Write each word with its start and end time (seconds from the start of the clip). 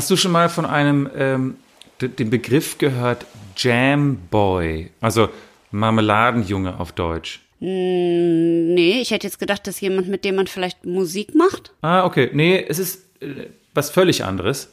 Hast 0.00 0.10
du 0.10 0.16
schon 0.16 0.32
mal 0.32 0.48
von 0.48 0.64
einem, 0.64 1.10
ähm, 1.14 1.56
den 2.00 2.30
Begriff 2.30 2.78
gehört, 2.78 3.26
Jamboy? 3.54 4.88
Also 5.02 5.28
Marmeladenjunge 5.72 6.80
auf 6.80 6.92
Deutsch. 6.92 7.42
Hm, 7.58 8.72
nee, 8.72 9.02
ich 9.02 9.10
hätte 9.10 9.26
jetzt 9.26 9.38
gedacht, 9.38 9.66
dass 9.66 9.78
jemand, 9.82 10.08
mit 10.08 10.24
dem 10.24 10.36
man 10.36 10.46
vielleicht 10.46 10.86
Musik 10.86 11.34
macht. 11.34 11.74
Ah, 11.82 12.06
okay. 12.06 12.30
Nee, 12.32 12.64
es 12.66 12.78
ist 12.78 13.20
äh, 13.20 13.48
was 13.74 13.90
völlig 13.90 14.24
anderes. 14.24 14.72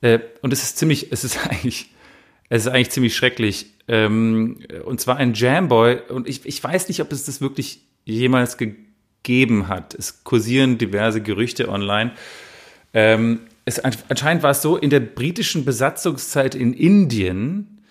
Äh, 0.00 0.20
und 0.40 0.50
es 0.50 0.62
ist 0.62 0.78
ziemlich, 0.78 1.12
es 1.12 1.24
ist 1.24 1.46
eigentlich, 1.50 1.90
es 2.48 2.64
ist 2.64 2.72
eigentlich 2.72 2.88
ziemlich 2.88 3.14
schrecklich. 3.14 3.66
Ähm, 3.86 4.60
und 4.86 4.98
zwar 4.98 5.18
ein 5.18 5.34
Jamboy. 5.34 5.98
Und 6.08 6.26
ich, 6.26 6.46
ich 6.46 6.64
weiß 6.64 6.88
nicht, 6.88 7.02
ob 7.02 7.12
es 7.12 7.26
das 7.26 7.42
wirklich 7.42 7.82
jemals 8.06 8.56
gegeben 8.56 9.68
hat. 9.68 9.92
Es 9.92 10.24
kursieren 10.24 10.78
diverse 10.78 11.20
Gerüchte 11.20 11.68
online. 11.68 12.12
Ähm, 12.94 13.40
es, 13.64 13.78
anscheinend 13.80 14.42
war 14.42 14.50
es 14.50 14.62
so, 14.62 14.76
in 14.76 14.90
der 14.90 15.00
britischen 15.00 15.64
Besatzungszeit 15.64 16.54
in 16.54 16.74
Indien 16.74 17.82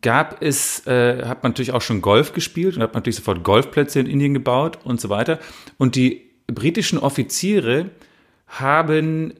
gab 0.00 0.42
es, 0.42 0.86
äh, 0.86 1.24
hat 1.24 1.42
man 1.42 1.52
natürlich 1.52 1.72
auch 1.72 1.82
schon 1.82 2.02
Golf 2.02 2.32
gespielt 2.32 2.76
und 2.76 2.82
hat 2.82 2.94
natürlich 2.94 3.16
sofort 3.16 3.42
Golfplätze 3.42 4.00
in 4.00 4.06
Indien 4.06 4.32
gebaut 4.32 4.78
und 4.84 5.00
so 5.00 5.08
weiter. 5.08 5.38
Und 5.76 5.96
die 5.96 6.30
britischen 6.46 6.98
Offiziere 6.98 7.90
haben 8.46 9.34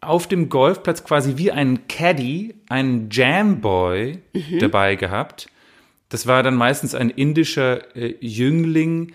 auf 0.00 0.28
dem 0.28 0.50
Golfplatz 0.50 1.04
quasi 1.04 1.36
wie 1.36 1.50
ein 1.50 1.88
Caddy 1.88 2.54
einen 2.68 3.08
Jamboy 3.10 4.18
mhm. 4.32 4.58
dabei 4.58 4.94
gehabt. 4.94 5.48
Das 6.10 6.26
war 6.26 6.42
dann 6.42 6.54
meistens 6.54 6.94
ein 6.94 7.10
indischer 7.10 7.96
äh, 7.96 8.14
Jüngling, 8.20 9.12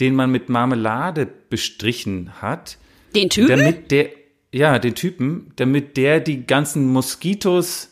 den 0.00 0.14
man 0.14 0.30
mit 0.30 0.48
Marmelade 0.48 1.26
bestrichen 1.48 2.42
hat. 2.42 2.78
Den 3.14 3.30
Typen? 3.30 3.48
Damit 3.48 3.90
der, 3.92 4.10
ja, 4.54 4.78
den 4.78 4.94
Typen, 4.94 5.52
damit 5.56 5.96
der 5.96 6.20
die 6.20 6.46
ganzen 6.46 6.86
Moskitos 6.92 7.90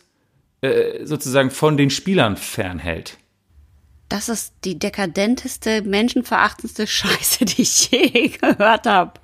äh, 0.60 1.04
sozusagen 1.04 1.50
von 1.50 1.76
den 1.76 1.90
Spielern 1.90 2.36
fernhält. 2.36 3.18
Das 4.08 4.28
ist 4.28 4.54
die 4.64 4.78
dekadenteste, 4.78 5.82
menschenverachtendste 5.82 6.86
Scheiße, 6.86 7.44
die 7.44 7.62
ich 7.62 7.90
je 7.90 8.28
gehört 8.28 8.86
habe. 8.86 9.14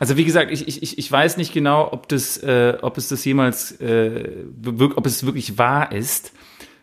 Also 0.00 0.16
wie 0.16 0.24
gesagt, 0.24 0.50
ich, 0.50 0.66
ich, 0.66 0.98
ich 0.98 1.12
weiß 1.12 1.36
nicht 1.36 1.52
genau, 1.52 1.92
ob 1.92 2.08
das, 2.08 2.38
äh, 2.38 2.76
ob 2.80 2.96
es 2.98 3.08
das 3.08 3.24
jemals, 3.24 3.72
äh, 3.80 4.44
ob 4.64 5.06
es 5.06 5.24
wirklich 5.24 5.58
wahr 5.58 5.92
ist. 5.92 6.32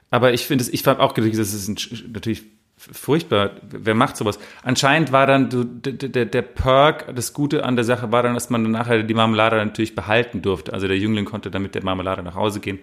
Aber 0.09 0.33
ich 0.33 0.45
finde 0.45 0.63
es, 0.63 0.69
ich 0.69 0.85
habe 0.85 1.01
auch 1.01 1.15
gedacht, 1.15 1.37
das 1.37 1.53
ist 1.53 1.67
ein, 1.67 1.77
natürlich 2.13 2.43
furchtbar. 2.77 3.51
Wer 3.69 3.95
macht 3.95 4.17
sowas? 4.17 4.39
Anscheinend 4.63 5.11
war 5.11 5.27
dann 5.27 5.49
der, 5.81 5.93
der, 5.93 6.25
der 6.25 6.41
Perk, 6.41 7.15
das 7.15 7.33
Gute 7.33 7.65
an 7.65 7.75
der 7.75 7.85
Sache 7.85 8.11
war 8.11 8.23
dann, 8.23 8.35
dass 8.35 8.49
man 8.49 8.63
dann 8.63 8.71
nachher 8.71 9.03
die 9.03 9.13
Marmelade 9.13 9.57
natürlich 9.57 9.95
behalten 9.95 10.41
durfte. 10.41 10.73
Also 10.73 10.87
der 10.87 10.97
Jüngling 10.97 11.25
konnte 11.25 11.51
dann 11.51 11.63
mit 11.63 11.75
der 11.75 11.83
Marmelade 11.83 12.23
nach 12.23 12.35
Hause 12.35 12.59
gehen. 12.59 12.79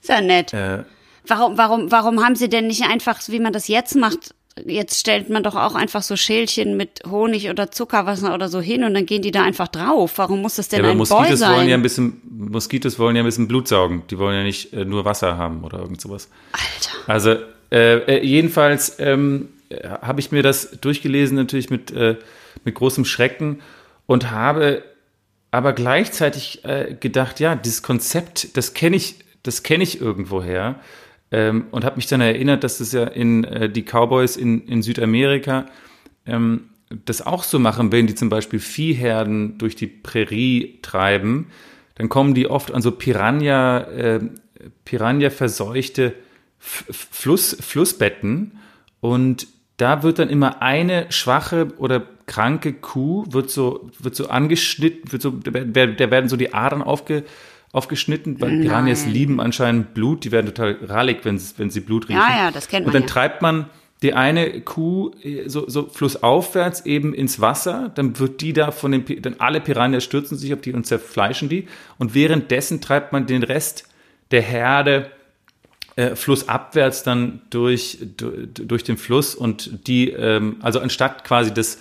Ist 0.00 0.08
ja 0.08 0.20
nett. 0.20 0.52
Äh, 0.52 0.84
warum, 1.26 1.56
warum, 1.56 1.90
warum 1.90 2.24
haben 2.24 2.36
sie 2.36 2.48
denn 2.48 2.66
nicht 2.66 2.84
einfach, 2.84 3.20
wie 3.28 3.40
man 3.40 3.52
das 3.52 3.68
jetzt 3.68 3.96
macht, 3.96 4.34
jetzt 4.66 5.00
stellt 5.00 5.30
man 5.30 5.42
doch 5.42 5.54
auch 5.54 5.74
einfach 5.74 6.02
so 6.02 6.16
Schälchen 6.16 6.76
mit 6.76 7.02
Honig 7.08 7.48
oder 7.48 7.70
Zuckerwasser 7.70 8.34
oder 8.34 8.48
so 8.48 8.60
hin 8.60 8.84
und 8.84 8.94
dann 8.94 9.06
gehen 9.06 9.22
die 9.22 9.30
da 9.30 9.42
einfach 9.42 9.68
drauf. 9.68 10.12
Warum 10.16 10.42
muss 10.42 10.56
das 10.56 10.68
denn 10.68 10.84
ja, 10.84 10.90
ein 10.90 10.96
Moskitos 10.96 11.28
Boy 11.28 11.36
sein? 11.36 11.56
Wollen 11.56 11.68
ja 11.68 11.74
ein 11.76 11.82
bisschen, 11.82 12.20
Moskitos 12.28 12.98
wollen 12.98 13.16
ja 13.16 13.22
ein 13.22 13.26
bisschen 13.26 13.48
Blut 13.48 13.68
saugen. 13.68 14.02
Die 14.10 14.18
wollen 14.18 14.36
ja 14.36 14.42
nicht 14.42 14.72
äh, 14.72 14.84
nur 14.84 15.04
Wasser 15.04 15.38
haben 15.38 15.64
oder 15.64 15.78
irgend 15.78 16.00
sowas. 16.00 16.28
Alter. 16.52 17.10
Also 17.10 17.36
äh, 17.72 18.18
äh, 18.18 18.24
jedenfalls 18.24 18.96
ähm, 18.98 19.48
habe 20.02 20.20
ich 20.20 20.30
mir 20.30 20.42
das 20.42 20.72
durchgelesen, 20.72 21.36
natürlich 21.36 21.70
mit, 21.70 21.90
äh, 21.90 22.16
mit 22.64 22.74
großem 22.74 23.06
Schrecken 23.06 23.60
und 24.06 24.30
habe 24.30 24.82
aber 25.50 25.72
gleichzeitig 25.72 26.64
äh, 26.64 26.96
gedacht, 26.98 27.40
ja, 27.40 27.54
dieses 27.54 27.82
Konzept, 27.82 28.56
das 28.56 28.74
kenne 28.74 28.96
ich, 28.96 29.16
das 29.42 29.62
kenne 29.62 29.84
ich 29.84 30.00
irgendwoher 30.00 30.80
ähm, 31.30 31.66
und 31.70 31.84
habe 31.84 31.96
mich 31.96 32.06
dann 32.06 32.20
erinnert, 32.20 32.62
dass 32.62 32.78
das 32.78 32.92
ja 32.92 33.04
in 33.04 33.44
äh, 33.44 33.70
die 33.70 33.84
Cowboys 33.84 34.36
in, 34.36 34.66
in 34.66 34.82
Südamerika 34.82 35.66
ähm, 36.26 36.68
das 37.06 37.22
auch 37.22 37.42
so 37.42 37.58
machen, 37.58 37.90
wenn 37.90 38.06
die 38.06 38.14
zum 38.14 38.28
Beispiel 38.28 38.60
Viehherden 38.60 39.56
durch 39.56 39.76
die 39.76 39.86
Prärie 39.86 40.78
treiben, 40.82 41.46
dann 41.94 42.10
kommen 42.10 42.34
die 42.34 42.48
oft 42.48 42.72
an 42.72 42.82
so 42.82 42.90
Piranha, 42.92 43.78
äh, 43.78 44.20
Piranha 44.84 45.30
verseuchte 45.30 46.12
Fluss, 46.62 47.56
Flussbetten 47.60 48.58
und 49.00 49.48
da 49.76 50.02
wird 50.02 50.20
dann 50.20 50.28
immer 50.30 50.62
eine 50.62 51.10
schwache 51.10 51.68
oder 51.78 52.06
kranke 52.26 52.72
Kuh 52.72 53.24
wird 53.30 53.50
so 53.50 53.90
wird 53.98 54.14
so 54.14 54.28
angeschnitten, 54.28 55.10
wird 55.10 55.22
so 55.22 55.30
da 55.30 56.10
werden 56.10 56.28
so 56.28 56.36
die 56.36 56.54
Adern 56.54 56.82
aufge, 56.82 57.24
aufgeschnitten, 57.72 58.40
weil 58.40 58.52
Nein. 58.52 58.60
Piranhas 58.62 59.06
lieben 59.06 59.40
anscheinend 59.40 59.94
Blut, 59.94 60.24
die 60.24 60.30
werden 60.30 60.46
total 60.46 60.78
rallig, 60.84 61.24
wenn, 61.24 61.40
wenn 61.56 61.70
sie 61.70 61.80
Blut 61.80 62.08
riechen. 62.08 62.20
Ja, 62.20 62.44
ja, 62.44 62.50
das 62.50 62.68
kennt 62.68 62.86
man. 62.86 62.88
Und 62.88 62.94
dann 62.94 63.08
ja. 63.08 63.08
treibt 63.08 63.42
man 63.42 63.66
die 64.02 64.14
eine 64.14 64.60
Kuh 64.60 65.12
äh, 65.22 65.48
so, 65.48 65.68
so 65.68 65.88
flussaufwärts 65.88 66.84
eben 66.86 67.14
ins 67.14 67.40
Wasser, 67.40 67.90
dann 67.94 68.18
wird 68.18 68.40
die 68.40 68.52
da 68.52 68.70
von 68.70 68.92
den, 68.92 69.22
dann 69.22 69.36
alle 69.38 69.60
Piranhas 69.60 70.04
stürzen 70.04 70.36
sich 70.36 70.52
auf 70.52 70.60
die 70.60 70.72
und 70.72 70.86
zerfleischen 70.86 71.48
die 71.48 71.66
und 71.98 72.14
währenddessen 72.14 72.80
treibt 72.80 73.12
man 73.12 73.26
den 73.26 73.42
Rest 73.42 73.88
der 74.30 74.42
Herde 74.42 75.10
äh, 75.96 76.16
flussabwärts 76.16 77.02
dann 77.02 77.42
durch, 77.50 77.98
durch, 78.00 78.84
den 78.84 78.96
Fluss 78.96 79.34
und 79.34 79.86
die, 79.86 80.10
ähm, 80.10 80.56
also 80.62 80.80
anstatt 80.80 81.24
quasi 81.24 81.52
das 81.52 81.78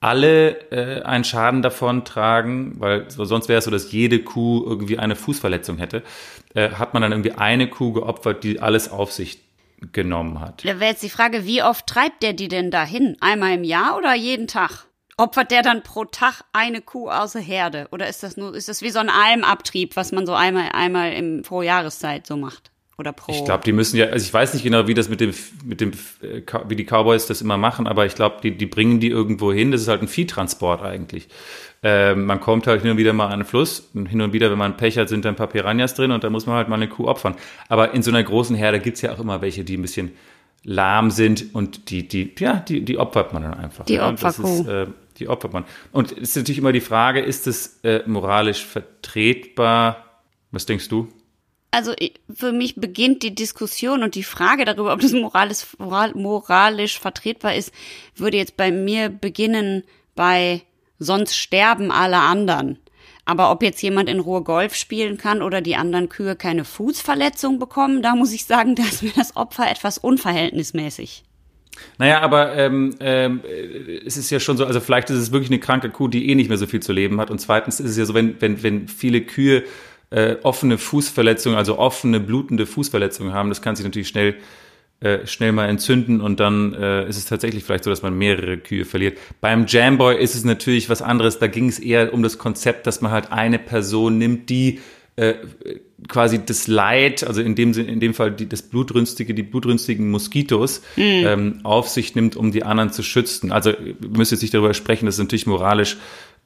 alle 0.00 0.70
äh, 0.70 1.02
einen 1.02 1.24
Schaden 1.24 1.62
davon 1.62 2.04
tragen, 2.04 2.74
weil 2.78 3.06
sonst 3.10 3.48
wäre 3.48 3.60
es 3.60 3.64
so, 3.64 3.70
dass 3.70 3.90
jede 3.90 4.18
Kuh 4.18 4.62
irgendwie 4.66 4.98
eine 4.98 5.16
Fußverletzung 5.16 5.78
hätte, 5.78 6.02
äh, 6.54 6.70
hat 6.70 6.92
man 6.92 7.02
dann 7.02 7.12
irgendwie 7.12 7.32
eine 7.32 7.68
Kuh 7.70 7.92
geopfert, 7.92 8.44
die 8.44 8.60
alles 8.60 8.90
auf 8.90 9.12
sich 9.12 9.38
genommen 9.92 10.40
hat. 10.40 10.62
Da 10.64 10.78
wäre 10.78 10.90
jetzt 10.90 11.02
die 11.02 11.10
Frage, 11.10 11.46
wie 11.46 11.62
oft 11.62 11.86
treibt 11.86 12.22
der 12.22 12.34
die 12.34 12.48
denn 12.48 12.70
dahin? 12.70 13.16
Einmal 13.20 13.54
im 13.54 13.64
Jahr 13.64 13.96
oder 13.96 14.14
jeden 14.14 14.46
Tag? 14.46 14.86
Opfert 15.16 15.50
der 15.50 15.62
dann 15.62 15.82
pro 15.82 16.04
Tag 16.04 16.42
eine 16.52 16.82
Kuh 16.82 17.08
aus 17.08 17.32
der 17.32 17.42
Herde? 17.42 17.88
Oder 17.92 18.08
ist 18.08 18.22
das 18.22 18.36
nur, 18.36 18.54
ist 18.54 18.68
das 18.68 18.82
wie 18.82 18.90
so 18.90 18.98
ein 18.98 19.08
Almabtrieb, 19.08 19.96
was 19.96 20.12
man 20.12 20.26
so 20.26 20.34
einmal, 20.34 20.70
einmal 20.72 21.12
im, 21.12 21.42
pro 21.42 21.62
Jahreszeit 21.62 22.26
so 22.26 22.36
macht? 22.36 22.73
Oder 22.96 23.12
pro. 23.12 23.32
Ich 23.32 23.44
glaube, 23.44 23.64
die 23.64 23.72
müssen 23.72 23.96
ja, 23.96 24.06
also 24.06 24.24
ich 24.24 24.32
weiß 24.32 24.54
nicht 24.54 24.62
genau, 24.62 24.86
wie 24.86 24.94
das 24.94 25.08
mit 25.08 25.20
dem, 25.20 25.34
mit 25.64 25.80
dem, 25.80 25.92
äh, 26.22 26.42
wie 26.68 26.76
die 26.76 26.84
Cowboys 26.84 27.26
das 27.26 27.40
immer 27.40 27.56
machen, 27.56 27.86
aber 27.86 28.06
ich 28.06 28.14
glaube, 28.14 28.36
die, 28.42 28.56
die 28.56 28.66
bringen 28.66 29.00
die 29.00 29.08
irgendwo 29.08 29.52
hin. 29.52 29.72
Das 29.72 29.80
ist 29.80 29.88
halt 29.88 30.02
ein 30.02 30.08
Viehtransport 30.08 30.82
eigentlich. 30.82 31.28
Ähm, 31.82 32.26
man 32.26 32.40
kommt 32.40 32.66
halt 32.66 32.82
hin 32.82 32.92
und 32.92 32.96
wieder 32.96 33.12
mal 33.12 33.26
an 33.26 33.32
einen 33.32 33.44
Fluss 33.44 33.90
und 33.94 34.06
hin 34.06 34.20
und 34.20 34.32
wieder, 34.32 34.50
wenn 34.50 34.58
man 34.58 34.76
Pech 34.76 34.96
hat, 34.96 35.08
sind 35.08 35.24
da 35.24 35.28
ein 35.28 35.36
paar 35.36 35.48
Piranhas 35.48 35.94
drin 35.94 36.12
und 36.12 36.22
da 36.22 36.30
muss 36.30 36.46
man 36.46 36.56
halt 36.56 36.68
mal 36.68 36.76
eine 36.76 36.88
Kuh 36.88 37.06
opfern. 37.08 37.34
Aber 37.68 37.92
in 37.92 38.02
so 38.02 38.10
einer 38.10 38.22
großen 38.22 38.54
Herde 38.54 38.78
gibt's 38.78 39.02
ja 39.02 39.12
auch 39.12 39.18
immer 39.18 39.42
welche, 39.42 39.64
die 39.64 39.76
ein 39.76 39.82
bisschen 39.82 40.12
lahm 40.62 41.10
sind 41.10 41.54
und 41.54 41.90
die, 41.90 42.08
die, 42.08 42.32
ja, 42.38 42.54
die, 42.54 42.84
die 42.84 42.98
opfert 42.98 43.32
man 43.32 43.42
dann 43.42 43.54
einfach. 43.54 43.84
Die 43.84 43.94
ja, 43.94 44.08
Opferkuh. 44.08 44.68
Äh, 44.68 44.86
die 45.18 45.28
opfert 45.28 45.52
man. 45.52 45.64
Und 45.92 46.12
es 46.12 46.30
ist 46.30 46.36
natürlich 46.36 46.58
immer 46.58 46.72
die 46.72 46.80
Frage, 46.80 47.20
ist 47.20 47.46
es 47.46 47.80
äh, 47.84 48.02
moralisch 48.06 48.64
vertretbar? 48.64 50.22
Was 50.50 50.66
denkst 50.66 50.88
du? 50.88 51.08
Also 51.74 51.92
für 52.32 52.52
mich 52.52 52.76
beginnt 52.76 53.22
die 53.22 53.34
Diskussion 53.34 54.02
und 54.02 54.14
die 54.14 54.22
Frage 54.22 54.64
darüber, 54.64 54.92
ob 54.92 55.00
das 55.00 55.12
moralisch, 55.12 55.66
moralisch 55.78 56.98
vertretbar 56.98 57.54
ist, 57.54 57.72
würde 58.14 58.36
jetzt 58.36 58.56
bei 58.56 58.70
mir 58.70 59.08
beginnen 59.08 59.82
bei 60.14 60.62
sonst 60.98 61.36
sterben 61.36 61.90
alle 61.90 62.18
anderen. 62.18 62.78
Aber 63.24 63.50
ob 63.50 63.62
jetzt 63.62 63.82
jemand 63.82 64.08
in 64.08 64.20
Ruhe 64.20 64.42
Golf 64.42 64.74
spielen 64.74 65.16
kann 65.16 65.42
oder 65.42 65.60
die 65.62 65.76
anderen 65.76 66.08
Kühe 66.08 66.36
keine 66.36 66.64
Fußverletzung 66.64 67.58
bekommen, 67.58 68.02
da 68.02 68.14
muss 68.14 68.32
ich 68.32 68.44
sagen, 68.44 68.74
da 68.76 68.84
ist 68.84 69.02
mir 69.02 69.12
das 69.16 69.36
Opfer 69.36 69.70
etwas 69.70 69.98
unverhältnismäßig. 69.98 71.24
Naja, 71.98 72.20
aber 72.20 72.54
ähm, 72.54 72.94
ähm, 73.00 73.40
es 74.06 74.16
ist 74.16 74.30
ja 74.30 74.38
schon 74.38 74.56
so, 74.56 74.64
also 74.64 74.78
vielleicht 74.78 75.10
ist 75.10 75.16
es 75.16 75.32
wirklich 75.32 75.50
eine 75.50 75.58
kranke 75.58 75.90
Kuh, 75.90 76.06
die 76.06 76.30
eh 76.30 76.36
nicht 76.36 76.48
mehr 76.48 76.58
so 76.58 76.66
viel 76.68 76.78
zu 76.78 76.92
leben 76.92 77.20
hat. 77.20 77.32
Und 77.32 77.40
zweitens 77.40 77.80
ist 77.80 77.90
es 77.90 77.96
ja 77.96 78.04
so, 78.04 78.14
wenn, 78.14 78.40
wenn, 78.40 78.62
wenn 78.62 78.86
viele 78.86 79.22
Kühe 79.22 79.64
äh, 80.14 80.36
offene 80.44 80.78
Fußverletzungen, 80.78 81.58
also 81.58 81.78
offene, 81.78 82.20
blutende 82.20 82.66
Fußverletzungen 82.66 83.32
haben, 83.32 83.48
das 83.48 83.62
kann 83.62 83.74
sich 83.74 83.84
natürlich 83.84 84.06
schnell, 84.06 84.36
äh, 85.00 85.26
schnell 85.26 85.50
mal 85.50 85.68
entzünden 85.68 86.20
und 86.20 86.38
dann 86.38 86.72
äh, 86.72 87.08
ist 87.08 87.16
es 87.16 87.24
tatsächlich 87.26 87.64
vielleicht 87.64 87.82
so, 87.82 87.90
dass 87.90 88.02
man 88.02 88.16
mehrere 88.16 88.58
Kühe 88.58 88.84
verliert. 88.84 89.18
Beim 89.40 89.66
Jamboy 89.66 90.16
ist 90.16 90.36
es 90.36 90.44
natürlich 90.44 90.88
was 90.88 91.02
anderes, 91.02 91.40
da 91.40 91.48
ging 91.48 91.68
es 91.68 91.80
eher 91.80 92.14
um 92.14 92.22
das 92.22 92.38
Konzept, 92.38 92.86
dass 92.86 93.00
man 93.00 93.10
halt 93.10 93.32
eine 93.32 93.58
Person 93.58 94.16
nimmt, 94.16 94.50
die 94.50 94.78
äh, 95.16 95.34
quasi 96.06 96.44
das 96.44 96.68
Leid, 96.68 97.26
also 97.26 97.40
in 97.40 97.56
dem, 97.56 97.72
in 97.72 97.98
dem 97.98 98.14
Fall 98.14 98.30
die, 98.30 98.48
das 98.48 98.62
blutrünstige, 98.62 99.34
die 99.34 99.42
blutrünstigen 99.42 100.10
Moskitos 100.12 100.80
mhm. 100.94 101.02
ähm, 101.02 101.60
auf 101.64 101.88
sich 101.88 102.14
nimmt, 102.14 102.36
um 102.36 102.52
die 102.52 102.62
anderen 102.62 102.92
zu 102.92 103.02
schützen. 103.02 103.50
Also 103.50 103.72
wir 103.72 104.10
müssen 104.10 104.34
jetzt 104.34 104.42
nicht 104.42 104.54
darüber 104.54 104.74
sprechen, 104.74 105.06
dass 105.06 105.16
es 105.16 105.20
natürlich 105.20 105.46
moralisch 105.46 105.96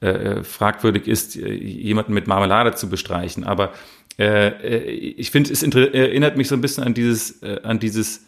äh, 0.01 0.43
fragwürdig 0.43 1.07
ist, 1.07 1.35
äh, 1.35 1.53
jemanden 1.53 2.13
mit 2.13 2.27
Marmelade 2.27 2.73
zu 2.73 2.89
bestreichen. 2.89 3.43
Aber 3.43 3.73
äh, 4.17 4.47
äh 4.47 4.91
ich 4.91 5.31
finde, 5.31 5.51
es 5.51 5.63
erinnert 5.63 6.37
mich 6.37 6.47
so 6.47 6.55
ein 6.55 6.61
bisschen 6.61 6.83
an 6.83 6.93
dieses, 6.93 7.41
äh, 7.43 7.61
an 7.63 7.79
dieses 7.79 8.25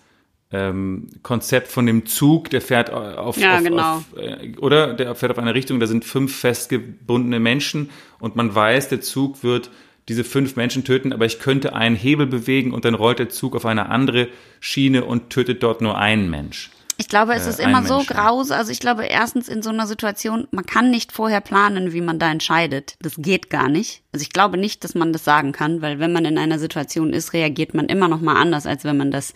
ähm, 0.52 1.08
Konzept 1.24 1.70
von 1.70 1.86
dem 1.86 2.06
Zug, 2.06 2.50
der 2.50 2.62
fährt 2.62 2.90
auf, 2.90 3.38
ja, 3.38 3.58
auf, 3.58 3.64
genau. 3.64 3.96
auf 3.96 4.04
äh, 4.18 4.54
oder 4.58 4.94
der 4.94 5.16
fährt 5.16 5.32
auf 5.32 5.40
eine 5.40 5.54
Richtung, 5.56 5.80
da 5.80 5.88
sind 5.88 6.04
fünf 6.04 6.36
festgebundene 6.36 7.40
Menschen 7.40 7.90
und 8.20 8.36
man 8.36 8.54
weiß, 8.54 8.90
der 8.90 9.02
Zug 9.02 9.44
wird 9.44 9.72
diese 10.10 10.24
fünf 10.24 10.58
Menschen 10.58 10.84
töten, 10.84 11.14
aber 11.14 11.26
ich 11.26 11.40
könnte 11.40 11.74
einen 11.74 11.96
Hebel 11.96 12.26
bewegen 12.26 12.74
und 12.74 12.84
dann 12.84 12.96
rollt 12.96 13.20
der 13.20 13.30
Zug 13.30 13.56
auf 13.56 13.66
eine 13.66 13.90
andere 13.90 14.28
Schiene 14.60 15.06
und 15.06 15.30
tötet 15.30 15.64
dort 15.64 15.82
nur 15.82 15.98
einen 15.98 16.30
Mensch. 16.30 16.72
Ich 17.02 17.08
glaube, 17.08 17.34
es 17.34 17.48
Äh, 17.48 17.50
ist 17.50 17.60
immer 17.60 17.84
so 17.84 17.98
Menschen. 17.98 18.16
graus. 18.16 18.52
Also 18.52 18.72
ich 18.72 18.80
glaube, 18.80 19.06
erstens 19.06 19.48
in 19.50 19.64
so 19.64 19.72
einer 19.72 19.88
Situation, 19.88 20.48
man 20.52 20.68
kann 20.68 20.92
nicht 20.92 21.12
vorher 21.12 21.42
planen, 21.42 21.94
wie 21.94 22.02
man 22.02 22.20
da 22.20 22.32
entscheidet. 22.32 22.96
Das 23.02 23.16
geht 23.18 23.50
gar 23.50 23.70
nicht. 23.70 24.04
Also 24.14 24.22
ich 24.22 24.30
glaube 24.30 24.58
nicht, 24.58 24.84
dass 24.84 24.94
man 24.94 25.12
das 25.12 25.24
sagen 25.24 25.52
kann, 25.52 25.82
weil 25.82 25.98
wenn 25.98 26.14
man 26.14 26.26
in 26.26 26.38
einer 26.38 26.60
Situation 26.60 27.12
ist, 27.12 27.34
reagiert 27.34 27.74
man 27.74 27.88
immer 27.88 28.08
noch 28.08 28.22
mal 28.22 28.36
anders, 28.36 28.68
als 28.68 28.84
wenn 28.84 28.98
man 28.98 29.10
das 29.10 29.34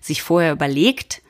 sich 0.00 0.22
vorher 0.22 0.52
überlegt. 0.52 1.22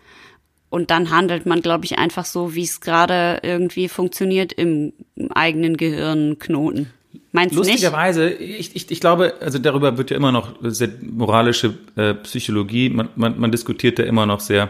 Und 0.69 0.91
dann 0.91 1.09
handelt 1.11 1.47
man, 1.47 1.63
glaube 1.63 1.87
ich, 1.87 1.97
einfach 1.99 2.27
so, 2.27 2.55
wie 2.55 2.65
es 2.65 2.83
gerade 2.83 3.41
irgendwie 3.43 3.89
funktioniert 3.89 4.53
im 4.53 4.93
eigenen 5.31 5.79
Gehirnknoten. 5.79 6.91
Meinst 7.33 7.55
du 7.57 7.61
nicht? 7.61 7.71
Lustigerweise, 7.71 8.29
ich, 8.29 8.77
ich, 8.77 8.91
ich 8.91 9.01
glaube, 9.01 9.35
also 9.41 9.59
darüber 9.59 9.97
wird 9.97 10.11
ja 10.11 10.19
immer 10.19 10.33
noch 10.33 10.53
sehr 10.63 10.91
moralische 11.01 11.79
äh, 11.97 12.13
Psychologie, 12.13 12.91
man, 12.91 13.09
man, 13.17 13.41
man 13.41 13.51
diskutiert 13.51 13.99
da 13.99 14.03
immer 14.03 14.27
noch 14.27 14.41
sehr 14.41 14.65
äh, 14.65 14.69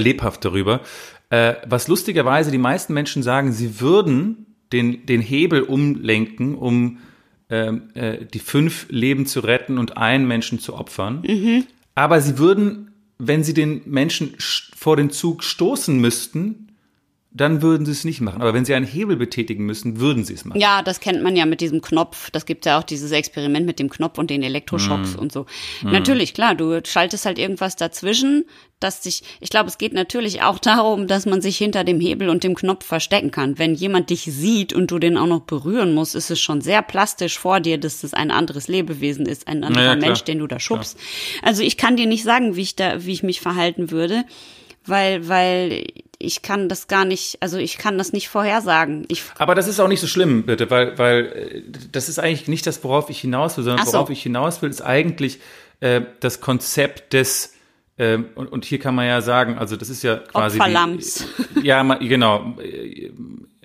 lebhaft 0.00 0.44
darüber. 0.44 0.80
Äh, 1.30 1.54
was 1.66 1.88
lustigerweise 1.88 2.50
die 2.50 2.58
meisten 2.58 2.94
Menschen 2.94 3.22
sagen, 3.22 3.52
sie 3.52 3.80
würden 3.80 4.46
den, 4.72 5.06
den 5.06 5.20
Hebel 5.20 5.62
umlenken, 5.62 6.54
um 6.54 6.98
ähm, 7.50 7.90
äh, 7.94 8.24
die 8.26 8.38
fünf 8.38 8.86
Leben 8.88 9.26
zu 9.26 9.40
retten 9.40 9.78
und 9.78 9.96
einen 9.96 10.26
Menschen 10.26 10.58
zu 10.58 10.74
opfern. 10.74 11.22
Aber 11.94 12.20
sie 12.20 12.38
würden, 12.38 12.92
wenn 13.18 13.44
sie 13.44 13.54
den 13.54 13.82
Menschen 13.84 14.36
sch- 14.36 14.70
vor 14.76 14.96
den 14.96 15.10
Zug 15.10 15.44
stoßen 15.44 16.00
müssten, 16.00 16.63
dann 17.36 17.62
würden 17.62 17.84
sie 17.84 17.90
es 17.90 18.04
nicht 18.04 18.20
machen. 18.20 18.40
Aber 18.40 18.54
wenn 18.54 18.64
sie 18.64 18.74
einen 18.74 18.86
Hebel 18.86 19.16
betätigen 19.16 19.66
müssen, 19.66 19.98
würden 19.98 20.24
sie 20.24 20.34
es 20.34 20.44
machen. 20.44 20.60
Ja, 20.60 20.82
das 20.82 21.00
kennt 21.00 21.20
man 21.20 21.34
ja 21.34 21.46
mit 21.46 21.60
diesem 21.60 21.82
Knopf. 21.82 22.30
Das 22.30 22.46
gibt 22.46 22.64
ja 22.64 22.78
auch 22.78 22.84
dieses 22.84 23.10
Experiment 23.10 23.66
mit 23.66 23.80
dem 23.80 23.90
Knopf 23.90 24.18
und 24.18 24.30
den. 24.30 24.44
Elektroschocks 24.44 25.16
und 25.16 25.32
so. 25.32 25.46
Natürlich, 25.82 26.34
klar, 26.34 26.54
du 26.54 26.80
schaltest 26.84 27.26
halt 27.26 27.38
irgendwas 27.38 27.76
dazwischen, 27.76 28.44
dass 28.78 29.02
sich, 29.02 29.22
ich 29.40 29.50
glaube, 29.50 29.68
es 29.68 29.78
geht 29.78 29.94
natürlich 29.94 30.42
auch 30.42 30.58
darum, 30.58 31.06
dass 31.06 31.26
man 31.26 31.40
sich 31.40 31.56
hinter 31.56 31.82
dem 31.82 31.98
Hebel 31.98 32.28
und 32.28 32.44
dem 32.44 32.54
Knopf 32.54 32.84
verstecken 32.84 33.30
kann. 33.30 33.58
Wenn 33.58 33.74
jemand 33.74 34.10
dich 34.10 34.22
sieht 34.24 34.72
und 34.72 34.90
du 34.90 34.98
den 34.98 35.16
auch 35.16 35.26
noch 35.26 35.40
berühren 35.40 35.94
musst, 35.94 36.14
ist 36.14 36.30
es 36.30 36.40
schon 36.40 36.60
sehr 36.60 36.82
plastisch 36.82 37.38
vor 37.38 37.60
dir, 37.60 37.78
dass 37.78 38.02
das 38.02 38.14
ein 38.14 38.30
anderes 38.30 38.68
Lebewesen 38.68 39.26
ist, 39.26 39.48
ein 39.48 39.64
anderer 39.64 39.84
Ja, 39.84 39.96
klar. 39.96 40.08
Mensch, 40.08 40.22
den 40.24 40.38
du 40.38 40.46
da 40.46 40.60
schubst. 40.60 40.98
Also 41.42 41.62
ich 41.62 41.76
kann 41.76 41.96
dir 41.96 42.06
nicht 42.06 42.22
sagen, 42.22 42.54
wie 42.54 42.62
ich 42.62 42.76
da, 42.76 43.04
wie 43.04 43.12
ich 43.12 43.22
mich 43.22 43.40
verhalten 43.40 43.90
würde, 43.90 44.24
weil, 44.84 45.26
weil 45.28 45.86
ich 46.18 46.42
kann 46.42 46.68
das 46.68 46.86
gar 46.88 47.04
nicht, 47.04 47.38
also 47.40 47.58
ich 47.58 47.78
kann 47.78 47.98
das 47.98 48.12
nicht 48.12 48.28
vorhersagen. 48.28 49.04
Ich 49.08 49.22
Aber 49.38 49.54
das 49.54 49.68
ist 49.68 49.80
auch 49.80 49.88
nicht 49.88 50.00
so 50.00 50.06
schlimm, 50.06 50.44
bitte, 50.44 50.70
weil, 50.70 50.98
weil 50.98 51.26
äh, 51.26 51.62
das 51.92 52.08
ist 52.08 52.18
eigentlich 52.18 52.48
nicht 52.48 52.66
das, 52.66 52.82
worauf 52.84 53.10
ich 53.10 53.20
hinaus 53.20 53.56
will, 53.56 53.64
sondern 53.64 53.86
so. 53.86 53.92
worauf 53.94 54.10
ich 54.10 54.22
hinaus 54.22 54.62
will, 54.62 54.70
ist 54.70 54.82
eigentlich 54.82 55.40
äh, 55.80 56.02
das 56.20 56.40
Konzept 56.40 57.12
des, 57.12 57.54
ähm, 57.98 58.26
und, 58.34 58.50
und 58.50 58.64
hier 58.64 58.78
kann 58.78 58.94
man 58.94 59.06
ja 59.06 59.20
sagen, 59.20 59.56
also 59.58 59.76
das 59.76 59.88
ist 59.88 60.02
ja 60.02 60.16
quasi. 60.16 60.58
Opferlamms. 60.58 61.26
Die, 61.56 61.66
ja, 61.66 61.82
genau. 61.94 62.54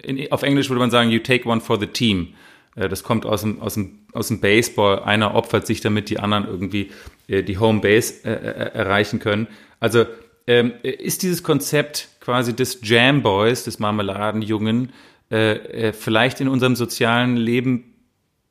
In, 0.04 0.32
auf 0.32 0.44
Englisch 0.44 0.70
würde 0.70 0.80
man 0.80 0.92
sagen, 0.92 1.10
you 1.10 1.20
take 1.20 1.48
one 1.48 1.62
for 1.62 1.80
the 1.80 1.88
team. 1.88 2.34
Äh, 2.76 2.90
Das 2.90 3.04
kommt 3.04 3.26
aus 3.26 3.42
dem, 3.42 3.62
aus 3.62 3.74
dem, 3.74 4.00
aus 4.14 4.28
dem 4.28 4.40
Baseball. 4.40 5.00
Einer 5.00 5.34
opfert 5.36 5.66
sich, 5.66 5.82
damit 5.82 6.10
die 6.10 6.20
anderen 6.20 6.46
irgendwie 6.46 6.92
äh, 7.28 7.44
die 7.44 7.58
Home 7.58 7.82
Base 7.82 8.24
äh, 8.24 8.32
äh, 8.32 8.74
erreichen 8.76 9.20
können. 9.20 9.48
Also 9.80 10.06
ähm, 10.50 10.74
ist 10.82 11.22
dieses 11.22 11.44
Konzept 11.44 12.10
quasi 12.22 12.56
des 12.56 12.80
Jam 12.82 13.22
Boys, 13.22 13.66
des 13.66 13.78
Marmeladenjungen, 13.78 14.92
äh, 15.30 15.90
äh, 15.90 15.94
vielleicht 15.94 16.42
in 16.42 16.48
unserem 16.48 16.76
sozialen 16.76 17.38
Leben 17.38 17.94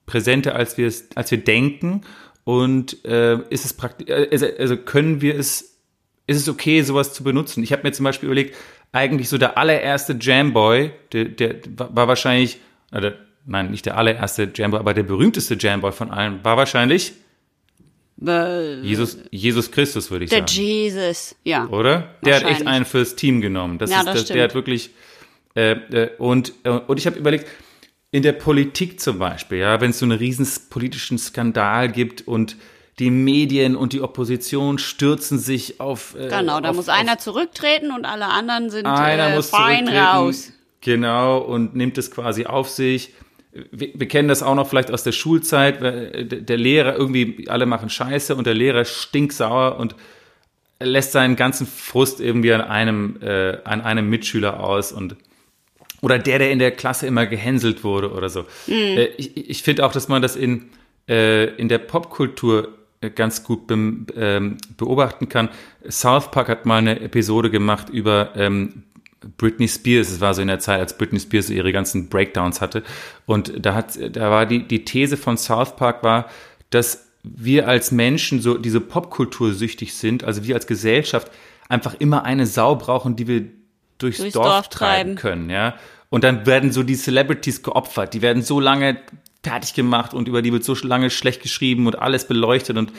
präsenter, 0.07 0.55
als 0.55 0.79
wir 0.79 0.87
es, 0.87 1.09
als 1.17 1.33
wir 1.33 1.39
denken? 1.39 2.03
Und 2.45 3.05
äh, 3.05 3.41
ist 3.51 3.65
es 3.65 3.75
praktisch, 3.75 4.09
also, 4.09 4.47
also 4.59 4.77
können 4.77 5.21
wir 5.23 5.37
es, 5.37 5.81
ist 6.29 6.37
es 6.37 6.49
okay, 6.49 6.83
sowas 6.83 7.13
zu 7.15 7.25
benutzen? 7.25 7.65
Ich 7.65 7.73
habe 7.73 7.83
mir 7.83 7.91
zum 7.91 8.05
Beispiel 8.05 8.29
überlegt, 8.29 8.55
eigentlich 8.93 9.29
so 9.29 9.37
der 9.37 9.59
allererste 9.59 10.17
Jamboy, 10.21 10.93
der, 11.13 11.25
der 11.25 11.57
war 11.77 11.97
war 11.97 12.07
wahrscheinlich, 12.07 12.61
oder, 12.93 13.15
nein, 13.45 13.73
nicht 13.73 13.87
der 13.87 13.99
allererste 13.99 14.49
Jamboy, 14.55 14.79
aber 14.79 14.95
der 14.95 15.03
berühmteste 15.03 15.57
Jamboy 15.59 15.91
von 15.91 16.13
allen 16.13 16.45
war 16.45 16.57
wahrscheinlich 16.57 17.15
Jesus, 18.21 19.19
Jesus 19.31 19.71
Christus, 19.71 20.11
würde 20.11 20.25
ich 20.25 20.31
der 20.31 20.41
sagen. 20.41 20.53
Jesus, 20.53 21.37
ja. 21.45 21.67
Oder? 21.69 22.15
Der 22.25 22.37
hat 22.37 22.45
echt 22.45 22.67
einen 22.67 22.85
fürs 22.85 23.15
Team 23.15 23.41
genommen. 23.41 23.79
Das 23.79 23.91
Ja, 23.91 24.01
ist, 24.01 24.07
das 24.07 24.15
das, 24.15 24.25
der 24.27 24.45
hat 24.45 24.55
wirklich 24.55 24.91
äh, 25.55 25.73
äh, 25.73 26.11
und 26.19 26.53
äh, 26.65 26.71
und 26.71 26.99
ich 26.99 27.07
habe 27.07 27.19
überlegt, 27.19 27.47
in 28.11 28.23
der 28.23 28.33
Politik 28.33 29.01
zum 29.01 29.19
Beispiel, 29.19 29.59
ja, 29.59 29.81
wenn 29.81 29.91
es 29.91 29.99
so 29.99 30.07
einen 30.07 30.19
riesen 30.19 30.49
politischen 30.71 31.19
Skandal 31.19 31.91
gibt 31.91 32.27
und 32.27 32.57
die 32.99 33.11
Medien 33.11 33.77
und 33.77 33.93
die 33.93 34.01
Opposition 34.01 34.79
stürzen 34.79 35.39
sich 35.39 35.81
auf. 35.81 36.17
Äh, 36.19 36.29
Genau, 36.29 36.61
da 36.61 36.71
auf, 36.71 36.77
muss 36.77 36.89
einer 36.89 37.19
zurücktreten 37.19 37.93
und 37.93 38.05
alle 38.05 38.27
anderen 38.27 38.71
sind 38.71 38.87
einer 38.87 39.29
äh, 39.29 39.37
muss 39.37 39.51
fein 39.51 39.89
raus. 39.89 40.53
Genau, 40.81 41.39
und 41.39 41.77
nimmt 41.77 41.99
es 41.99 42.11
quasi 42.11 42.47
auf 42.47 42.69
sich. 42.69 43.13
Wir, 43.53 43.89
wir 43.95 44.09
kennen 44.09 44.29
das 44.29 44.43
auch 44.43 44.55
noch 44.55 44.69
vielleicht 44.69 44.91
aus 44.91 45.03
der 45.03 45.13
Schulzeit. 45.13 45.81
weil 45.81 46.25
Der 46.25 46.57
Lehrer 46.57 46.97
irgendwie, 46.97 47.47
alle 47.49 47.67
machen 47.67 47.89
Scheiße 47.91 48.35
und 48.37 48.47
der 48.47 48.55
Lehrer 48.55 48.85
stinksauer 48.85 49.79
und 49.79 49.95
lässt 50.81 51.13
seinen 51.13 51.35
ganzen 51.37 51.67
Frust 51.67 52.21
irgendwie 52.21 52.53
an 52.53 52.61
einem, 52.61 53.19
äh, 53.21 53.59
an 53.65 53.81
einem 53.81 54.09
Mitschüler 54.11 54.61
aus 54.61 54.93
und 54.93 55.17
oder 56.01 56.21
der, 56.21 56.39
der 56.39 56.53
in 56.53 56.61
der 56.61 56.71
Klasse 56.71 57.09
immer 57.09 57.27
gehänselt 57.27 57.83
wurde 57.83 58.13
oder 58.13 58.29
so. 58.29 58.45
Äh, 58.69 59.07
ich 59.17 59.51
ich 59.51 59.63
finde 59.65 59.85
auch, 59.85 59.91
dass 59.91 60.07
man 60.07 60.23
das 60.23 60.37
in, 60.37 60.69
äh, 61.09 61.47
in 61.57 61.69
der 61.69 61.79
Popkultur 61.79 62.69
äh, 63.01 63.11
ganz 63.11 63.43
gut 63.43 63.67
bem- 63.67 64.07
ähm, 64.17 64.59
beobachten 64.77 65.29
kann. 65.29 65.49
South 65.91 66.31
Park 66.31 66.49
hat 66.49 66.67
mal 66.67 66.77
eine 66.79 67.01
Episode 67.01 67.51
gemacht 67.51 67.89
über 67.89 68.31
ähm, 68.37 68.85
Britney 69.37 69.69
Spears. 69.69 70.11
Es 70.11 70.21
war 70.21 70.35
so 70.35 70.43
in 70.43 70.49
der 70.49 70.59
Zeit, 70.61 70.81
als 70.81 70.97
Britney 70.97 71.21
Spears 71.21 71.49
so 71.49 71.53
ihre 71.53 71.73
ganzen 71.73 72.09
Breakdowns 72.09 72.61
hatte. 72.61 72.83
Und 73.27 73.53
da 73.65 73.75
hat, 73.75 73.99
da 74.17 74.31
war 74.31 74.47
die, 74.47 74.67
die 74.67 74.85
These 74.85 75.17
von 75.17 75.37
South 75.37 75.77
Park 75.77 76.03
war, 76.03 76.29
dass 76.71 77.07
wir 77.23 77.69
als 77.69 77.91
Menschen 77.91 78.41
so 78.41 78.57
diese 78.57 78.81
Popkultur 78.81 79.53
süchtig 79.53 79.95
sind, 79.95 80.25
also 80.25 80.45
wir 80.45 80.55
als 80.55 80.67
Gesellschaft 80.67 81.31
einfach 81.69 81.95
immer 81.99 82.25
eine 82.25 82.47
Sau 82.47 82.77
brauchen, 82.77 83.17
die 83.17 83.27
wir 83.27 83.45
durchs, 83.99 84.19
Durchs 84.19 84.35
Dorf, 84.35 84.47
Dorf 84.47 84.69
treiben 84.69 85.17
treiben. 85.17 85.17
können, 85.17 85.51
ja. 85.51 85.75
Und 86.11 86.25
dann 86.25 86.47
werden 86.47 86.73
so 86.73 86.83
die 86.85 86.95
Celebrities 86.95 87.63
geopfert, 87.63 88.15
die 88.15 88.23
werden 88.23 88.43
so 88.43 88.61
lange 88.61 88.99
fertig 89.43 89.75
gemacht 89.75 90.15
und 90.15 90.29
über 90.29 90.41
die 90.43 90.53
wird 90.53 90.65
so 90.65 90.75
lange 90.83 91.11
schlecht 91.11 91.43
geschrieben 91.43 91.87
und 91.87 91.99
alles 91.99 92.27
beleuchtet 92.27 92.77
und 92.79 92.93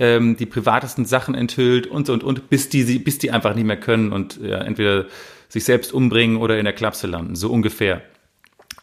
ähm, 0.00 0.36
die 0.36 0.46
privatesten 0.46 1.04
Sachen 1.04 1.34
enthüllt 1.34 1.86
und 1.86 2.06
so 2.06 2.12
und 2.14 2.24
und, 2.24 2.48
bis 2.50 2.68
die, 2.68 2.82
sie- 2.82 2.98
bis 2.98 3.18
die 3.18 3.30
einfach 3.30 3.54
nicht 3.54 3.64
mehr 3.66 3.78
können 3.78 4.12
und 4.12 4.40
ja, 4.42 4.58
entweder 4.58 5.06
sich 5.48 5.64
selbst 5.64 5.92
umbringen 5.92 6.36
oder 6.38 6.58
in 6.58 6.64
der 6.64 6.74
Klapse 6.74 7.06
landen, 7.06 7.34
so 7.36 7.50
ungefähr. 7.50 8.02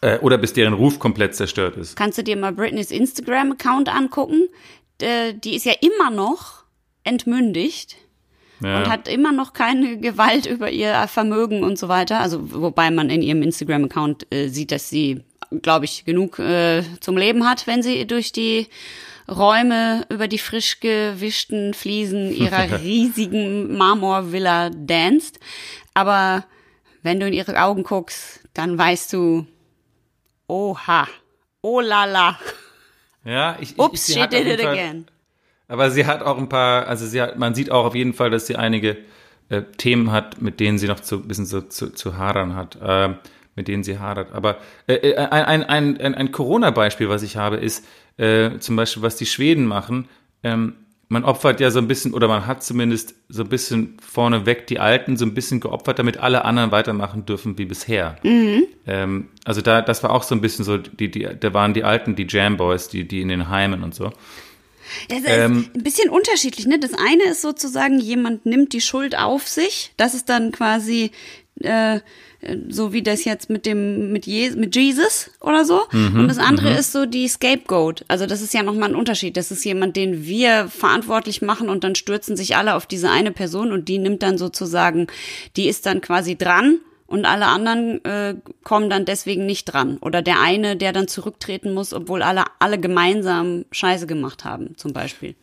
Äh, 0.01 0.19
oder 0.19 0.37
bis 0.37 0.53
deren 0.53 0.73
Ruf 0.73 0.99
komplett 0.99 1.35
zerstört 1.35 1.77
ist. 1.77 1.95
Kannst 1.95 2.17
du 2.17 2.23
dir 2.23 2.35
mal 2.35 2.51
Britneys 2.51 2.91
Instagram-Account 2.91 3.89
angucken? 3.89 4.49
Äh, 5.01 5.33
Die 5.35 5.55
ist 5.55 5.65
ja 5.65 5.73
immer 5.81 6.11
noch 6.11 6.63
entmündigt 7.03 7.95
Ja. 8.61 8.79
und 8.79 8.89
hat 8.89 9.07
immer 9.07 9.31
noch 9.31 9.53
keine 9.53 9.97
Gewalt 9.99 10.45
über 10.47 10.69
ihr 10.71 11.07
Vermögen 11.07 11.63
und 11.63 11.77
so 11.77 11.87
weiter. 11.87 12.19
Also 12.19 12.51
wobei 12.51 12.91
man 12.91 13.09
in 13.09 13.21
ihrem 13.21 13.41
Instagram-Account 13.43 14.27
äh, 14.33 14.47
sieht, 14.49 14.71
dass 14.71 14.89
sie, 14.89 15.21
glaube 15.61 15.85
ich, 15.85 16.03
genug 16.05 16.39
äh, 16.39 16.83
zum 16.99 17.17
Leben 17.17 17.47
hat, 17.47 17.67
wenn 17.67 17.83
sie 17.83 18.05
durch 18.07 18.31
die 18.31 18.67
Räume 19.29 20.05
über 20.09 20.27
die 20.27 20.37
frisch 20.37 20.79
gewischten 20.79 21.73
Fliesen 21.73 22.31
ihrer 22.35 22.79
riesigen 22.81 23.77
Marmorvilla 23.77 24.69
danst. 24.71 25.39
Aber 25.93 26.45
wenn 27.05 27.19
du 27.19 27.27
in 27.27 27.33
ihre 27.33 27.61
Augen 27.61 27.83
guckst, 27.83 28.41
dann 28.53 28.77
weißt 28.77 29.13
du, 29.13 29.47
oha, 30.47 31.07
oh 31.61 31.79
la 31.79 32.05
la, 32.05 32.39
ja, 33.23 33.57
ich, 33.59 33.71
ich, 33.71 33.79
ups, 33.79 34.07
she 34.13 34.27
did 34.27 34.45
it 34.45 34.61
Fall- 34.61 34.71
again. 34.71 35.05
Aber 35.67 35.89
sie 35.89 36.05
hat 36.05 36.21
auch 36.21 36.37
ein 36.37 36.49
paar, 36.49 36.87
also 36.87 37.07
sie 37.07 37.21
hat, 37.21 37.39
man 37.39 37.55
sieht 37.55 37.71
auch 37.71 37.85
auf 37.85 37.95
jeden 37.95 38.13
Fall, 38.13 38.29
dass 38.29 38.45
sie 38.45 38.55
einige 38.55 38.97
äh, 39.49 39.63
Themen 39.77 40.11
hat, 40.11 40.41
mit 40.41 40.59
denen 40.59 40.77
sie 40.77 40.87
noch 40.87 40.99
zu, 40.99 41.15
ein 41.15 41.27
bisschen 41.27 41.47
so 41.47 41.61
zu, 41.61 41.91
zu 41.91 42.17
hadern 42.17 42.55
hat, 42.55 42.77
äh, 42.81 43.15
mit 43.55 43.67
denen 43.67 43.83
sie 43.83 43.97
hadert. 43.97 44.31
Aber 44.33 44.57
äh, 44.85 44.93
äh, 44.93 45.15
ein, 45.17 45.63
ein, 45.63 45.99
ein, 45.99 46.13
ein 46.15 46.31
Corona-Beispiel, 46.31 47.09
was 47.09 47.23
ich 47.23 47.37
habe, 47.37 47.57
ist 47.57 47.83
äh, 48.17 48.59
zum 48.59 48.75
Beispiel, 48.75 49.01
was 49.01 49.15
die 49.15 49.25
Schweden 49.25 49.65
machen. 49.65 50.07
Ähm, 50.43 50.75
man 51.07 51.23
opfert 51.23 51.59
ja 51.59 51.69
so 51.69 51.79
ein 51.79 51.87
bisschen, 51.87 52.13
oder 52.13 52.27
man 52.27 52.47
hat 52.47 52.63
zumindest 52.63 53.15
so 53.29 53.43
ein 53.43 53.49
bisschen 53.49 53.97
vorneweg 54.01 54.67
die 54.67 54.79
Alten 54.79 55.17
so 55.17 55.25
ein 55.25 55.33
bisschen 55.33 55.59
geopfert, 55.59 55.99
damit 55.99 56.17
alle 56.17 56.45
anderen 56.45 56.71
weitermachen 56.71 57.25
dürfen 57.25 57.57
wie 57.57 57.65
bisher. 57.65 58.17
Ähm, 58.87 59.29
also 59.43 59.61
da, 59.61 59.81
das 59.81 60.01
war 60.03 60.09
auch 60.11 60.23
so 60.23 60.33
ein 60.33 60.41
bisschen 60.41 60.65
so, 60.65 60.77
die, 60.77 61.11
die, 61.11 61.27
da 61.39 61.53
waren 61.53 61.73
die 61.73 61.83
Alten, 61.83 62.15
die 62.15 62.25
Jam-Boys, 62.27 62.87
die, 62.89 63.07
die 63.07 63.21
in 63.21 63.27
den 63.27 63.49
Heimen 63.49 63.83
und 63.83 63.93
so. 63.93 64.11
Das 65.09 65.19
ist 65.19 65.27
Ähm, 65.27 65.69
ein 65.75 65.83
bisschen 65.83 66.09
unterschiedlich. 66.09 66.67
Ne? 66.67 66.79
Das 66.79 66.93
eine 66.93 67.23
ist 67.31 67.41
sozusagen, 67.41 67.99
jemand 67.99 68.45
nimmt 68.45 68.73
die 68.73 68.81
Schuld 68.81 69.17
auf 69.17 69.47
sich. 69.47 69.93
Das 69.97 70.13
ist 70.13 70.29
dann 70.29 70.51
quasi 70.51 71.11
äh, 71.61 71.99
so 72.69 72.93
wie 72.93 73.01
das 73.01 73.25
jetzt 73.25 73.49
mit 73.49 73.65
dem 73.65 74.11
mit, 74.11 74.25
Je 74.25 74.51
mit 74.51 74.75
Jesus 74.75 75.31
oder 75.39 75.65
so. 75.65 75.81
Mhm, 75.91 76.21
und 76.21 76.27
das 76.27 76.37
andere 76.37 76.71
mhm. 76.71 76.77
ist 76.77 76.91
so 76.91 77.05
die 77.05 77.27
Scapegoat. 77.27 78.05
Also 78.07 78.25
das 78.25 78.41
ist 78.41 78.53
ja 78.53 78.63
nochmal 78.63 78.89
ein 78.89 78.95
Unterschied. 78.95 79.37
Das 79.37 79.51
ist 79.51 79.63
jemand, 79.63 79.95
den 79.95 80.25
wir 80.25 80.67
verantwortlich 80.67 81.41
machen 81.41 81.69
und 81.69 81.83
dann 81.83 81.95
stürzen 81.95 82.35
sich 82.37 82.55
alle 82.55 82.75
auf 82.75 82.85
diese 82.85 83.09
eine 83.09 83.31
Person 83.31 83.71
und 83.71 83.87
die 83.87 83.99
nimmt 83.99 84.23
dann 84.23 84.37
sozusagen, 84.37 85.07
die 85.55 85.67
ist 85.67 85.85
dann 85.85 86.01
quasi 86.01 86.35
dran 86.35 86.79
und 87.07 87.25
alle 87.25 87.45
anderen 87.47 88.03
äh, 88.03 88.35
kommen 88.63 88.89
dann 88.89 89.05
deswegen 89.05 89.45
nicht 89.45 89.65
dran. 89.65 89.97
Oder 89.97 90.21
der 90.21 90.41
eine, 90.41 90.75
der 90.75 90.91
dann 90.91 91.07
zurücktreten 91.07 91.73
muss, 91.73 91.93
obwohl 91.93 92.23
alle, 92.23 92.45
alle 92.59 92.79
gemeinsam 92.79 93.65
Scheiße 93.71 94.07
gemacht 94.07 94.43
haben, 94.43 94.75
zum 94.77 94.93
Beispiel. 94.93 95.35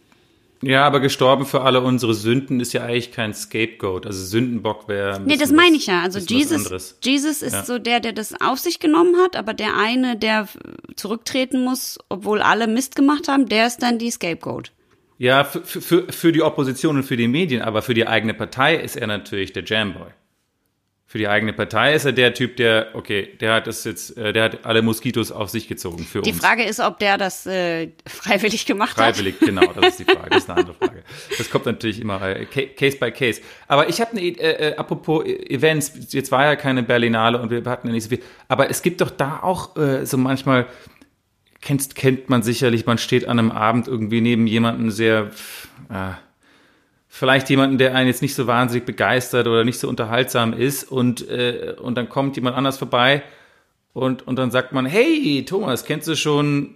Ja, 0.62 0.86
aber 0.86 1.00
gestorben 1.00 1.44
für 1.44 1.62
alle 1.62 1.80
unsere 1.80 2.14
Sünden 2.14 2.60
ist 2.60 2.72
ja 2.72 2.84
eigentlich 2.84 3.10
kein 3.10 3.34
Scapegoat. 3.34 4.06
Also 4.06 4.24
Sündenbock 4.24 4.88
wäre. 4.88 5.20
Nee, 5.20 5.36
das 5.36 5.50
meine 5.50 5.76
ich 5.76 5.86
ja. 5.86 6.02
Also 6.02 6.20
Jesus, 6.20 6.96
Jesus 7.02 7.42
ist 7.42 7.52
ja. 7.52 7.64
so 7.64 7.78
der, 7.78 8.00
der 8.00 8.12
das 8.12 8.40
auf 8.40 8.60
sich 8.60 8.78
genommen 8.78 9.16
hat, 9.16 9.34
aber 9.34 9.54
der 9.54 9.76
eine, 9.76 10.16
der 10.16 10.48
zurücktreten 10.94 11.64
muss, 11.64 11.98
obwohl 12.08 12.40
alle 12.40 12.68
Mist 12.68 12.94
gemacht 12.94 13.26
haben, 13.26 13.46
der 13.46 13.66
ist 13.66 13.82
dann 13.82 13.98
die 13.98 14.10
Scapegoat. 14.10 14.72
Ja, 15.18 15.44
für, 15.44 15.62
für, 15.62 16.12
für 16.12 16.32
die 16.32 16.42
Opposition 16.42 16.96
und 16.96 17.02
für 17.02 17.16
die 17.16 17.28
Medien, 17.28 17.62
aber 17.62 17.82
für 17.82 17.94
die 17.94 18.06
eigene 18.06 18.34
Partei 18.34 18.76
ist 18.76 18.96
er 18.96 19.08
natürlich 19.08 19.52
der 19.52 19.64
Jamboy 19.64 20.12
für 21.12 21.18
die 21.18 21.28
eigene 21.28 21.52
Partei 21.52 21.92
ist 21.92 22.06
er 22.06 22.12
der 22.12 22.32
Typ, 22.32 22.56
der, 22.56 22.86
okay, 22.94 23.36
der 23.38 23.52
hat 23.52 23.66
das 23.66 23.84
jetzt, 23.84 24.16
äh, 24.16 24.32
der 24.32 24.44
hat 24.44 24.64
alle 24.64 24.80
Moskitos 24.80 25.30
auf 25.30 25.50
sich 25.50 25.68
gezogen 25.68 25.98
für 26.06 26.22
die 26.22 26.30
uns. 26.30 26.38
Die 26.38 26.42
Frage 26.42 26.64
ist, 26.64 26.80
ob 26.80 26.98
der 27.00 27.18
das 27.18 27.44
äh, 27.44 27.90
freiwillig 28.06 28.64
gemacht 28.64 28.94
freiwillig, 28.96 29.34
hat. 29.34 29.40
Freiwillig, 29.40 29.60
genau, 29.60 29.78
das 29.78 29.90
ist 29.90 29.98
die 29.98 30.04
Frage, 30.04 30.30
das 30.30 30.44
ist 30.44 30.48
eine 30.48 30.60
andere 30.60 30.74
Frage. 30.74 31.02
Das 31.36 31.50
kommt 31.50 31.66
natürlich 31.66 32.00
immer 32.00 32.22
äh, 32.22 32.46
Case 32.46 32.96
by 32.96 33.10
Case. 33.10 33.42
Aber 33.68 33.90
ich 33.90 34.00
habe 34.00 34.12
eine, 34.12 34.22
äh, 34.22 34.70
äh, 34.70 34.76
apropos 34.76 35.22
Events, 35.26 35.92
jetzt 36.14 36.32
war 36.32 36.44
ja 36.44 36.56
keine 36.56 36.82
Berlinale 36.82 37.38
und 37.42 37.50
wir 37.50 37.62
hatten 37.66 37.88
ja 37.88 37.92
nicht 37.92 38.04
so 38.04 38.08
viel, 38.08 38.22
aber 38.48 38.70
es 38.70 38.80
gibt 38.80 39.02
doch 39.02 39.10
da 39.10 39.40
auch 39.42 39.76
äh, 39.76 40.06
so 40.06 40.16
manchmal, 40.16 40.66
kennt, 41.60 41.94
kennt 41.94 42.30
man 42.30 42.42
sicherlich, 42.42 42.86
man 42.86 42.96
steht 42.96 43.28
an 43.28 43.38
einem 43.38 43.50
Abend 43.50 43.86
irgendwie 43.86 44.22
neben 44.22 44.46
jemandem 44.46 44.90
sehr, 44.90 45.30
äh, 45.90 46.12
vielleicht 47.14 47.50
jemanden, 47.50 47.76
der 47.76 47.94
einen 47.94 48.06
jetzt 48.06 48.22
nicht 48.22 48.34
so 48.34 48.46
wahnsinnig 48.46 48.86
begeistert 48.86 49.46
oder 49.46 49.64
nicht 49.64 49.78
so 49.78 49.86
unterhaltsam 49.86 50.54
ist 50.54 50.90
und, 50.90 51.28
äh, 51.28 51.76
und 51.78 51.94
dann 51.94 52.08
kommt 52.08 52.36
jemand 52.36 52.56
anders 52.56 52.78
vorbei 52.78 53.22
und, 53.92 54.26
und 54.26 54.36
dann 54.36 54.50
sagt 54.50 54.72
man, 54.72 54.86
hey 54.86 55.44
Thomas, 55.46 55.84
kennst 55.84 56.08
du 56.08 56.16
schon 56.16 56.74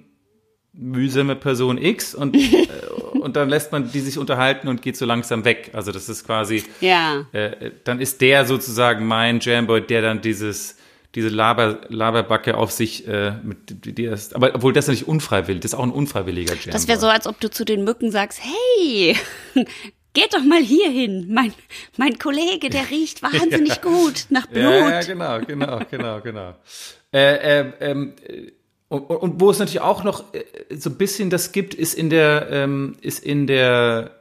mühsame 0.75 1.37
Person 1.37 1.79
X 1.79 2.15
und, 2.15 2.37
äh, 2.37 2.69
und 3.15 3.35
dann 3.35 3.49
lässt 3.49 3.73
man 3.73 3.91
die 3.91 4.01
sich 4.01 4.19
unterhalten 4.19 4.69
und 4.69 4.83
geht 4.83 4.99
so 4.99 5.07
langsam 5.07 5.47
weg. 5.47 5.71
Also 5.73 5.91
das 5.91 6.11
ist 6.11 6.27
quasi, 6.27 6.65
ja. 6.83 7.25
äh, 7.33 7.71
dann 7.85 7.99
ist 7.99 8.21
der 8.21 8.45
sozusagen 8.45 9.07
mein 9.07 9.41
Jamboy, 9.41 9.81
der 9.81 10.03
dann 10.03 10.21
dieses 10.21 10.77
diese 11.15 11.29
Laber, 11.29 11.81
Laberbacke 11.89 12.59
auf 12.59 12.73
sich 12.73 13.09
äh, 13.09 13.33
mit 13.43 13.87
die 13.87 14.05
ist, 14.05 14.37
aber 14.37 14.55
obwohl 14.55 14.75
das 14.75 14.87
ist 14.87 14.91
nicht 14.91 15.09
unfreiwillig, 15.09 15.63
das 15.63 15.73
ist 15.73 15.79
auch 15.79 15.83
ein 15.83 15.91
unfreiwilliger 15.91 16.53
Jamboy. 16.53 16.73
Das 16.73 16.89
wäre 16.89 17.01
so, 17.01 17.09
als 17.09 17.27
ob 17.27 17.41
du 17.41 17.51
zu 17.51 17.65
den 17.65 17.85
Mücken 17.85 18.11
sagst, 18.11 18.43
hey, 18.43 19.17
geht 20.17 20.33
doch 20.33 20.43
mal 20.43 20.63
hier 20.63 20.91
hin. 20.91 21.27
Mein, 21.31 21.53
mein 21.99 22.19
Kollege, 22.19 22.71
der 22.71 22.91
riecht 22.91 23.23
wahnsinnig 23.23 23.77
ja. 23.77 23.83
gut 23.83 24.27
nach 24.31 24.47
Blut. 24.47 24.65
Ja, 24.65 24.91
ja, 24.91 25.01
genau, 25.03 25.41
genau, 25.41 25.81
genau, 25.91 26.21
genau. 26.23 26.55
Äh, 27.13 27.61
äh, 27.61 27.73
ähm, 27.81 28.15
und, 28.89 29.03
und, 29.03 29.41
wo 29.41 29.51
es 29.51 29.59
natürlich 29.59 29.81
auch 29.81 30.05
noch 30.05 30.33
äh, 30.33 30.45
so 30.75 30.91
ein 30.91 30.97
bisschen 30.97 31.29
das 31.29 31.53
gibt, 31.53 31.75
ist 31.75 31.95
in 31.95 32.09
der, 32.09 32.49
ähm, 32.51 32.97
ist 33.03 33.23
in 33.25 33.47
der, 33.47 34.13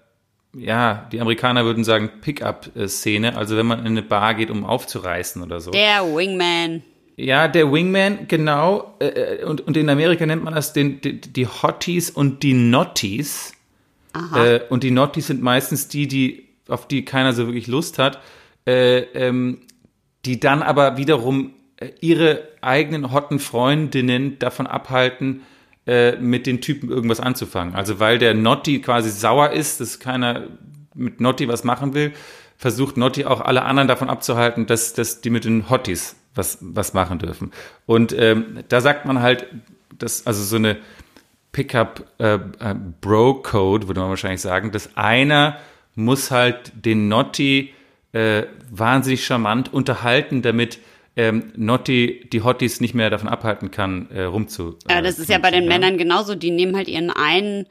ja, 0.53 1.07
die 1.11 1.21
Amerikaner 1.21 1.63
würden 1.63 1.85
sagen 1.85 2.09
Pickup-Szene. 2.21 3.37
Also 3.37 3.55
wenn 3.55 3.65
man 3.65 3.79
in 3.79 3.87
eine 3.87 4.01
Bar 4.01 4.33
geht, 4.33 4.49
um 4.49 4.65
aufzureißen 4.65 5.41
oder 5.41 5.61
so. 5.61 5.71
Der 5.71 6.03
Wingman. 6.03 6.83
Ja, 7.15 7.47
der 7.47 7.71
Wingman, 7.71 8.27
genau. 8.27 8.95
Äh, 8.99 9.05
äh, 9.05 9.43
und, 9.45 9.61
und 9.61 9.77
in 9.77 9.89
Amerika 9.89 10.25
nennt 10.25 10.43
man 10.43 10.53
das 10.53 10.73
den, 10.73 10.99
die, 10.99 11.21
die 11.21 11.47
Hotties 11.47 12.09
und 12.09 12.43
die 12.43 12.53
Notties. 12.53 13.54
Äh, 14.35 14.61
und 14.69 14.83
die 14.83 14.91
Notties 14.91 15.27
sind 15.27 15.41
meistens 15.41 15.87
die, 15.87 16.07
die, 16.07 16.47
auf 16.67 16.87
die 16.87 17.05
keiner 17.05 17.33
so 17.33 17.47
wirklich 17.47 17.67
Lust 17.67 17.99
hat, 17.99 18.19
äh, 18.65 18.99
ähm, 19.13 19.61
die 20.25 20.39
dann 20.39 20.63
aber 20.63 20.97
wiederum 20.97 21.51
äh, 21.77 21.89
ihre 22.01 22.47
eigenen 22.61 23.11
hotten 23.11 23.39
Freundinnen 23.39 24.39
davon 24.39 24.67
abhalten, 24.67 25.41
äh, 25.87 26.15
mit 26.17 26.47
den 26.47 26.61
Typen 26.61 26.89
irgendwas 26.89 27.19
anzufangen. 27.19 27.75
Also 27.75 27.99
weil 27.99 28.17
der 28.17 28.33
Notti 28.33 28.81
quasi 28.81 29.11
sauer 29.11 29.51
ist, 29.51 29.81
dass 29.81 29.99
keiner 29.99 30.47
mit 30.95 31.21
Notti 31.21 31.47
was 31.47 31.63
machen 31.63 31.93
will, 31.93 32.13
versucht 32.57 32.97
Notti 32.97 33.25
auch 33.25 33.41
alle 33.41 33.63
anderen 33.63 33.87
davon 33.87 34.09
abzuhalten, 34.09 34.65
dass, 34.65 34.93
dass 34.93 35.21
die 35.21 35.29
mit 35.29 35.45
den 35.45 35.69
Hotties 35.69 36.15
was, 36.33 36.57
was 36.61 36.93
machen 36.93 37.19
dürfen. 37.19 37.51
Und 37.85 38.15
ähm, 38.17 38.63
da 38.69 38.81
sagt 38.81 39.05
man 39.05 39.21
halt, 39.21 39.45
dass 39.97 40.25
also 40.25 40.43
so 40.43 40.55
eine 40.55 40.77
Pickup 41.55 42.05
äh, 42.19 42.33
äh, 42.33 42.75
Bro 42.99 43.35
Code, 43.35 43.87
würde 43.87 44.01
man 44.01 44.09
wahrscheinlich 44.09 44.41
sagen, 44.41 44.73
dass 44.73 44.97
einer 44.97 45.57
muss 45.95 46.29
halt 46.29 46.73
den 46.75 47.07
Notti 47.07 47.73
äh, 48.11 48.43
wahnsinnig 48.69 49.25
charmant 49.25 49.73
unterhalten, 49.73 50.41
damit 50.41 50.79
ähm, 51.15 51.53
Notti 51.55 52.27
die 52.33 52.41
Hotties 52.41 52.81
nicht 52.81 52.93
mehr 52.93 53.09
davon 53.09 53.29
abhalten 53.29 53.71
kann, 53.71 54.09
äh, 54.11 54.23
rumzu. 54.23 54.77
Äh, 54.89 54.95
ja, 54.95 55.01
das 55.01 55.17
ist 55.17 55.29
ja 55.29 55.37
bei 55.37 55.49
den 55.49 55.63
ja. 55.63 55.69
Männern 55.69 55.97
genauso. 55.97 56.35
Die 56.35 56.51
nehmen 56.51 56.75
halt 56.75 56.89
ihren 56.89 57.09
einen 57.09 57.67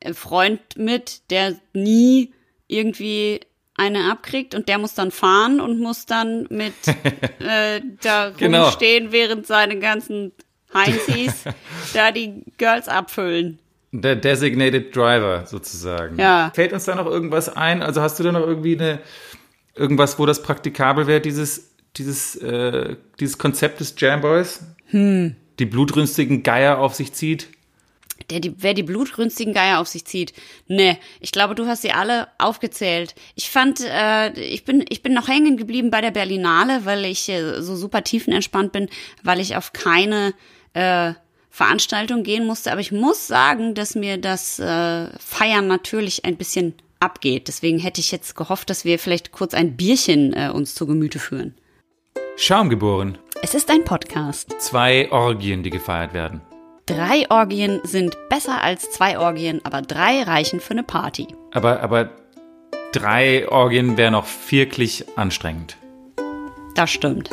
äh, 0.00 0.12
Freund 0.12 0.60
mit, 0.76 1.30
der 1.30 1.56
nie 1.72 2.34
irgendwie 2.68 3.40
eine 3.76 4.10
abkriegt 4.10 4.54
und 4.54 4.68
der 4.68 4.76
muss 4.76 4.92
dann 4.92 5.10
fahren 5.10 5.58
und 5.58 5.80
muss 5.80 6.04
dann 6.04 6.48
mit 6.50 6.74
äh, 7.38 7.80
da 8.02 8.30
genau. 8.36 8.64
rumstehen, 8.64 9.10
während 9.10 9.46
seine 9.46 9.78
ganzen 9.78 10.32
Heinzis 10.74 11.44
da 11.94 12.12
die 12.12 12.44
Girls 12.58 12.88
abfüllen. 12.88 13.58
Der 13.92 14.16
Designated 14.16 14.94
Driver 14.94 15.46
sozusagen. 15.46 16.18
Ja. 16.18 16.50
Fällt 16.54 16.72
uns 16.72 16.84
da 16.84 16.94
noch 16.94 17.06
irgendwas 17.06 17.48
ein? 17.48 17.82
Also 17.82 18.02
hast 18.02 18.18
du 18.18 18.24
da 18.24 18.32
noch 18.32 18.46
irgendwie 18.46 18.76
eine 18.78 19.00
irgendwas, 19.74 20.18
wo 20.18 20.26
das 20.26 20.42
praktikabel 20.42 21.06
wäre, 21.06 21.20
dieses 21.20 21.70
dieses 21.96 22.36
äh, 22.36 22.96
dieses 23.20 23.38
Konzept 23.38 23.80
des 23.80 23.94
Jamboys? 23.96 24.64
Hm. 24.86 25.36
Die 25.58 25.66
blutrünstigen 25.66 26.42
Geier 26.42 26.78
auf 26.78 26.94
sich 26.94 27.12
zieht? 27.14 27.48
Der, 28.30 28.40
die, 28.40 28.54
wer 28.58 28.74
die 28.74 28.82
blutrünstigen 28.82 29.54
Geier 29.54 29.78
auf 29.78 29.88
sich 29.88 30.04
zieht. 30.04 30.32
Ne, 30.68 30.98
ich 31.20 31.32
glaube, 31.32 31.54
du 31.54 31.66
hast 31.66 31.82
sie 31.82 31.92
alle 31.92 32.28
aufgezählt. 32.38 33.14
Ich 33.34 33.50
fand, 33.50 33.80
äh, 33.80 34.32
ich 34.40 34.64
bin, 34.64 34.84
ich 34.88 35.02
bin 35.02 35.12
noch 35.12 35.28
hängen 35.28 35.56
geblieben 35.56 35.90
bei 35.90 36.00
der 36.00 36.10
Berlinale, 36.10 36.84
weil 36.84 37.04
ich 37.04 37.28
äh, 37.28 37.60
so 37.60 37.76
super 37.76 38.02
tiefenentspannt 38.02 38.72
bin, 38.72 38.88
weil 39.22 39.38
ich 39.38 39.56
auf 39.56 39.72
keine 39.72 40.34
äh, 40.76 41.14
Veranstaltung 41.50 42.22
gehen 42.22 42.46
musste. 42.46 42.70
Aber 42.70 42.80
ich 42.80 42.92
muss 42.92 43.26
sagen, 43.26 43.74
dass 43.74 43.94
mir 43.94 44.18
das 44.18 44.58
äh, 44.58 45.08
Feiern 45.18 45.66
natürlich 45.66 46.24
ein 46.24 46.36
bisschen 46.36 46.74
abgeht. 47.00 47.48
Deswegen 47.48 47.78
hätte 47.78 48.00
ich 48.00 48.12
jetzt 48.12 48.36
gehofft, 48.36 48.68
dass 48.68 48.84
wir 48.84 48.98
vielleicht 48.98 49.32
kurz 49.32 49.54
ein 49.54 49.76
Bierchen 49.76 50.34
äh, 50.34 50.50
uns 50.52 50.74
zu 50.74 50.86
Gemüte 50.86 51.18
führen. 51.18 51.54
Schaum 52.36 52.68
geboren. 52.68 53.16
Es 53.42 53.54
ist 53.54 53.70
ein 53.70 53.84
Podcast. 53.84 54.54
Zwei 54.58 55.10
Orgien, 55.10 55.62
die 55.62 55.70
gefeiert 55.70 56.12
werden. 56.12 56.42
Drei 56.84 57.28
Orgien 57.30 57.80
sind 57.84 58.16
besser 58.28 58.62
als 58.62 58.90
zwei 58.90 59.18
Orgien, 59.18 59.60
aber 59.64 59.82
drei 59.82 60.22
reichen 60.22 60.60
für 60.60 60.72
eine 60.72 60.82
Party. 60.82 61.26
Aber, 61.52 61.80
aber 61.80 62.10
drei 62.92 63.48
Orgien 63.48 63.96
wären 63.96 64.14
auch 64.14 64.26
wirklich 64.50 65.04
anstrengend. 65.16 65.78
Das 66.74 66.90
stimmt. 66.90 67.30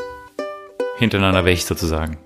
Hintereinander 0.97 1.43
weg 1.45 1.61
sozusagen 1.61 2.17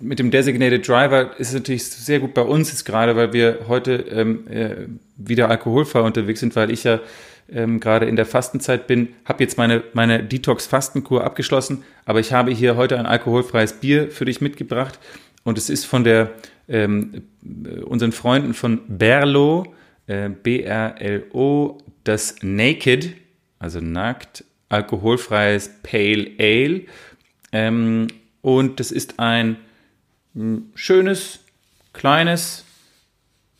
mit 0.00 0.18
dem 0.18 0.30
Designated 0.30 0.86
Driver 0.86 1.38
ist 1.38 1.48
es 1.48 1.54
natürlich 1.54 1.84
sehr 1.84 2.20
gut 2.20 2.34
bei 2.34 2.42
uns 2.42 2.70
jetzt 2.70 2.84
gerade, 2.84 3.16
weil 3.16 3.32
wir 3.32 3.60
heute 3.68 3.94
ähm, 4.10 4.46
äh, 4.48 4.76
wieder 5.16 5.50
alkoholfrei 5.50 6.00
unterwegs 6.00 6.40
sind, 6.40 6.56
weil 6.56 6.70
ich 6.70 6.84
ja 6.84 7.00
ähm, 7.50 7.80
gerade 7.80 8.06
in 8.06 8.16
der 8.16 8.26
Fastenzeit 8.26 8.86
bin, 8.86 9.08
habe 9.24 9.42
jetzt 9.42 9.56
meine, 9.56 9.82
meine 9.92 10.22
Detox-Fastenkur 10.22 11.24
abgeschlossen, 11.24 11.84
aber 12.04 12.20
ich 12.20 12.32
habe 12.32 12.50
hier 12.50 12.76
heute 12.76 12.98
ein 12.98 13.06
alkoholfreies 13.06 13.74
Bier 13.74 14.10
für 14.10 14.24
dich 14.24 14.40
mitgebracht 14.40 14.98
und 15.44 15.58
es 15.58 15.70
ist 15.70 15.84
von 15.84 16.04
der 16.04 16.30
ähm, 16.68 17.22
unseren 17.84 18.12
Freunden 18.12 18.54
von 18.54 18.80
Berlo, 18.88 19.74
äh, 20.06 20.28
B-R-L-O, 20.28 21.78
das 22.04 22.36
Naked, 22.42 23.14
also 23.58 23.80
nackt, 23.80 24.44
alkoholfreies 24.68 25.70
Pale 25.82 26.30
Ale. 26.38 26.82
Ähm, 27.52 28.08
und 28.42 28.80
das 28.80 28.90
ist 28.90 29.18
ein 29.18 29.56
schönes, 30.74 31.40
kleines, 31.92 32.64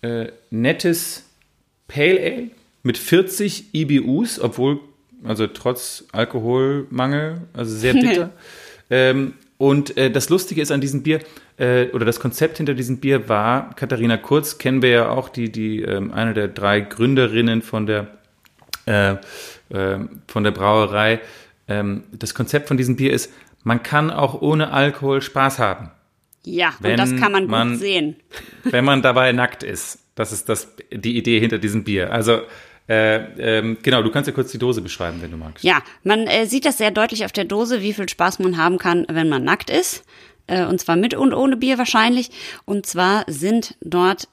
äh, 0.02 0.28
nettes 0.50 1.24
Pale 1.88 2.20
Ale 2.20 2.50
mit 2.82 2.98
40 2.98 3.74
IBUs, 3.74 4.40
obwohl, 4.40 4.80
also 5.24 5.46
trotz 5.46 6.04
Alkoholmangel, 6.12 7.42
also 7.52 7.76
sehr 7.76 7.92
bitter. 8.00 8.30
ähm, 8.90 9.34
und 9.56 9.96
äh, 9.96 10.10
das 10.10 10.28
Lustige 10.28 10.62
ist 10.62 10.70
an 10.70 10.80
diesem 10.80 11.02
Bier, 11.02 11.20
äh, 11.56 11.88
oder 11.88 12.04
das 12.04 12.20
Konzept 12.20 12.58
hinter 12.58 12.74
diesem 12.74 12.98
Bier 12.98 13.28
war, 13.28 13.74
Katharina 13.74 14.16
Kurz, 14.16 14.58
kennen 14.58 14.82
wir 14.82 14.90
ja 14.90 15.08
auch, 15.08 15.28
die, 15.28 15.50
die 15.50 15.82
ähm, 15.82 16.12
eine 16.12 16.32
der 16.32 16.46
drei 16.46 16.80
Gründerinnen 16.80 17.62
von 17.62 17.86
der 17.86 18.06
äh, 18.86 19.16
äh, 19.70 19.98
von 20.26 20.44
der 20.44 20.50
Brauerei. 20.50 21.20
Ähm, 21.68 22.04
das 22.12 22.34
Konzept 22.34 22.68
von 22.68 22.78
diesem 22.78 22.96
Bier 22.96 23.12
ist, 23.12 23.30
man 23.62 23.82
kann 23.82 24.10
auch 24.10 24.40
ohne 24.40 24.72
Alkohol 24.72 25.20
Spaß 25.20 25.58
haben. 25.58 25.90
Ja, 26.50 26.72
Wenn 26.80 26.92
und 26.92 26.96
das 26.98 27.16
kann 27.16 27.32
man 27.32 27.42
gut 27.42 27.50
man- 27.50 27.76
sehen. 27.76 28.16
wenn 28.64 28.84
man 28.84 29.02
dabei 29.02 29.32
nackt 29.32 29.62
ist. 29.62 30.00
Das 30.14 30.32
ist 30.32 30.48
das, 30.48 30.74
die 30.92 31.16
Idee 31.16 31.38
hinter 31.38 31.58
diesem 31.58 31.84
Bier. 31.84 32.12
Also, 32.12 32.40
äh, 32.88 33.16
ähm, 33.58 33.78
genau, 33.82 34.02
du 34.02 34.10
kannst 34.10 34.26
ja 34.26 34.32
kurz 34.34 34.50
die 34.50 34.58
Dose 34.58 34.80
beschreiben, 34.80 35.18
wenn 35.20 35.30
du 35.30 35.36
magst. 35.36 35.62
Ja, 35.62 35.82
man 36.02 36.26
äh, 36.26 36.46
sieht 36.46 36.64
das 36.64 36.78
sehr 36.78 36.90
deutlich 36.90 37.24
auf 37.24 37.32
der 37.32 37.44
Dose, 37.44 37.82
wie 37.82 37.92
viel 37.92 38.08
Spaß 38.08 38.38
man 38.40 38.56
haben 38.56 38.78
kann, 38.78 39.06
wenn 39.08 39.28
man 39.28 39.44
nackt 39.44 39.70
ist. 39.70 40.04
Äh, 40.46 40.64
und 40.64 40.80
zwar 40.80 40.96
mit 40.96 41.14
und 41.14 41.34
ohne 41.34 41.56
Bier 41.56 41.78
wahrscheinlich. 41.78 42.30
Und 42.64 42.86
zwar 42.86 43.24
sind 43.28 43.76
dort, 43.80 44.28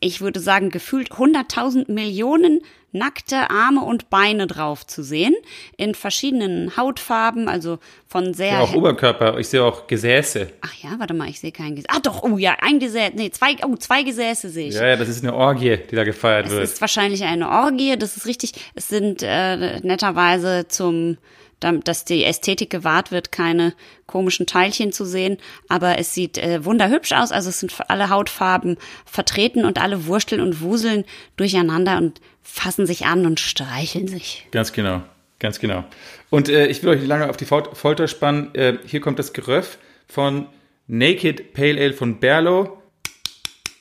ich 0.00 0.20
würde 0.20 0.40
sagen, 0.40 0.70
gefühlt 0.70 1.12
100.000 1.12 1.90
Millionen 1.90 2.60
nackte 2.92 3.50
Arme 3.50 3.82
und 3.82 4.08
Beine 4.10 4.46
drauf 4.46 4.86
zu 4.86 5.02
sehen. 5.02 5.34
In 5.76 5.94
verschiedenen 5.94 6.76
Hautfarben, 6.76 7.48
also 7.48 7.78
von 8.06 8.32
sehr. 8.34 8.52
Ja, 8.52 8.60
auch 8.60 8.74
Oberkörper, 8.74 9.38
ich 9.38 9.48
sehe 9.48 9.62
auch 9.62 9.86
Gesäße. 9.86 10.48
Ach 10.62 10.74
ja, 10.82 10.90
warte 10.98 11.14
mal, 11.14 11.28
ich 11.28 11.40
sehe 11.40 11.52
kein 11.52 11.76
Gesäß. 11.76 11.88
Ah 11.88 12.00
doch, 12.00 12.22
oh 12.22 12.38
ja, 12.38 12.56
ein 12.60 12.78
Gesäß. 12.78 13.12
Nee, 13.14 13.30
zwei, 13.30 13.56
oh, 13.66 13.76
zwei 13.76 14.02
Gesäße 14.02 14.48
sehe 14.48 14.68
ich. 14.68 14.74
Ja, 14.74 14.86
ja, 14.86 14.96
das 14.96 15.08
ist 15.08 15.22
eine 15.22 15.34
Orgie, 15.34 15.78
die 15.90 15.96
da 15.96 16.04
gefeiert 16.04 16.46
Es 16.46 16.52
wird. 16.52 16.62
ist 16.64 16.80
wahrscheinlich 16.80 17.24
eine 17.24 17.48
Orgie, 17.48 17.96
das 17.98 18.16
ist 18.16 18.26
richtig. 18.26 18.52
Es 18.74 18.88
sind 18.88 19.22
äh, 19.22 19.80
netterweise 19.80 20.66
zum, 20.68 21.18
dass 21.60 22.04
die 22.04 22.24
Ästhetik 22.24 22.70
gewahrt 22.70 23.10
wird, 23.10 23.32
keine 23.32 23.74
komischen 24.06 24.46
Teilchen 24.46 24.92
zu 24.92 25.04
sehen, 25.04 25.38
aber 25.68 25.98
es 25.98 26.12
sieht 26.14 26.36
äh, 26.38 26.64
wunderhübsch 26.64 27.12
aus. 27.12 27.32
Also 27.32 27.48
es 27.48 27.60
sind 27.60 27.74
alle 27.88 28.10
Hautfarben 28.10 28.76
vertreten 29.04 29.64
und 29.64 29.78
alle 29.80 30.06
wursteln 30.06 30.40
und 30.40 30.60
wuseln 30.60 31.04
durcheinander 31.36 31.96
und 31.96 32.20
fassen 32.42 32.86
sich 32.86 33.06
an 33.06 33.24
und 33.26 33.40
streicheln 33.40 34.06
sich. 34.06 34.46
Ganz 34.52 34.72
genau, 34.72 35.02
ganz 35.38 35.58
genau. 35.58 35.84
Und 36.30 36.48
äh, 36.48 36.66
ich 36.66 36.82
will 36.82 36.90
euch 36.90 37.00
nicht 37.00 37.08
lange 37.08 37.28
auf 37.30 37.36
die 37.36 37.46
Fol- 37.46 37.74
Folter 37.74 38.06
spannen. 38.06 38.54
Äh, 38.54 38.78
hier 38.86 39.00
kommt 39.00 39.18
das 39.18 39.32
Geröff 39.32 39.78
von 40.08 40.46
Naked 40.88 41.54
Pale 41.54 41.80
Ale 41.80 41.92
von 41.94 42.20
Berlo. 42.20 42.82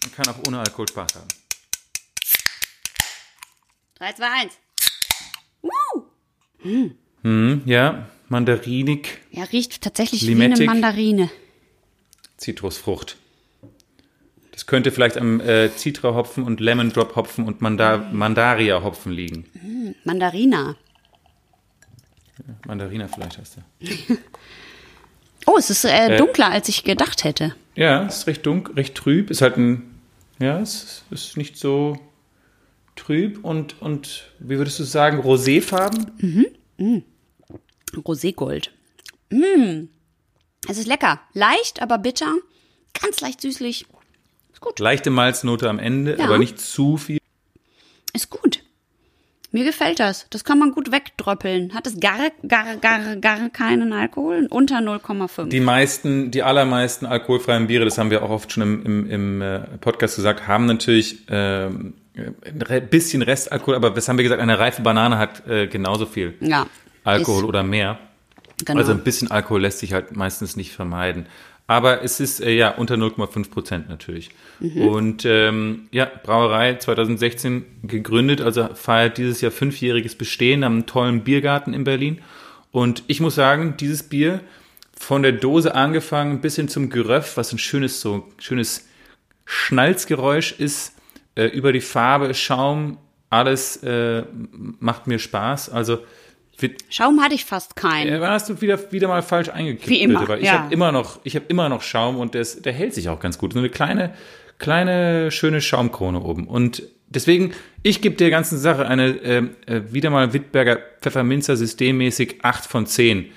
Man 0.04 0.12
kann 0.16 0.28
auch 0.34 0.48
ohne 0.48 0.60
Alkohol 0.60 0.88
Spaß 0.88 1.16
haben. 1.16 1.28
3, 4.00 4.14
2, 4.14 4.26
1. 4.26 4.54
Woo! 5.62 6.04
Hm, 6.62 6.98
ja, 7.66 8.06
mandarinig, 8.30 9.08
Ja, 9.32 9.44
riecht 9.46 9.82
tatsächlich 9.82 10.22
wie 10.24 10.28
Limettig. 10.28 10.60
eine 10.62 10.66
Mandarine. 10.80 11.30
Zitrusfrucht. 12.38 13.18
Das 14.52 14.68
könnte 14.68 14.92
vielleicht 14.92 15.18
am 15.18 15.40
äh, 15.42 15.70
Citra-Hopfen 15.70 16.44
und 16.44 16.60
Lemon 16.60 16.92
Drop 16.92 17.16
Hopfen 17.16 17.46
und 17.46 17.62
Manda 17.62 17.98
Mandaria 18.12 18.84
Hopfen 18.84 19.12
liegen. 19.12 19.46
Mandarina. 20.04 20.76
Mandarina 22.68 23.08
vielleicht 23.08 23.38
heißt 23.38 23.58
er. 23.58 24.18
Oh, 25.48 25.58
es 25.60 25.70
ist 25.70 25.86
äh, 25.86 26.18
dunkler, 26.18 26.50
als 26.50 26.70
ich 26.70 26.84
gedacht 26.84 27.24
hätte. 27.24 27.56
Ja, 27.76 28.04
ist 28.08 28.26
recht 28.26 28.44
dunkel, 28.48 28.74
recht 28.74 28.96
trüb. 28.96 29.30
Ist 29.30 29.42
halt 29.44 29.58
ein, 29.58 29.84
ja, 30.40 30.60
es 30.60 31.04
ist 31.12 31.38
nicht 31.38 31.56
so 31.58 32.00
trüb 32.96 33.46
und, 33.46 33.80
und 33.80 34.32
wie 34.40 34.58
würdest 34.58 34.80
du 34.80 34.84
sagen, 34.84 35.20
roséfarben? 35.20 36.08
Roségold. 38.00 38.72
Mm. 39.30 39.88
Es 40.68 40.78
ist 40.78 40.88
lecker. 40.88 41.20
Leicht, 41.34 41.82
aber 41.82 41.98
bitter. 41.98 42.34
Ganz 43.02 43.22
leicht 43.22 43.42
süßlich. 43.42 43.86
Ist 44.54 44.62
gut. 44.62 44.80
Leichte 44.80 45.10
Malznote 45.10 45.70
am 45.70 45.80
Ende, 45.80 46.16
Ja. 46.18 46.26
aber 46.26 46.38
nicht 46.38 46.60
zu 46.60 46.98
viel. 46.98 47.20
Ist 48.14 48.30
gut. 48.30 48.62
Mir 49.52 49.64
gefällt 49.64 50.00
das. 50.02 50.28
Das 50.32 50.44
kann 50.44 50.60
man 50.60 50.72
gut 50.72 50.92
wegdröppeln. 50.92 51.74
Hat 51.74 51.88
es 51.88 52.00
gar, 52.00 52.18
gar, 52.46 52.76
gar, 52.78 53.16
gar 53.16 53.50
keinen 53.50 53.94
Alkohol? 53.94 54.48
Unter 54.50 54.80
0,5. 54.80 55.48
Die 55.48 55.62
meisten, 55.62 56.30
die 56.32 56.44
allermeisten 56.44 57.06
alkoholfreien 57.06 57.68
Biere, 57.68 57.86
das 57.86 57.98
haben 57.98 58.10
wir 58.12 58.24
auch 58.24 58.30
oft 58.32 58.52
schon 58.52 58.64
im, 58.64 58.86
im, 58.86 59.10
im 59.10 59.42
äh, 59.42 59.60
Podcast 59.80 60.18
gesagt, 60.18 60.48
haben 60.48 60.66
natürlich 60.66 61.20
ähm, 61.30 61.94
ein 62.16 62.90
bisschen 62.90 63.22
Restalkohol, 63.22 63.76
aber 63.76 63.96
was 63.96 64.10
haben 64.10 64.18
wir 64.18 64.24
gesagt? 64.24 64.42
Eine 64.42 64.60
reife 64.60 64.82
Banane 64.82 65.18
hat 65.18 65.48
äh, 65.48 65.68
genauso 65.68 66.06
viel 66.06 66.34
Ja. 66.42 66.66
Alkohol 67.06 67.44
Ist- 67.44 67.50
oder 67.50 67.64
mehr. 67.64 68.00
Genau. 68.64 68.80
Also 68.80 68.92
ein 68.92 69.04
bisschen 69.04 69.32
Alkohol 69.32 69.62
lässt 69.62 69.80
sich 69.80 69.94
halt 69.94 70.16
meistens 70.16 70.56
nicht 70.56 70.74
vermeiden. 70.74 71.28
Aber 71.68 72.04
es 72.04 72.20
ist 72.20 72.42
äh, 72.42 72.52
ja 72.52 72.70
unter 72.76 72.96
0,5 72.96 73.50
Prozent 73.50 73.90
natürlich. 73.90 74.30
Und 74.60 75.26
ähm, 75.26 75.88
ja, 75.92 76.10
Brauerei 76.24 76.76
2016 76.76 77.66
gegründet, 77.84 78.40
also 78.42 78.70
feiert 78.74 79.18
dieses 79.18 79.42
Jahr 79.42 79.52
fünfjähriges 79.52 80.16
Bestehen 80.16 80.64
am 80.64 80.86
tollen 80.86 81.24
Biergarten 81.24 81.74
in 81.74 81.84
Berlin. 81.84 82.22
Und 82.72 83.04
ich 83.08 83.20
muss 83.20 83.36
sagen, 83.36 83.76
dieses 83.80 84.04
Bier 84.04 84.42
von 84.98 85.24
der 85.24 85.32
Dose 85.32 85.74
angefangen 85.76 86.40
bis 86.40 86.56
hin 86.56 86.68
zum 86.68 86.90
Geröff, 86.90 87.36
was 87.36 87.52
ein 87.52 87.58
schönes 87.58 88.00
so 88.00 88.28
schönes 88.38 88.88
Schnalzgeräusch 89.46 90.54
ist, 90.54 90.94
äh, 91.36 91.46
über 91.46 91.74
die 91.74 91.82
Farbe, 91.82 92.34
Schaum, 92.34 92.98
alles 93.30 93.78
äh, 93.84 94.24
macht 94.80 95.08
mir 95.08 95.20
Spaß. 95.20 95.70
Also 95.70 96.00
Schaum 96.90 97.22
hatte 97.22 97.36
ich 97.36 97.46
fast 97.46 97.76
keinen. 97.76 98.12
ja, 98.12 98.20
dann 98.20 98.32
hast 98.32 98.50
du 98.50 98.62
wieder, 98.62 98.92
wieder 98.92 99.08
mal 99.08 99.22
falsch 99.22 99.50
eingekippt. 99.50 99.90
Wie 99.90 100.02
immer, 100.02 100.20
bitte, 100.20 100.32
weil 100.32 100.40
ich 100.40 100.46
ja. 100.46 100.64
habe 100.64 100.74
immer 100.74 100.92
noch, 100.92 101.20
ich 101.24 101.36
habe 101.36 101.46
immer 101.48 101.70
noch 101.70 101.82
Schaum 101.82 102.18
und 102.18 102.34
der, 102.34 102.42
ist, 102.42 102.66
der 102.66 102.74
hält 102.74 102.94
sich 102.94 103.10
auch 103.10 103.20
ganz 103.20 103.38
gut. 103.38 103.54
So 103.54 103.60
eine 103.60 103.70
kleine, 103.70 104.14
kleine, 104.58 105.32
schöne 105.32 105.62
Schaumkrone 105.62 106.22
oben. 106.22 106.48
Und 106.48 106.84
deswegen, 107.10 107.54
ich 107.84 108.02
gebe 108.02 108.16
der 108.16 108.30
ganzen 108.30 108.58
Sache 108.58 108.88
eine, 108.88 109.10
ähm, 109.24 109.56
äh, 109.66 109.82
wieder 109.92 110.10
mal 110.10 110.34
Wittberger 110.34 110.80
Pfefferminzer 111.02 111.58
systemmäßig 111.58 112.44
8 112.44 112.66
von 112.66 112.86
10 112.86 113.32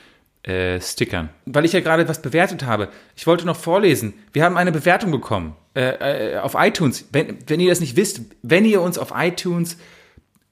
äh, 0.44 0.80
Stickern. 0.80 1.30
Weil 1.46 1.64
ich 1.64 1.72
ja 1.72 1.80
gerade 1.80 2.08
was 2.08 2.22
bewertet 2.22 2.64
habe. 2.64 2.88
Ich 3.16 3.26
wollte 3.26 3.46
noch 3.46 3.56
vorlesen. 3.56 4.14
Wir 4.32 4.44
haben 4.44 4.56
eine 4.56 4.72
Bewertung 4.72 5.10
bekommen 5.10 5.56
äh, 5.74 6.34
äh, 6.34 6.38
auf 6.38 6.54
iTunes. 6.56 7.08
Wenn, 7.12 7.38
wenn 7.46 7.60
ihr 7.60 7.70
das 7.70 7.80
nicht 7.80 7.96
wisst, 7.96 8.22
wenn 8.42 8.64
ihr 8.64 8.80
uns 8.80 8.98
auf 8.98 9.12
iTunes 9.16 9.76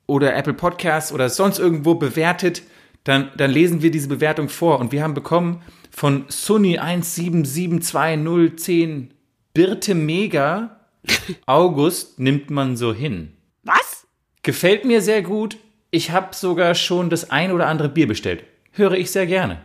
oder 0.07 0.35
Apple 0.35 0.55
Podcasts 0.55 1.13
oder 1.13 1.29
sonst 1.29 1.59
irgendwo 1.59 1.95
bewertet, 1.95 2.63
dann, 3.05 3.31
dann 3.37 3.51
lesen 3.51 3.83
wir 3.83 3.91
diese 3.91 4.09
Bewertung 4.09 4.49
vor. 4.49 4.81
Und 4.81 4.93
wir 4.93 5.03
haben 5.03 5.13
bekommen 5.15 5.63
von 5.91 6.25
Sunny 6.29 6.79
1772010 6.79 9.09
Birte 9.55 9.95
Mega 9.95 10.81
August 11.47 12.19
nimmt 12.19 12.51
man 12.51 12.77
so 12.77 12.93
hin. 12.93 13.33
Was? 13.63 14.07
Gefällt 14.43 14.85
mir 14.85 15.01
sehr 15.01 15.23
gut. 15.23 15.57
Ich 15.91 16.11
habe 16.11 16.35
sogar 16.35 16.75
schon 16.75 17.11
das 17.11 17.31
ein 17.31 17.53
oder 17.53 17.69
andere 17.69 17.89
Bier 17.89 18.07
bestellt. 18.07 18.45
Höre 18.73 18.93
ich 18.93 19.11
sehr 19.11 19.27
gerne. 19.27 19.61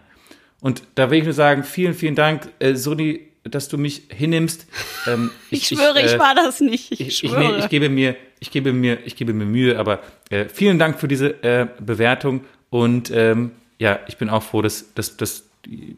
Und 0.62 0.84
da 0.96 1.10
will 1.10 1.18
ich 1.18 1.26
nur 1.26 1.34
sagen, 1.34 1.64
vielen, 1.64 1.94
vielen 1.94 2.16
Dank, 2.16 2.48
äh, 2.60 2.76
Sunny, 2.76 3.31
dass 3.44 3.70
du 3.70 3.78
mich 3.78 4.04
hinnimmst. 4.10 4.68
Ähm, 5.08 5.32
Ich, 5.50 5.68
schwöre, 5.68 6.02
ich, 6.02 6.14
äh, 6.14 6.20
war 6.20 6.36
das 6.36 6.60
nicht. 6.60 6.92
Ich, 6.92 7.02
ich, 7.02 7.24
ich, 7.24 7.30
schwöre. 7.30 7.60
ich 7.60 7.70
gebe 7.70 7.90
mir, 7.90 8.16
ich 8.40 8.52
gebe 8.52 8.74
mir, 8.74 9.00
ich 9.06 9.16
gebe 9.16 9.34
mir 9.34 9.46
Mühe, 9.46 9.80
aber 9.80 10.02
äh, 10.30 10.46
vielen 10.46 10.80
Dank 10.80 11.00
für 11.00 11.08
diese 11.08 11.44
äh, 11.44 11.68
Bewertung 11.80 12.42
und 12.70 13.12
ähm, 13.14 13.52
ja, 13.80 14.00
ich 14.08 14.18
bin 14.18 14.30
auch 14.30 14.44
froh, 14.44 14.62
dass, 14.62 14.94
dass, 14.94 15.18
dass 15.18 15.50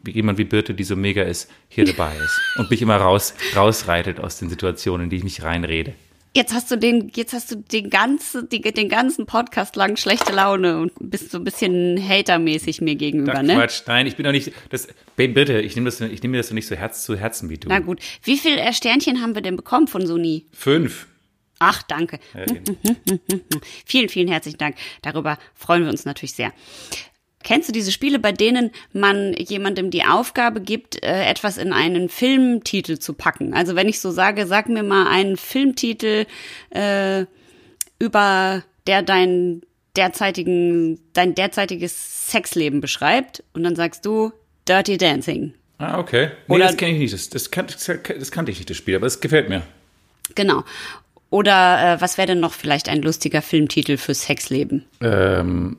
jemand 0.06 0.38
wie 0.38 0.44
Birte, 0.44 0.74
die 0.74 0.84
so 0.84 0.96
mega 0.96 1.22
ist, 1.22 1.50
hier 1.68 1.84
dabei 1.84 2.16
ist 2.16 2.40
und 2.58 2.70
mich 2.70 2.82
immer 2.82 2.96
raus, 2.96 3.34
rausreitet 3.54 4.20
aus 4.20 4.38
den 4.38 4.48
Situationen, 4.48 5.04
in 5.04 5.10
die 5.10 5.16
ich 5.16 5.24
mich 5.24 5.42
reinrede. 5.42 5.94
Jetzt 6.36 6.52
hast 6.52 6.68
du 6.70 6.76
den, 6.76 7.12
jetzt 7.14 7.32
hast 7.32 7.52
du 7.52 7.56
den 7.56 7.90
ganzen, 7.90 8.48
die, 8.48 8.60
den 8.60 8.88
ganzen 8.88 9.24
Podcast 9.24 9.76
lang 9.76 9.96
schlechte 9.96 10.32
Laune 10.32 10.80
und 10.80 10.92
bist 10.98 11.30
so 11.30 11.38
ein 11.38 11.44
bisschen 11.44 11.96
hatermäßig 11.96 12.80
mir 12.80 12.96
gegenüber, 12.96 13.42
ne? 13.42 13.54
Quatsch, 13.54 13.82
nein, 13.86 14.08
ich 14.08 14.16
bin 14.16 14.24
doch 14.24 14.32
nicht, 14.32 14.52
das, 14.70 14.88
bitte, 15.14 15.60
ich 15.60 15.76
nehme 15.76 15.84
das, 15.84 16.00
ich 16.00 16.22
nehme 16.22 16.32
mir 16.32 16.38
das 16.38 16.48
doch 16.48 16.54
nicht 16.54 16.66
so 16.66 16.74
Herz 16.74 17.04
zu 17.04 17.16
Herzen 17.16 17.50
wie 17.50 17.58
du. 17.58 17.68
Na 17.68 17.78
gut. 17.78 18.00
Wie 18.24 18.36
viel 18.36 18.58
äh, 18.58 18.72
Sternchen 18.72 19.22
haben 19.22 19.36
wir 19.36 19.42
denn 19.42 19.54
bekommen 19.54 19.86
von 19.86 20.06
Sony? 20.06 20.46
Fünf. 20.52 21.06
Ach, 21.60 21.82
danke. 21.84 22.18
Ja. 22.34 22.44
Vielen, 23.86 24.08
vielen 24.08 24.28
herzlichen 24.28 24.58
Dank. 24.58 24.76
Darüber 25.02 25.38
freuen 25.54 25.84
wir 25.84 25.90
uns 25.90 26.04
natürlich 26.04 26.34
sehr. 26.34 26.52
Kennst 27.44 27.68
du 27.68 27.72
diese 27.72 27.92
Spiele, 27.92 28.18
bei 28.18 28.32
denen 28.32 28.70
man 28.92 29.34
jemandem 29.34 29.90
die 29.90 30.04
Aufgabe 30.04 30.60
gibt, 30.60 31.04
äh, 31.04 31.24
etwas 31.26 31.58
in 31.58 31.72
einen 31.72 32.08
Filmtitel 32.08 32.98
zu 32.98 33.12
packen? 33.12 33.54
Also 33.54 33.76
wenn 33.76 33.86
ich 33.86 34.00
so 34.00 34.10
sage, 34.10 34.46
sag 34.46 34.68
mir 34.68 34.82
mal 34.82 35.06
einen 35.06 35.36
Filmtitel 35.36 36.24
äh, 36.70 37.26
über 37.98 38.64
der 38.86 39.02
dein 39.02 39.62
derzeitigen 39.96 40.98
dein 41.12 41.34
derzeitiges 41.34 42.30
Sexleben 42.30 42.80
beschreibt 42.80 43.44
und 43.52 43.62
dann 43.62 43.76
sagst 43.76 44.04
du 44.06 44.32
Dirty 44.66 44.96
Dancing. 44.96 45.54
Ah, 45.78 45.98
okay. 45.98 46.30
Nee, 46.48 46.56
Oder- 46.56 46.66
das 46.66 46.76
kenne 46.76 46.92
ich 46.92 46.98
nicht. 46.98 47.12
Das, 47.12 47.28
das, 47.28 47.50
kan, 47.50 47.66
das, 47.66 48.30
kannte 48.32 48.50
ich 48.50 48.58
nicht, 48.58 48.70
das 48.70 48.76
Spiel, 48.76 48.96
aber 48.96 49.06
es 49.06 49.20
gefällt 49.20 49.48
mir. 49.48 49.62
Genau. 50.34 50.64
Oder 51.30 51.94
äh, 51.96 52.00
was 52.00 52.16
wäre 52.16 52.28
denn 52.28 52.40
noch 52.40 52.52
vielleicht 52.52 52.88
ein 52.88 53.02
lustiger 53.02 53.42
Filmtitel 53.42 53.96
für 53.96 54.14
Sexleben? 54.14 54.86
Ähm, 55.00 55.76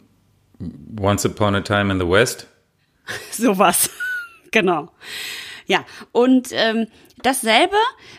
Once 1.00 1.26
Upon 1.26 1.56
a 1.56 1.62
Time 1.62 1.91
in 1.91 2.00
the 2.00 2.08
West. 2.08 2.48
Sowas. 3.32 3.89
genau. 4.52 4.91
Ja, 5.68 5.84
und 6.12 6.50
ähm, 6.52 6.88
dasselbe 7.24 7.76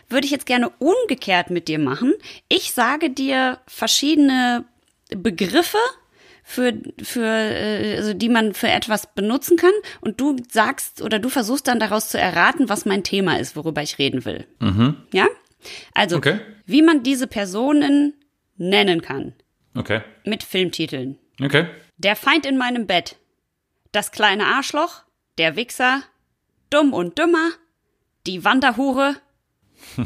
würde 0.09 0.25
ich 0.25 0.31
jetzt 0.31 0.45
gerne 0.45 0.69
umgekehrt 0.79 1.49
mit 1.49 1.67
dir 1.67 1.79
machen. 1.79 2.13
Ich 2.49 2.73
sage 2.73 3.09
dir 3.09 3.59
verschiedene 3.67 4.65
Begriffe 5.09 5.77
für, 6.43 6.73
für, 7.01 7.25
äh, 7.25 7.95
also 7.97 8.13
die 8.13 8.29
man 8.29 8.53
für 8.53 8.67
etwas 8.69 9.13
benutzen 9.13 9.57
kann 9.57 9.71
und 10.01 10.19
du 10.19 10.35
sagst 10.49 11.01
oder 11.01 11.19
du 11.19 11.29
versuchst 11.29 11.67
dann 11.67 11.79
daraus 11.79 12.09
zu 12.09 12.19
erraten, 12.19 12.69
was 12.69 12.85
mein 12.85 13.03
Thema 13.03 13.39
ist, 13.39 13.55
worüber 13.55 13.81
ich 13.81 13.97
reden 13.97 14.25
will. 14.25 14.45
Ja? 15.13 15.27
Also, 15.93 16.17
Okay. 16.17 16.39
wie 16.65 16.81
man 16.81 17.03
diese 17.03 17.27
Personen 17.27 18.13
nennen 18.57 19.01
kann. 19.01 19.33
Okay. 19.75 20.01
Mit 20.25 20.43
Filmtiteln. 20.43 21.17
Okay. 21.41 21.67
Der 21.97 22.15
Feind 22.15 22.45
in 22.45 22.57
meinem 22.57 22.85
Bett. 22.85 23.17
Das 23.91 24.11
kleine 24.11 24.45
Arschloch. 24.45 25.01
Der 25.39 25.55
Wichser. 25.55 26.03
Dumm 26.69 26.93
und 26.93 27.17
dümmer. 27.17 27.49
Die 28.27 28.43
Wanderhure. 28.43 29.15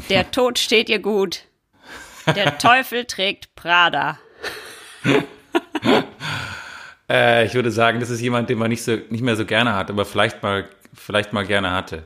Der 0.08 0.30
Tod 0.30 0.58
steht 0.58 0.88
ihr 0.88 1.00
gut. 1.00 1.44
Der 2.34 2.56
Teufel 2.58 3.04
trägt 3.04 3.54
Prada. 3.54 4.18
Äh, 7.10 7.44
ich 7.44 7.52
würde 7.52 7.70
sagen, 7.70 8.00
das 8.00 8.08
ist 8.08 8.22
jemand, 8.22 8.48
den 8.48 8.56
man 8.56 8.70
nicht, 8.70 8.82
so, 8.82 8.96
nicht 9.10 9.20
mehr 9.20 9.36
so 9.36 9.44
gerne 9.44 9.74
hat, 9.74 9.90
aber 9.90 10.06
vielleicht 10.06 10.42
mal, 10.42 10.66
vielleicht 10.94 11.34
mal 11.34 11.44
gerne 11.44 11.72
hatte. 11.72 12.04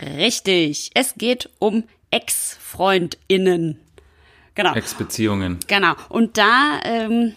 Richtig. 0.00 0.90
Es 0.94 1.16
geht 1.16 1.50
um 1.58 1.84
Ex-FreundInnen. 2.10 3.78
Genau. 4.54 4.74
Ex-Beziehungen. 4.74 5.58
Genau. 5.66 5.96
Und 6.08 6.38
da 6.38 6.80
ähm, 6.84 7.36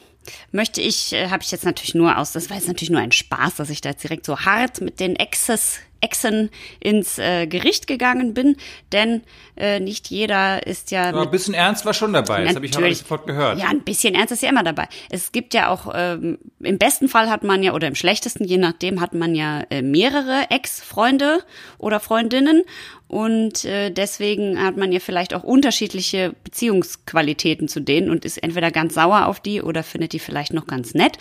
möchte 0.52 0.82
ich, 0.82 1.14
äh, 1.14 1.30
habe 1.30 1.44
ich 1.44 1.52
jetzt 1.52 1.66
natürlich 1.66 1.96
nur 1.96 2.18
aus, 2.18 2.32
das 2.32 2.50
war 2.50 2.58
jetzt 2.58 2.68
natürlich 2.68 2.90
nur 2.90 3.00
ein 3.00 3.12
Spaß, 3.12 3.56
dass 3.56 3.70
ich 3.70 3.82
da 3.82 3.90
jetzt 3.90 4.04
direkt 4.04 4.26
so 4.26 4.40
hart 4.40 4.82
mit 4.82 5.00
den 5.00 5.16
Exes, 5.16 5.80
Exen 6.02 6.50
ins 6.80 7.18
äh, 7.20 7.48
Gericht 7.48 7.88
gegangen 7.88 8.34
bin, 8.34 8.58
denn 8.92 9.22
äh, 9.56 9.80
nicht 9.80 10.10
jeder 10.10 10.66
ist 10.66 10.92
ja 10.92 11.10
Aber 11.10 11.22
ein 11.22 11.32
bisschen 11.32 11.54
Ernst 11.54 11.86
war 11.86 11.94
schon 11.94 12.14
dabei. 12.14 12.44
Das 12.44 12.56
habe 12.56 12.66
ich 12.66 12.76
auch 12.76 12.94
sofort 12.94 13.28
gehört. 13.28 13.60
Ja, 13.60 13.68
ein 13.68 13.82
bisschen 13.82 14.16
ernst 14.16 14.34
ist 14.34 14.42
ja 14.44 14.50
immer 14.50 14.64
dabei. 14.64 14.88
Es 15.10 15.32
gibt 15.32 15.54
ja 15.54 15.70
auch, 15.70 15.92
ähm, 15.94 16.40
im 16.60 16.78
besten 16.78 17.08
Fall 17.08 17.30
hat 17.30 17.44
man 17.44 17.62
ja, 17.64 17.74
oder 17.74 17.88
im 17.88 17.96
schlechtesten, 17.96 18.46
je 18.46 18.58
nachdem, 18.58 19.00
hat 19.02 19.14
man 19.14 19.36
ja 19.36 19.62
äh, 19.70 19.82
mehrere 19.82 20.50
Ex-Freunde 20.50 21.44
oder 21.78 22.00
Freundinnen. 22.00 22.64
Und 23.08 23.66
äh, 23.66 23.92
deswegen 23.92 24.64
hat 24.64 24.78
man 24.78 24.92
ja 24.92 25.00
vielleicht 25.00 25.34
auch 25.34 25.44
unterschiedliche 25.44 26.34
Beziehungsqualitäten 26.44 27.68
zu 27.68 27.82
denen 27.82 28.10
und 28.10 28.26
ist 28.26 28.38
entweder 28.38 28.72
ganz 28.72 28.94
sauer 28.94 29.28
auf 29.28 29.40
die 29.40 29.62
oder 29.62 29.84
findet 29.84 30.14
die 30.14 30.20
vielleicht 30.20 30.54
noch 30.54 30.66
ganz 30.66 30.94
nett. 30.94 31.18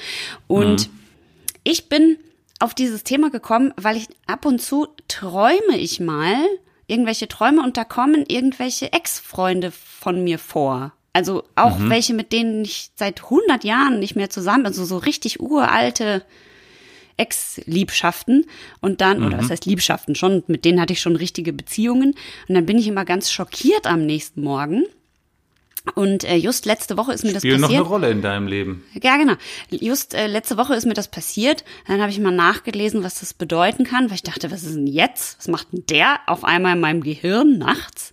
Und 0.46 0.88
ich 1.64 1.88
bin 1.88 2.16
auf 2.60 2.74
dieses 2.74 3.02
Thema 3.02 3.30
gekommen, 3.30 3.72
weil 3.76 3.96
ich 3.96 4.08
ab 4.26 4.44
und 4.46 4.60
zu 4.62 4.86
träume 5.08 5.76
ich 5.76 5.98
mal 5.98 6.36
irgendwelche 6.86 7.28
Träume 7.28 7.62
und 7.62 7.76
da 7.76 7.84
kommen 7.84 8.24
irgendwelche 8.28 8.92
Ex-Freunde 8.92 9.70
von 9.72 10.22
mir 10.22 10.38
vor. 10.38 10.92
Also 11.12 11.42
auch 11.56 11.76
welche, 11.80 12.14
mit 12.14 12.32
denen 12.32 12.64
ich 12.64 12.90
seit 12.94 13.24
100 13.24 13.64
Jahren 13.64 13.98
nicht 13.98 14.14
mehr 14.14 14.30
zusammen, 14.30 14.66
also 14.66 14.84
so 14.84 14.98
richtig 14.98 15.40
uralte 15.40 16.24
Ex-Liebschaften 17.16 18.46
und 18.80 19.00
dann, 19.00 19.24
oder 19.24 19.38
was 19.38 19.50
heißt 19.50 19.66
Liebschaften 19.66 20.14
schon, 20.14 20.44
mit 20.46 20.64
denen 20.64 20.80
hatte 20.80 20.92
ich 20.92 21.00
schon 21.00 21.16
richtige 21.16 21.52
Beziehungen 21.52 22.14
und 22.48 22.54
dann 22.54 22.64
bin 22.64 22.78
ich 22.78 22.86
immer 22.86 23.04
ganz 23.04 23.30
schockiert 23.30 23.86
am 23.86 24.06
nächsten 24.06 24.42
Morgen. 24.42 24.84
Und 25.94 26.24
äh, 26.24 26.36
just 26.36 26.66
letzte 26.66 26.96
Woche 26.96 27.12
ist 27.12 27.24
mir 27.24 27.32
das 27.32 27.42
Spielen 27.42 27.60
noch 27.60 27.68
passiert. 27.68 27.80
eine 27.80 27.88
Rolle 27.88 28.10
in 28.10 28.22
deinem 28.22 28.46
Leben. 28.46 28.84
Ja, 29.02 29.16
genau. 29.16 29.34
Just 29.70 30.14
äh, 30.14 30.26
letzte 30.26 30.56
Woche 30.56 30.74
ist 30.74 30.84
mir 30.86 30.94
das 30.94 31.08
passiert. 31.08 31.64
Dann 31.86 32.00
habe 32.00 32.10
ich 32.10 32.20
mal 32.20 32.30
nachgelesen, 32.30 33.02
was 33.02 33.20
das 33.20 33.32
bedeuten 33.32 33.84
kann, 33.84 34.10
weil 34.10 34.16
ich 34.16 34.22
dachte, 34.22 34.50
was 34.50 34.62
ist 34.62 34.74
denn 34.74 34.86
jetzt? 34.86 35.38
Was 35.38 35.48
macht 35.48 35.72
denn 35.72 35.84
der 35.88 36.20
auf 36.26 36.44
einmal 36.44 36.74
in 36.74 36.80
meinem 36.80 37.02
Gehirn 37.02 37.58
nachts? 37.58 38.12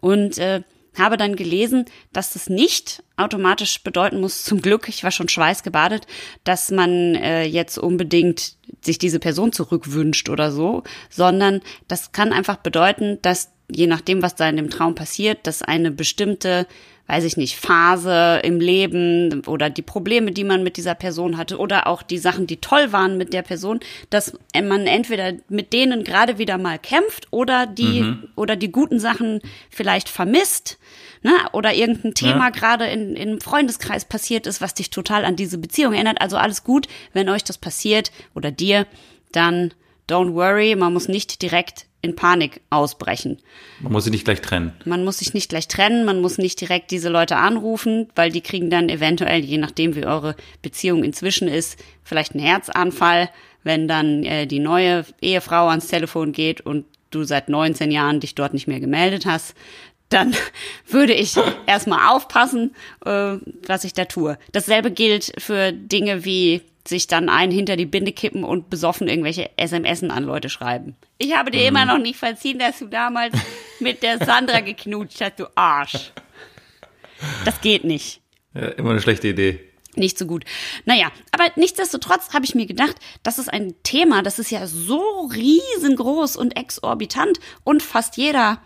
Und 0.00 0.38
äh, 0.38 0.62
habe 0.98 1.16
dann 1.16 1.36
gelesen, 1.36 1.84
dass 2.12 2.32
das 2.32 2.48
nicht 2.48 3.02
automatisch 3.16 3.82
bedeuten 3.82 4.20
muss, 4.20 4.44
zum 4.44 4.62
Glück, 4.62 4.88
ich 4.88 5.04
war 5.04 5.10
schon 5.10 5.28
schweißgebadet, 5.28 6.06
dass 6.44 6.70
man 6.70 7.14
äh, 7.14 7.44
jetzt 7.44 7.78
unbedingt 7.78 8.56
sich 8.80 8.98
diese 8.98 9.18
Person 9.18 9.52
zurückwünscht 9.52 10.28
oder 10.28 10.52
so, 10.52 10.82
sondern 11.10 11.60
das 11.88 12.12
kann 12.12 12.32
einfach 12.32 12.56
bedeuten, 12.56 13.18
dass 13.22 13.50
je 13.70 13.86
nachdem, 13.86 14.22
was 14.22 14.34
da 14.34 14.48
in 14.48 14.56
dem 14.56 14.70
Traum 14.70 14.94
passiert, 14.94 15.46
dass 15.46 15.62
eine 15.62 15.90
bestimmte, 15.90 16.66
weiß 17.08 17.24
ich 17.24 17.38
nicht, 17.38 17.56
Phase 17.56 18.40
im 18.44 18.60
Leben 18.60 19.42
oder 19.46 19.70
die 19.70 19.82
Probleme, 19.82 20.30
die 20.30 20.44
man 20.44 20.62
mit 20.62 20.76
dieser 20.76 20.94
Person 20.94 21.38
hatte 21.38 21.56
oder 21.56 21.86
auch 21.86 22.02
die 22.02 22.18
Sachen, 22.18 22.46
die 22.46 22.58
toll 22.58 22.92
waren 22.92 23.16
mit 23.16 23.32
der 23.32 23.40
Person, 23.42 23.80
dass 24.10 24.34
man 24.54 24.86
entweder 24.86 25.32
mit 25.48 25.72
denen 25.72 26.04
gerade 26.04 26.36
wieder 26.36 26.58
mal 26.58 26.78
kämpft 26.78 27.26
oder 27.30 27.66
die 27.66 28.04
oder 28.36 28.56
die 28.56 28.70
guten 28.70 29.00
Sachen 29.00 29.40
vielleicht 29.70 30.10
vermisst, 30.10 30.78
ne? 31.22 31.32
Oder 31.52 31.72
irgendein 31.72 32.12
Thema 32.12 32.44
Ja. 32.44 32.50
gerade 32.50 32.84
in, 32.86 33.16
im 33.16 33.40
Freundeskreis 33.40 34.04
passiert 34.04 34.46
ist, 34.46 34.60
was 34.60 34.74
dich 34.74 34.90
total 34.90 35.24
an 35.24 35.34
diese 35.34 35.56
Beziehung 35.56 35.94
erinnert. 35.94 36.20
Also 36.20 36.36
alles 36.36 36.62
gut, 36.62 36.88
wenn 37.14 37.30
euch 37.30 37.42
das 37.42 37.56
passiert 37.56 38.12
oder 38.34 38.50
dir, 38.50 38.86
dann 39.32 39.72
don't 40.10 40.34
worry, 40.34 40.76
man 40.76 40.92
muss 40.92 41.08
nicht 41.08 41.40
direkt 41.40 41.86
in 42.00 42.14
Panik 42.14 42.60
ausbrechen. 42.70 43.38
Man 43.80 43.92
muss 43.92 44.04
sie 44.04 44.10
nicht 44.10 44.24
gleich 44.24 44.40
trennen. 44.40 44.72
Man 44.84 45.04
muss 45.04 45.18
sich 45.18 45.34
nicht 45.34 45.48
gleich 45.48 45.66
trennen, 45.66 46.04
man 46.04 46.20
muss 46.20 46.38
nicht 46.38 46.60
direkt 46.60 46.90
diese 46.90 47.08
Leute 47.08 47.36
anrufen, 47.36 48.08
weil 48.14 48.30
die 48.30 48.40
kriegen 48.40 48.70
dann 48.70 48.88
eventuell, 48.88 49.40
je 49.44 49.58
nachdem 49.58 49.96
wie 49.96 50.06
eure 50.06 50.36
Beziehung 50.62 51.02
inzwischen 51.02 51.48
ist, 51.48 51.82
vielleicht 52.04 52.32
einen 52.32 52.44
Herzanfall, 52.44 53.30
wenn 53.64 53.88
dann 53.88 54.22
äh, 54.22 54.46
die 54.46 54.60
neue 54.60 55.04
Ehefrau 55.20 55.68
ans 55.68 55.88
Telefon 55.88 56.32
geht 56.32 56.60
und 56.60 56.84
du 57.10 57.24
seit 57.24 57.48
19 57.48 57.90
Jahren 57.90 58.20
dich 58.20 58.34
dort 58.34 58.54
nicht 58.54 58.68
mehr 58.68 58.80
gemeldet 58.80 59.26
hast. 59.26 59.54
Dann 60.08 60.34
würde 60.88 61.14
ich 61.14 61.34
erstmal 61.66 62.14
aufpassen, 62.14 62.74
äh, 63.04 63.36
was 63.66 63.84
ich 63.84 63.92
da 63.92 64.04
tue. 64.04 64.38
Dasselbe 64.52 64.92
gilt 64.92 65.32
für 65.38 65.72
Dinge 65.72 66.24
wie 66.24 66.62
sich 66.88 67.06
dann 67.06 67.28
einen 67.28 67.52
hinter 67.52 67.76
die 67.76 67.86
Binde 67.86 68.12
kippen 68.12 68.44
und 68.44 68.70
besoffen 68.70 69.08
irgendwelche 69.08 69.50
SMSen 69.58 70.10
an 70.10 70.24
Leute 70.24 70.48
schreiben. 70.48 70.96
Ich 71.18 71.36
habe 71.36 71.50
dir 71.50 71.66
immer 71.66 71.84
noch 71.84 71.98
nicht 71.98 72.18
verziehen, 72.18 72.58
dass 72.58 72.78
du 72.78 72.86
damals 72.86 73.34
mit 73.80 74.02
der 74.02 74.24
Sandra 74.24 74.60
geknutscht 74.60 75.20
hast, 75.20 75.38
du 75.38 75.46
Arsch. 75.54 76.12
Das 77.44 77.60
geht 77.60 77.84
nicht. 77.84 78.20
Ja, 78.54 78.68
immer 78.68 78.90
eine 78.90 79.00
schlechte 79.00 79.28
Idee. 79.28 79.60
Nicht 79.96 80.16
so 80.16 80.26
gut. 80.26 80.44
Naja, 80.84 81.10
aber 81.32 81.44
nichtsdestotrotz 81.56 82.32
habe 82.32 82.44
ich 82.44 82.54
mir 82.54 82.66
gedacht, 82.66 82.96
das 83.22 83.38
ist 83.38 83.52
ein 83.52 83.74
Thema, 83.82 84.22
das 84.22 84.38
ist 84.38 84.50
ja 84.50 84.66
so 84.66 85.28
riesengroß 85.32 86.36
und 86.36 86.56
exorbitant 86.56 87.40
und 87.64 87.82
fast 87.82 88.16
jeder 88.16 88.60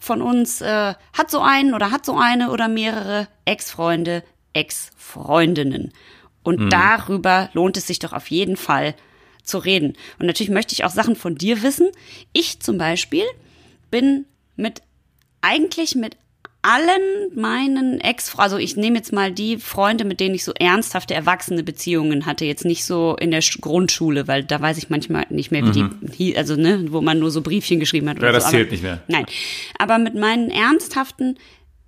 von 0.00 0.22
uns 0.22 0.60
äh, 0.60 0.94
hat 1.12 1.30
so 1.30 1.40
einen 1.40 1.74
oder 1.74 1.90
hat 1.90 2.04
so 2.04 2.16
eine 2.16 2.50
oder 2.50 2.68
mehrere 2.68 3.28
Ex-Freunde, 3.44 4.22
Ex-Freundinnen. 4.52 5.92
Und 6.46 6.70
darüber 6.70 7.50
lohnt 7.54 7.76
es 7.76 7.86
sich 7.86 7.98
doch 7.98 8.12
auf 8.12 8.30
jeden 8.30 8.56
Fall 8.56 8.94
zu 9.42 9.58
reden. 9.58 9.94
Und 10.18 10.26
natürlich 10.26 10.50
möchte 10.50 10.72
ich 10.74 10.84
auch 10.84 10.90
Sachen 10.90 11.16
von 11.16 11.34
dir 11.36 11.62
wissen. 11.62 11.88
Ich 12.32 12.60
zum 12.60 12.78
Beispiel 12.78 13.24
bin 13.90 14.24
mit 14.56 14.82
eigentlich 15.40 15.94
mit 15.94 16.16
allen 16.62 17.00
meinen 17.36 18.00
Ex, 18.00 18.34
also 18.36 18.56
ich 18.56 18.76
nehme 18.76 18.96
jetzt 18.96 19.12
mal 19.12 19.30
die 19.30 19.56
Freunde, 19.58 20.04
mit 20.04 20.18
denen 20.18 20.34
ich 20.34 20.42
so 20.42 20.52
ernsthafte 20.52 21.14
erwachsene 21.14 21.62
Beziehungen 21.62 22.26
hatte, 22.26 22.44
jetzt 22.44 22.64
nicht 22.64 22.84
so 22.84 23.14
in 23.20 23.30
der 23.30 23.40
Sch- 23.40 23.60
Grundschule, 23.60 24.26
weil 24.26 24.42
da 24.42 24.60
weiß 24.60 24.76
ich 24.78 24.90
manchmal 24.90 25.26
nicht 25.30 25.52
mehr, 25.52 25.64
wie 25.64 25.70
die, 25.70 25.84
hie- 26.16 26.36
also 26.36 26.56
ne, 26.56 26.86
wo 26.90 27.00
man 27.02 27.20
nur 27.20 27.30
so 27.30 27.40
Briefchen 27.40 27.78
geschrieben 27.78 28.08
hat. 28.08 28.16
Ja, 28.16 28.22
oder 28.24 28.32
das 28.32 28.44
so. 28.46 28.50
zählt 28.50 28.66
aber, 28.66 28.72
nicht 28.72 28.82
mehr. 28.82 29.00
Nein, 29.06 29.26
aber 29.78 29.98
mit 29.98 30.16
meinen 30.16 30.50
ernsthaften 30.50 31.38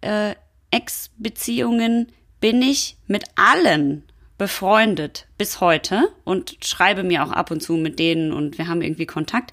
äh, 0.01 0.35
Ex-Beziehungen 0.71 2.09
bin 2.41 2.63
ich 2.63 2.97
mit 3.09 3.25
allen 3.35 4.05
befreundet 4.39 5.27
bis 5.37 5.61
heute 5.61 6.09
und 6.25 6.57
schreibe 6.65 7.03
mir 7.03 7.25
auch 7.25 7.33
ab 7.33 7.51
und 7.51 7.61
zu 7.61 7.75
mit 7.75 7.99
denen 7.99 8.33
und 8.33 8.57
wir 8.57 8.69
haben 8.69 8.83
irgendwie 8.83 9.07
Kontakt. 9.07 9.51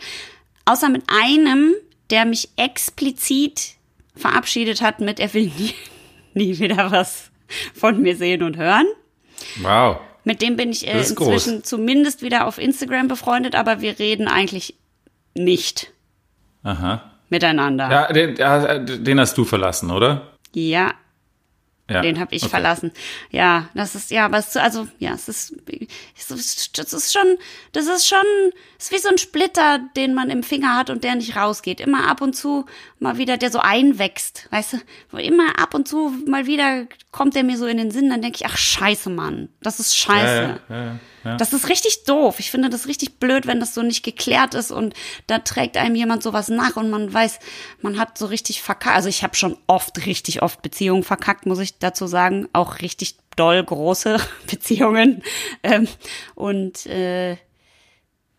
Außer 0.65 0.89
mit 0.89 1.03
einem, 1.07 1.73
der 2.11 2.25
mich 2.25 2.49
explizit 2.55 3.73
verabschiedet 4.15 4.81
hat 4.81 5.01
mit, 5.01 5.19
er 5.19 5.33
will 5.33 5.51
nie, 5.57 5.73
nie 6.33 6.59
wieder 6.59 6.91
was 6.91 7.31
von 7.73 8.01
mir 8.01 8.15
sehen 8.15 8.43
und 8.43 8.57
hören. 8.57 8.85
Wow. 9.61 9.97
Mit 10.23 10.41
dem 10.41 10.55
bin 10.55 10.71
ich 10.71 10.87
äh, 10.87 10.97
inzwischen 10.97 11.57
groß. 11.57 11.63
zumindest 11.63 12.21
wieder 12.21 12.47
auf 12.47 12.57
Instagram 12.57 13.07
befreundet, 13.07 13.55
aber 13.55 13.81
wir 13.81 13.99
reden 13.99 14.27
eigentlich 14.27 14.75
nicht 15.33 15.91
Aha. 16.63 17.11
miteinander. 17.29 17.91
Ja, 17.91 18.13
den, 18.13 18.35
ja, 18.35 18.79
den 18.79 19.19
hast 19.19 19.37
du 19.37 19.45
verlassen, 19.45 19.91
oder? 19.91 20.31
ja 20.53 20.93
Ja. 21.87 22.01
Den 22.01 22.19
habe 22.19 22.33
ich 22.33 22.41
Okay. 22.41 22.49
verlassen. 22.49 22.91
Ja, 23.29 23.69
das 23.75 23.93
ist 23.93 24.09
ja, 24.09 24.25
aber 24.25 24.39
es, 24.39 24.57
also 24.57 24.87
ja, 24.97 25.13
es 25.13 25.29
ist, 25.29 25.53
das 26.23 26.93
ist 26.93 27.13
schon, 27.13 27.37
das 27.73 27.85
ist 27.85 28.07
schon, 28.07 28.25
es 28.79 28.85
ist 28.85 28.91
wie 28.91 28.97
so 28.97 29.09
ein 29.09 29.19
Splitter, 29.19 29.79
den 29.95 30.15
man 30.15 30.31
im 30.31 30.41
Finger 30.41 30.75
hat 30.75 30.89
und 30.89 31.03
der 31.03 31.13
nicht 31.15 31.35
rausgeht. 31.35 31.79
Immer 31.79 32.07
ab 32.09 32.21
und 32.21 32.35
zu 32.35 32.65
mal 32.99 33.17
wieder, 33.19 33.37
der 33.37 33.51
so 33.51 33.59
einwächst, 33.59 34.47
weißt 34.49 34.73
du, 34.73 34.77
wo 35.11 35.17
immer 35.17 35.59
ab 35.59 35.75
und 35.75 35.87
zu 35.87 36.11
mal 36.25 36.47
wieder 36.47 36.87
kommt 37.11 37.35
der 37.35 37.43
mir 37.43 37.57
so 37.57 37.67
in 37.67 37.77
den 37.77 37.91
Sinn, 37.91 38.09
dann 38.09 38.21
denke 38.21 38.37
ich, 38.37 38.45
ach 38.47 38.57
Scheiße, 38.57 39.09
Mann, 39.11 39.49
das 39.61 39.79
ist 39.79 39.95
Scheiße. 39.95 40.59
Ja, 40.69 40.75
ja, 40.75 40.99
Das 41.37 41.51
ist 41.51 41.67
richtig 41.67 42.05
doof. 42.05 42.39
Ich 42.39 42.51
finde 42.51 42.69
das 42.69 42.87
richtig 42.87 43.19
blöd, 43.19 43.47
wenn 43.47 43.59
das 43.59 43.73
so 43.73 43.81
nicht 43.81 44.03
geklärt 44.03 44.53
ist 44.53 44.71
und 44.71 44.93
da 45.27 45.39
trägt 45.39 45.75
einem 45.75 45.95
jemand 45.95 46.23
sowas 46.23 46.47
nach 46.47 46.77
und 46.77 46.89
man 46.89 47.13
weiß, 47.13 47.39
man 47.81 47.99
hat 47.99 48.17
so 48.17 48.27
richtig 48.27 48.61
verkackt. 48.61 48.95
Also 48.95 49.09
ich 49.09 49.23
habe 49.23 49.35
schon 49.35 49.57
oft, 49.67 50.05
richtig 50.05 50.41
oft 50.41 50.61
Beziehungen 50.61 51.03
verkackt, 51.03 51.45
muss 51.45 51.59
ich 51.59 51.65
ich 51.65 51.79
dazu 51.79 52.07
sagen, 52.07 52.47
auch 52.53 52.79
richtig 52.81 53.15
doll 53.35 53.61
große 53.63 54.17
Beziehungen. 54.49 55.21
Ähm, 55.63 55.87
und 56.35 56.85
äh, 56.85 57.37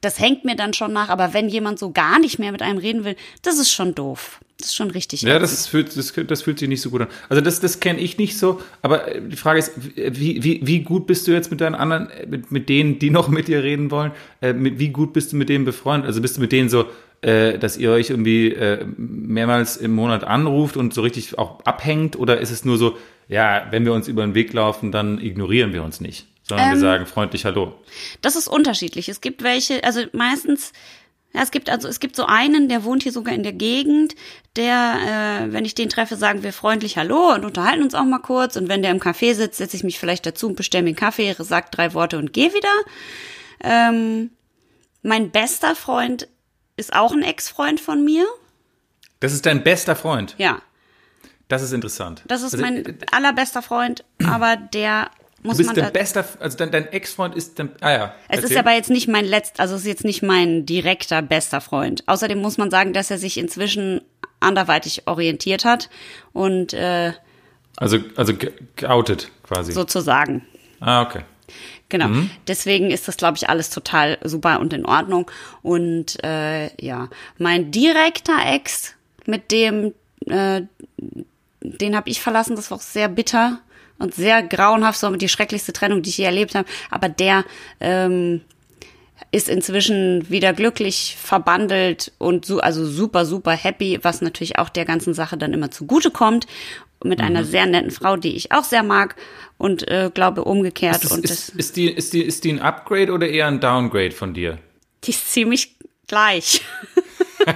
das 0.07 0.21
hängt 0.21 0.45
mir 0.45 0.55
dann 0.55 0.73
schon 0.73 0.93
nach, 0.93 1.09
aber 1.09 1.35
wenn 1.35 1.49
jemand 1.49 1.81
so 1.81 1.91
gar 1.91 2.21
nicht 2.21 2.39
mehr 2.39 2.53
mit 2.53 2.63
einem 2.63 2.79
reden 2.79 3.05
will, 3.05 3.17
das 3.43 3.59
ist 3.59 3.73
schon 3.73 3.95
doof. 3.95 4.41
Das 4.59 4.69
ist 4.69 4.77
schon 4.77 4.91
richtig. 4.91 5.23
Ja, 5.23 5.39
das, 5.39 5.53
ist, 5.53 5.67
fühlt, 5.67 5.95
das, 5.97 6.13
das 6.15 6.43
fühlt 6.43 6.61
sich 6.61 6.69
nicht 6.69 6.81
so 6.81 6.91
gut 6.91 7.03
an. 7.03 7.09
Also 7.29 7.43
das, 7.43 7.61
das 7.61 7.81
kenne 7.81 7.99
ich 7.99 8.17
nicht 8.17 8.39
so, 8.39 8.63
aber 8.81 9.09
äh, 9.09 9.21
die 9.21 9.37
Frage 9.37 9.59
ist, 9.59 9.73
wie, 9.77 10.43
wie, 10.43 10.61
wie 10.63 10.81
gut 10.81 11.07
bist 11.07 11.27
du 11.27 11.33
jetzt 11.33 11.51
mit 11.51 11.61
deinen 11.61 11.75
anderen, 11.75 12.09
mit, 12.27 12.53
mit 12.53 12.69
denen, 12.69 12.99
die 12.99 13.11
noch 13.11 13.29
mit 13.29 13.49
dir 13.49 13.63
reden 13.65 13.91
wollen, 13.91 14.13
äh, 14.41 14.53
mit, 14.53 14.79
wie 14.79 14.91
gut 14.91 15.13
bist 15.13 15.33
du 15.33 15.37
mit 15.37 15.49
denen 15.49 15.65
befreundet? 15.65 16.07
Also 16.07 16.23
bist 16.23 16.37
du 16.37 16.41
mit 16.41 16.53
denen 16.53 16.69
so, 16.69 16.87
äh, 17.21 17.59
dass 17.59 17.77
ihr 17.77 17.91
euch 17.91 18.11
irgendwie 18.11 18.53
äh, 18.53 18.87
mehrmals 18.97 19.77
im 19.77 19.93
Monat 19.93 20.23
anruft 20.23 20.77
und 20.77 20.95
so 20.95 21.03
richtig 21.03 21.37
auch 21.37 21.61
abhängt 21.65 22.17
oder 22.17 22.41
ist 22.41 22.51
es 22.51 22.65
nur 22.65 22.79
so, 22.79 22.97
ja, 23.29 23.67
wenn 23.71 23.85
wir 23.85 23.93
uns 23.93 24.07
über 24.07 24.23
den 24.23 24.35
Weg 24.35 24.53
laufen, 24.53 24.93
dann 24.93 25.21
ignorieren 25.21 25.73
wir 25.73 25.83
uns 25.83 26.01
nicht, 26.01 26.29
sondern 26.49 26.69
ähm, 26.69 26.75
wir 26.75 26.81
sagen 26.81 27.07
freundlich 27.07 27.45
Hallo? 27.45 27.75
Das 28.23 28.37
ist 28.37 28.49
unterschiedlich. 28.49 29.09
Es 29.09 29.21
gibt 29.21 29.43
welche, 29.43 29.83
also 29.85 30.03
meistens 30.13 30.73
ja, 31.33 31.43
es 31.43 31.51
gibt 31.51 31.69
also 31.69 31.87
es 31.87 32.01
gibt 32.01 32.17
so 32.17 32.25
einen, 32.25 32.69
der 32.69 32.85
wohnt 32.85 33.03
hier 33.03 33.13
sogar 33.13 33.35
in 33.35 33.43
der 33.43 33.53
Gegend, 33.53 34.15
der, 34.57 35.45
äh, 35.45 35.53
wenn 35.53 35.67
ich 35.67 35.75
den 35.75 35.91
treffe, 35.91 36.17
sagen 36.17 36.43
wir 36.43 36.53
freundlich 36.53 36.97
Hallo 36.97 37.35
und 37.35 37.45
unterhalten 37.45 37.83
uns 37.83 37.95
auch 37.95 38.05
mal 38.05 38.21
kurz. 38.21 38.57
Und 38.57 38.69
wenn 38.69 38.81
der 38.81 38.91
im 38.91 39.01
Café 39.01 39.35
sitzt, 39.35 39.59
setze 39.59 39.77
ich 39.77 39.85
mich 39.85 39.99
vielleicht 39.99 40.25
dazu 40.25 40.47
und 40.47 40.57
bestelle 40.57 40.85
mir 40.85 40.91
einen 40.91 40.97
Kaffee, 40.97 41.35
sag 41.39 41.71
drei 41.73 41.93
Worte 41.93 42.19
und 42.19 42.33
gehe 42.33 42.55
wieder. 42.55 42.69
Ähm, 43.63 44.31
mein 45.03 45.31
bester 45.31 45.77
Freund 45.77 46.29
ist 46.77 46.95
auch 46.95 47.13
ein 47.13 47.23
Ex-Freund 47.23 47.81
von 47.81 48.03
mir. 48.03 48.25
Das 49.21 49.33
ist 49.33 49.45
dein 49.45 49.63
bester 49.63 49.95
Freund? 49.95 50.35
Ja. 50.39 50.63
Das 51.49 51.63
ist 51.63 51.73
interessant. 51.73 52.23
Das 52.27 52.43
ist 52.43 52.55
also, 52.55 52.65
mein 52.65 52.85
äh, 52.85 52.95
allerbester 53.13 53.61
Freund, 53.63 54.05
aber 54.25 54.57
der 54.57 55.11
muss 55.47 55.57
du 55.57 55.63
bist 55.63 55.77
dein 55.77 55.93
bester, 55.93 56.25
also 56.41 56.57
dein, 56.57 56.71
dein 56.71 56.93
Ex-Freund 56.93 57.35
ist 57.35 57.59
dein, 57.59 57.71
ah 57.81 57.91
ja. 57.91 58.15
Es 58.29 58.41
erzähl. 58.41 58.51
ist 58.51 58.57
aber 58.59 58.73
jetzt 58.73 58.91
nicht 58.91 59.09
mein 59.09 59.25
letzt, 59.25 59.61
also 59.61 59.75
es 59.75 59.83
ist 59.83 59.87
jetzt 59.87 60.05
nicht 60.05 60.23
mein 60.23 60.67
direkter 60.67 61.23
bester 61.23 61.61
Freund. 61.61 62.03
Außerdem 62.07 62.39
muss 62.39 62.59
man 62.59 62.71
sagen, 62.71 62.93
dass 62.93 63.11
er 63.11 63.19
sich 63.19 63.39
inzwischen 63.39 64.03
anderweitig 64.41 65.07
orientiert 65.07 65.65
hat 65.65 65.89
und 66.33 66.73
äh, 66.75 67.13
also 67.77 67.99
also 68.17 68.33
geoutet 68.77 69.31
quasi. 69.43 69.73
Sozusagen. 69.73 70.47
Ah 70.81 71.03
okay. 71.03 71.23
Genau. 71.89 72.09
Mhm. 72.09 72.31
Deswegen 72.49 72.91
ist 72.91 73.07
das, 73.07 73.17
glaube 73.17 73.37
ich, 73.37 73.49
alles 73.49 73.71
total 73.71 74.19
super 74.25 74.61
und 74.61 74.73
in 74.73 74.85
Ordnung. 74.85 75.31
Und 75.63 76.23
äh, 76.25 76.75
ja, 76.85 77.09
mein 77.39 77.71
direkter 77.71 78.39
Ex, 78.45 78.95
mit 79.27 79.53
dem, 79.53 79.95
äh, 80.27 80.63
den 81.61 81.97
habe 81.97 82.11
ich 82.11 82.21
verlassen, 82.21 82.57
das 82.57 82.71
war 82.71 82.79
auch 82.79 82.83
sehr 82.83 83.09
bitter 83.09 83.61
und 83.99 84.15
sehr 84.15 84.43
grauenhaft, 84.43 84.99
so 84.99 85.11
die 85.17 85.29
schrecklichste 85.29 85.73
Trennung, 85.73 86.03
die 86.03 86.11
ich 86.11 86.19
je 86.19 86.25
erlebt 86.25 86.55
habe. 86.55 86.69
Aber 86.91 87.09
der 87.09 87.45
ähm, 87.81 88.43
ist 89.33 89.49
inzwischen 89.49 90.29
wieder 90.31 90.53
glücklich 90.53 91.17
verbandelt 91.21 92.13
und 92.19 92.45
so, 92.45 92.61
also 92.61 92.87
super, 92.87 93.25
super 93.25 93.53
happy, 93.53 93.99
was 94.03 94.21
natürlich 94.21 94.59
auch 94.59 94.69
der 94.69 94.85
ganzen 94.85 95.15
Sache 95.15 95.37
dann 95.37 95.53
immer 95.53 95.71
zugute 95.71 96.11
kommt. 96.11 96.47
Mit 97.05 97.19
mhm. 97.19 97.27
einer 97.27 97.45
sehr 97.45 97.67
netten 97.67 97.91
Frau, 97.91 98.17
die 98.17 98.35
ich 98.37 98.53
auch 98.53 98.65
sehr 98.65 98.83
mag 98.83 99.17
und 99.59 99.87
äh, 99.89 100.11
glaube 100.13 100.45
umgekehrt. 100.45 101.05
Ist, 101.05 101.13
und 101.13 101.25
ist, 101.25 101.51
ist, 101.51 101.77
die, 101.77 101.91
ist, 101.91 102.15
die, 102.15 102.23
ist 102.23 102.45
die 102.45 102.53
ein 102.53 102.61
Upgrade 102.61 103.13
oder 103.13 103.29
eher 103.29 103.47
ein 103.47 103.61
Downgrade 103.61 104.13
von 104.13 104.33
dir? 104.33 104.59
Die 105.05 105.11
ist 105.11 105.31
ziemlich 105.31 105.77
gleich. 106.07 106.63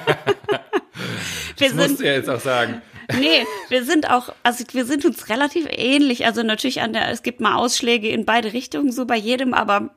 das 1.58 1.74
musst 1.74 2.00
du 2.00 2.04
ja 2.04 2.12
jetzt 2.12 2.28
auch 2.28 2.40
sagen 2.40 2.82
nee, 3.18 3.46
wir 3.68 3.84
sind 3.84 4.10
auch, 4.10 4.32
also 4.42 4.64
wir 4.72 4.84
sind 4.84 5.04
uns 5.04 5.28
relativ 5.28 5.66
ähnlich. 5.70 6.26
Also 6.26 6.42
natürlich 6.42 6.80
an 6.80 6.92
der, 6.92 7.10
es 7.10 7.22
gibt 7.22 7.40
mal 7.40 7.56
Ausschläge 7.56 8.08
in 8.08 8.24
beide 8.24 8.52
Richtungen, 8.52 8.92
so 8.92 9.06
bei 9.06 9.16
jedem, 9.16 9.54
aber 9.54 9.90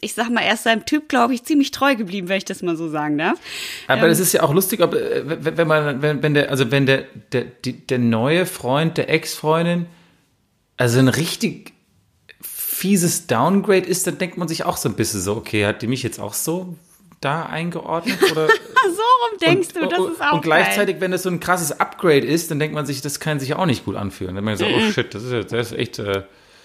ich 0.00 0.14
sag 0.14 0.30
mal, 0.30 0.40
er 0.40 0.54
ist 0.54 0.64
seinem 0.64 0.84
Typ, 0.84 1.08
glaube 1.08 1.32
ich, 1.32 1.44
ziemlich 1.44 1.70
treu 1.70 1.94
geblieben, 1.94 2.28
wenn 2.28 2.38
ich 2.38 2.44
das 2.44 2.62
mal 2.62 2.76
so 2.76 2.88
sagen 2.88 3.18
darf. 3.18 3.38
Aber 3.86 4.08
es 4.08 4.18
ähm, 4.18 4.22
ist 4.24 4.32
ja 4.32 4.42
auch 4.42 4.52
lustig, 4.52 4.80
ob, 4.80 4.94
äh, 4.94 5.22
wenn 5.56 5.68
man, 5.68 6.02
wenn, 6.02 6.22
wenn 6.22 6.34
der, 6.34 6.50
also 6.50 6.70
wenn 6.70 6.86
der, 6.86 7.04
der, 7.32 7.44
der 7.64 7.98
neue 7.98 8.44
Freund 8.44 8.98
der 8.98 9.08
Ex-Freundin, 9.08 9.86
also 10.76 10.98
ein 10.98 11.08
richtig 11.08 11.72
fieses 12.40 13.28
Downgrade 13.28 13.86
ist, 13.86 14.08
dann 14.08 14.18
denkt 14.18 14.38
man 14.38 14.48
sich 14.48 14.64
auch 14.64 14.76
so 14.76 14.88
ein 14.88 14.96
bisschen 14.96 15.20
so, 15.20 15.36
okay, 15.36 15.66
hat 15.66 15.82
die 15.82 15.86
mich 15.86 16.02
jetzt 16.02 16.18
auch 16.18 16.34
so 16.34 16.76
da 17.24 17.46
eingeordnet? 17.46 18.18
Oder? 18.30 18.48
so 18.94 19.02
rum 19.02 19.38
denkst 19.40 19.68
und, 19.74 19.82
du, 19.82 19.88
das 19.88 20.12
ist 20.12 20.22
auch 20.22 20.32
Und 20.34 20.42
gleichzeitig, 20.42 20.96
geil. 20.96 21.00
wenn 21.00 21.10
das 21.10 21.22
so 21.22 21.30
ein 21.30 21.40
krasses 21.40 21.78
Upgrade 21.80 22.26
ist, 22.26 22.50
dann 22.50 22.58
denkt 22.58 22.74
man 22.74 22.86
sich, 22.86 23.00
das 23.00 23.20
kann 23.20 23.40
sich 23.40 23.54
auch 23.54 23.66
nicht 23.66 23.84
gut 23.84 23.96
anfühlen. 23.96 24.34
Dann 24.34 24.44
denkt 24.44 24.60
man 24.60 24.70
so, 24.70 24.76
oh 24.76 24.90
shit, 24.92 25.14
das 25.14 25.22
ist, 25.24 25.52
das 25.52 25.72
ist 25.72 25.78
echt... 25.78 25.98
Äh, 25.98 26.24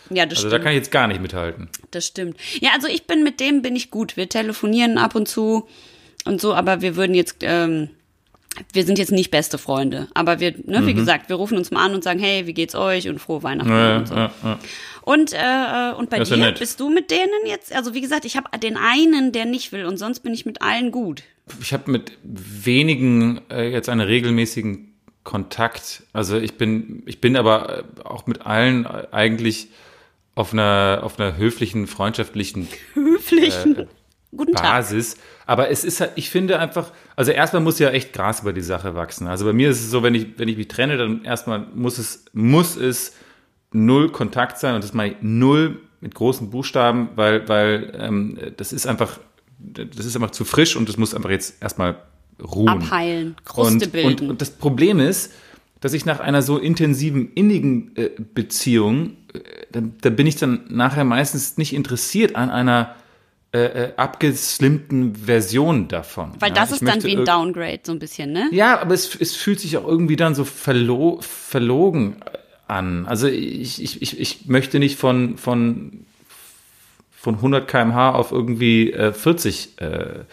ja, 0.09 0.25
das 0.25 0.37
also 0.37 0.47
stimmt. 0.47 0.53
da 0.53 0.59
kann 0.59 0.71
ich 0.71 0.77
jetzt 0.77 0.91
gar 0.91 1.07
nicht 1.07 1.21
mithalten. 1.21 1.69
Das 1.91 2.05
stimmt. 2.05 2.37
Ja, 2.61 2.71
also 2.73 2.87
ich 2.87 3.07
bin 3.07 3.23
mit 3.23 3.39
dem 3.41 3.61
bin 3.61 3.75
ich 3.75 3.91
gut. 3.91 4.15
Wir 4.15 4.29
telefonieren 4.29 4.97
ab 4.97 5.15
und 5.15 5.27
zu 5.27 5.67
und 6.23 6.39
so, 6.39 6.53
aber 6.53 6.81
wir 6.81 6.95
würden 6.95 7.13
jetzt 7.13 7.37
ähm, 7.41 7.89
wir 8.73 8.83
sind 8.85 8.97
jetzt 8.97 9.11
nicht 9.11 9.31
beste 9.31 9.57
Freunde, 9.57 10.07
aber 10.13 10.39
wir, 10.39 10.53
ne, 10.65 10.81
mhm. 10.81 10.87
wie 10.87 10.93
gesagt, 10.93 11.29
wir 11.29 11.35
rufen 11.35 11.57
uns 11.57 11.71
mal 11.71 11.85
an 11.85 11.93
und 11.93 12.03
sagen, 12.03 12.19
hey, 12.19 12.47
wie 12.47 12.53
geht's 12.53 12.75
euch 12.75 13.07
und 13.07 13.19
frohe 13.19 13.43
Weihnachten 13.43 13.71
ja, 13.71 13.97
und 13.97 14.07
so. 14.07 14.15
Ja, 14.15 14.31
ja. 14.43 14.59
Und, 15.07 15.31
äh, 15.31 15.93
und 15.97 16.09
bei 16.09 16.19
dir, 16.19 16.51
bist 16.51 16.81
du 16.81 16.89
mit 16.89 17.11
denen 17.11 17.45
jetzt, 17.45 17.73
also 17.73 17.93
wie 17.93 18.01
gesagt, 18.01 18.25
ich 18.25 18.35
habe 18.35 18.59
den 18.59 18.75
einen, 18.75 19.31
der 19.31 19.45
nicht 19.45 19.71
will 19.71 19.85
und 19.85 19.95
sonst 19.95 20.19
bin 20.19 20.33
ich 20.33 20.45
mit 20.45 20.61
allen 20.61 20.91
gut. 20.91 21.23
Ich 21.61 21.71
habe 21.71 21.89
mit 21.89 22.17
wenigen 22.23 23.39
äh, 23.49 23.69
jetzt 23.69 23.87
einen 23.87 24.01
regelmäßigen 24.01 24.93
Kontakt. 25.23 26.03
Also 26.11 26.35
ich 26.35 26.55
bin, 26.55 27.03
ich 27.05 27.21
bin 27.21 27.37
aber 27.37 27.85
äh, 27.85 28.03
auch 28.03 28.27
mit 28.27 28.45
allen 28.45 28.85
eigentlich 28.85 29.69
auf 30.35 30.51
einer, 30.51 30.99
auf 31.03 31.17
einer 31.17 31.37
höflichen, 31.37 31.87
freundschaftlichen 31.87 32.67
höflichen. 32.93 33.77
Äh, 33.77 33.85
Guten 34.35 34.51
Basis. 34.51 35.15
Tag. 35.15 35.23
Aber 35.45 35.69
es 35.69 35.85
ist 35.85 36.01
halt, 36.01 36.11
ich 36.15 36.29
finde 36.29 36.59
einfach, 36.59 36.91
also 37.15 37.31
erstmal 37.31 37.61
muss 37.61 37.79
ja 37.79 37.91
echt 37.91 38.11
Gras 38.11 38.41
über 38.41 38.51
die 38.51 38.59
Sache 38.59 38.93
wachsen. 38.93 39.27
Also 39.27 39.45
bei 39.45 39.53
mir 39.53 39.69
ist 39.69 39.79
es 39.79 39.89
so, 39.89 40.03
wenn 40.03 40.15
ich, 40.15 40.37
wenn 40.37 40.49
ich 40.49 40.57
mich 40.57 40.67
trenne, 40.67 40.97
dann 40.97 41.23
erstmal 41.23 41.59
muss 41.59 41.97
es, 41.97 42.25
muss 42.33 42.75
es 42.75 43.13
null 43.71 44.09
Kontakt 44.11 44.59
sein 44.59 44.75
und 44.75 44.83
das 44.83 44.93
ich 44.93 45.15
null 45.21 45.81
mit 46.01 46.15
großen 46.15 46.49
Buchstaben, 46.49 47.09
weil, 47.15 47.47
weil 47.49 47.93
ähm, 47.99 48.37
das 48.57 48.73
ist 48.73 48.87
einfach, 48.87 49.19
das 49.59 50.05
ist 50.05 50.15
einfach 50.15 50.31
zu 50.31 50.45
frisch 50.45 50.75
und 50.75 50.87
das 50.87 50.97
muss 50.97 51.13
einfach 51.13 51.29
jetzt 51.29 51.61
erstmal 51.61 51.97
ruhen. 52.41 52.69
Abheilen, 52.69 53.35
Kruste 53.45 53.85
und, 53.85 53.91
bilden. 53.91 54.25
Und, 54.25 54.29
und 54.31 54.41
das 54.41 54.51
Problem 54.51 54.99
ist, 54.99 55.33
dass 55.79 55.93
ich 55.93 56.05
nach 56.05 56.19
einer 56.19 56.41
so 56.41 56.57
intensiven, 56.57 57.31
innigen 57.33 57.95
äh, 57.95 58.09
Beziehung, 58.33 59.17
äh, 59.33 59.39
da, 59.71 59.81
da 60.01 60.09
bin 60.09 60.27
ich 60.27 60.35
dann 60.35 60.65
nachher 60.69 61.03
meistens 61.03 61.57
nicht 61.57 61.73
interessiert 61.73 62.35
an 62.35 62.49
einer 62.49 62.95
äh, 63.53 63.59
äh, 63.59 63.93
abgeslimmten 63.95 65.15
Version 65.15 65.87
davon. 65.87 66.33
Weil 66.39 66.51
das 66.51 66.69
ja, 66.69 66.75
ist 66.75 66.87
dann 66.87 67.03
wie 67.03 67.15
ein 67.15 67.25
Downgrade, 67.25 67.79
so 67.83 67.91
ein 67.91 67.99
bisschen, 67.99 68.33
ne? 68.33 68.49
Ja, 68.51 68.79
aber 68.79 68.93
es, 68.93 69.15
es 69.15 69.35
fühlt 69.35 69.59
sich 69.59 69.77
auch 69.77 69.87
irgendwie 69.87 70.15
dann 70.15 70.35
so 70.35 70.43
verlo 70.43 71.19
verlogen 71.21 72.17
an. 72.67 73.05
Also 73.05 73.27
ich, 73.27 73.81
ich, 73.81 74.01
ich, 74.01 74.19
ich 74.19 74.45
möchte 74.47 74.79
nicht 74.79 74.97
von, 74.97 75.37
von, 75.37 76.05
von 77.11 77.35
100 77.35 77.67
kmh 77.67 78.11
auf 78.11 78.31
irgendwie 78.31 78.91
äh, 78.91 79.13
40 79.13 79.81
äh, 79.81 80.25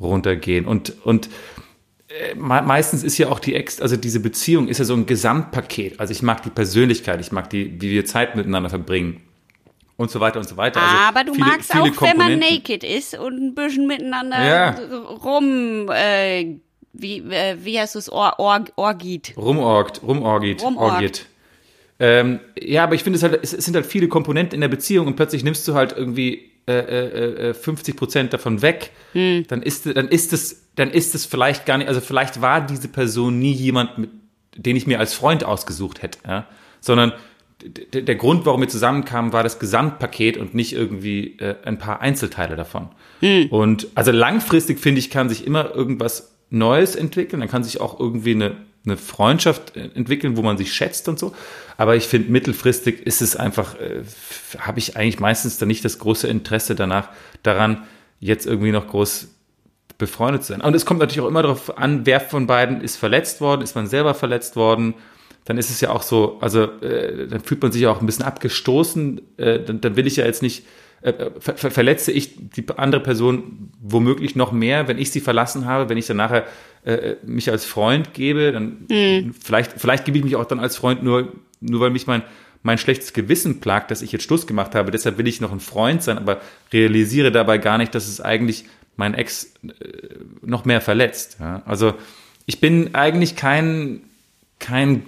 runtergehen. 0.00 0.66
Und, 0.66 0.94
und 1.04 1.28
äh, 2.08 2.34
meistens 2.34 3.02
ist 3.02 3.18
ja 3.18 3.28
auch 3.28 3.40
die 3.40 3.54
Ex, 3.54 3.80
also 3.80 3.96
diese 3.96 4.20
Beziehung 4.20 4.68
ist 4.68 4.78
ja 4.78 4.84
so 4.84 4.94
ein 4.94 5.06
Gesamtpaket. 5.06 6.00
Also 6.00 6.12
ich 6.12 6.22
mag 6.22 6.42
die 6.42 6.50
Persönlichkeit, 6.50 7.20
ich 7.20 7.32
mag 7.32 7.50
die, 7.50 7.80
wie 7.80 7.90
wir 7.90 8.04
Zeit 8.04 8.36
miteinander 8.36 8.70
verbringen 8.70 9.20
und 9.96 10.10
so 10.10 10.20
weiter 10.20 10.38
und 10.38 10.48
so 10.48 10.56
weiter. 10.56 10.80
Also 10.80 10.96
Aber 10.96 11.24
du 11.24 11.34
viele, 11.34 11.46
magst 11.46 11.72
viele 11.72 11.84
auch, 11.84 12.02
wenn 12.02 12.16
man 12.16 12.38
naked 12.38 12.84
ist 12.84 13.18
und 13.18 13.34
ein 13.34 13.54
bisschen 13.54 13.86
miteinander 13.86 14.44
ja. 14.44 14.70
rum, 15.22 15.90
äh, 15.90 16.56
wie, 16.92 17.18
äh, 17.18 17.56
wie 17.60 17.78
heißt 17.78 17.96
es, 17.96 18.10
Or, 18.10 18.38
Or, 18.38 18.64
Orgit. 18.76 19.34
Rumorgt, 19.36 20.02
rumorgit, 20.02 20.62
rumorgit. 20.62 21.26
Ähm, 22.00 22.40
ja, 22.60 22.84
aber 22.84 22.94
ich 22.94 23.02
finde, 23.02 23.16
es, 23.16 23.22
halt, 23.22 23.40
es 23.42 23.50
sind 23.50 23.74
halt 23.74 23.86
viele 23.86 24.08
Komponenten 24.08 24.54
in 24.54 24.60
der 24.60 24.68
Beziehung 24.68 25.06
und 25.06 25.16
plötzlich 25.16 25.42
nimmst 25.42 25.66
du 25.66 25.74
halt 25.74 25.96
irgendwie 25.96 26.50
äh, 26.68 27.50
äh, 27.50 27.54
50 27.54 27.94
äh, 27.94 27.98
Prozent 27.98 28.32
davon 28.32 28.62
weg, 28.62 28.90
hm. 29.12 29.44
dann 29.48 29.62
ist 29.62 29.86
dann 29.86 30.08
ist 30.08 30.32
es 30.32 30.68
dann 30.76 30.90
ist 30.90 31.14
es 31.14 31.26
vielleicht 31.26 31.66
gar 31.66 31.78
nicht, 31.78 31.88
also 31.88 32.00
vielleicht 32.00 32.40
war 32.40 32.60
diese 32.60 32.88
Person 32.88 33.38
nie 33.38 33.52
jemand, 33.52 33.98
mit, 33.98 34.10
den 34.54 34.76
ich 34.76 34.86
mir 34.86 35.00
als 35.00 35.14
Freund 35.14 35.44
ausgesucht 35.44 36.02
hätte, 36.02 36.18
ja? 36.26 36.46
sondern 36.80 37.12
der 37.92 38.14
Grund, 38.14 38.46
warum 38.46 38.60
wir 38.60 38.68
zusammenkamen, 38.68 39.32
war 39.32 39.42
das 39.42 39.58
Gesamtpaket 39.58 40.36
und 40.36 40.54
nicht 40.54 40.72
irgendwie 40.74 41.38
äh, 41.38 41.56
ein 41.64 41.78
paar 41.78 42.00
Einzelteile 42.00 42.54
davon. 42.54 42.90
Hm. 43.20 43.48
Und 43.48 43.88
also 43.96 44.12
langfristig 44.12 44.78
finde 44.78 45.00
ich, 45.00 45.10
kann 45.10 45.28
sich 45.28 45.44
immer 45.44 45.74
irgendwas 45.74 46.36
Neues 46.50 46.94
entwickeln. 46.94 47.40
Dann 47.40 47.48
kann 47.48 47.64
sich 47.64 47.80
auch 47.80 47.98
irgendwie 47.98 48.34
eine, 48.34 48.56
eine 48.90 48.96
Freundschaft 48.96 49.76
äh, 49.76 49.90
entwickeln, 49.94 50.36
wo 50.36 50.42
man 50.42 50.58
sich 50.58 50.72
schätzt 50.72 51.08
und 51.08 51.18
so. 51.18 51.34
Aber 51.76 51.96
ich 51.96 52.08
finde, 52.08 52.30
mittelfristig 52.32 53.06
ist 53.06 53.22
es 53.22 53.36
einfach, 53.36 53.74
äh, 53.76 54.02
habe 54.58 54.78
ich 54.78 54.96
eigentlich 54.96 55.20
meistens 55.20 55.58
dann 55.58 55.68
nicht 55.68 55.84
das 55.84 55.98
große 55.98 56.26
Interesse 56.26 56.74
danach, 56.74 57.08
daran, 57.42 57.84
jetzt 58.20 58.46
irgendwie 58.46 58.72
noch 58.72 58.88
groß 58.88 59.28
befreundet 59.96 60.44
zu 60.44 60.52
sein. 60.52 60.60
Und 60.60 60.74
es 60.74 60.86
kommt 60.86 61.00
natürlich 61.00 61.20
auch 61.20 61.28
immer 61.28 61.42
darauf 61.42 61.76
an, 61.78 62.04
wer 62.04 62.20
von 62.20 62.46
beiden 62.46 62.80
ist 62.80 62.96
verletzt 62.96 63.40
worden, 63.40 63.62
ist 63.62 63.74
man 63.74 63.86
selber 63.86 64.14
verletzt 64.14 64.56
worden 64.56 64.94
dann 65.48 65.56
ist 65.56 65.70
es 65.70 65.80
ja 65.80 65.88
auch 65.88 66.02
so, 66.02 66.36
also 66.42 66.64
äh, 66.82 67.26
dann 67.26 67.40
fühlt 67.40 67.62
man 67.62 67.72
sich 67.72 67.80
ja 67.80 67.90
auch 67.90 68.00
ein 68.02 68.06
bisschen 68.06 68.26
abgestoßen, 68.26 69.22
äh, 69.38 69.60
dann, 69.60 69.80
dann 69.80 69.96
will 69.96 70.06
ich 70.06 70.16
ja 70.16 70.26
jetzt 70.26 70.42
nicht, 70.42 70.66
ver 71.00 71.56
ver 71.56 71.70
verletze 71.70 72.10
ich 72.12 72.34
die 72.36 72.64
andere 72.76 73.00
Person 73.00 73.70
womöglich 73.80 74.34
noch 74.34 74.52
mehr, 74.52 74.88
wenn 74.88 74.98
ich 74.98 75.10
sie 75.10 75.20
verlassen 75.20 75.64
habe, 75.64 75.88
wenn 75.88 75.98
ich 75.98 76.06
dann 76.06 76.16
nachher 76.16 76.44
äh, 76.84 77.16
mich 77.24 77.50
als 77.50 77.64
Freund 77.64 78.14
gebe, 78.14 78.52
dann 78.52 78.86
mhm. 78.90 79.34
vielleicht, 79.40 79.72
vielleicht 79.76 80.04
gebe 80.04 80.18
ich 80.18 80.24
mich 80.24 80.36
auch 80.36 80.44
dann 80.44 80.60
als 80.60 80.76
Freund 80.76 81.02
nur, 81.02 81.32
nur 81.60 81.80
weil 81.80 81.90
mich 81.90 82.06
mein, 82.06 82.22
mein 82.62 82.78
schlechtes 82.78 83.12
Gewissen 83.12 83.60
plagt, 83.60 83.90
dass 83.90 84.02
ich 84.02 84.10
jetzt 84.12 84.24
Schluss 84.24 84.46
gemacht 84.46 84.74
habe. 84.74 84.90
Deshalb 84.90 85.18
will 85.18 85.28
ich 85.28 85.40
noch 85.40 85.52
ein 85.52 85.60
Freund 85.60 86.02
sein, 86.02 86.18
aber 86.18 86.40
realisiere 86.72 87.30
dabei 87.30 87.58
gar 87.58 87.78
nicht, 87.78 87.94
dass 87.94 88.08
es 88.08 88.20
eigentlich 88.20 88.64
mein 88.96 89.14
Ex 89.14 89.54
äh, 89.62 89.70
noch 90.42 90.64
mehr 90.64 90.80
verletzt. 90.80 91.36
Ja? 91.38 91.62
Also 91.64 91.94
ich 92.46 92.60
bin 92.60 92.94
eigentlich 92.94 93.36
kein, 93.36 94.02
kein 94.58 95.04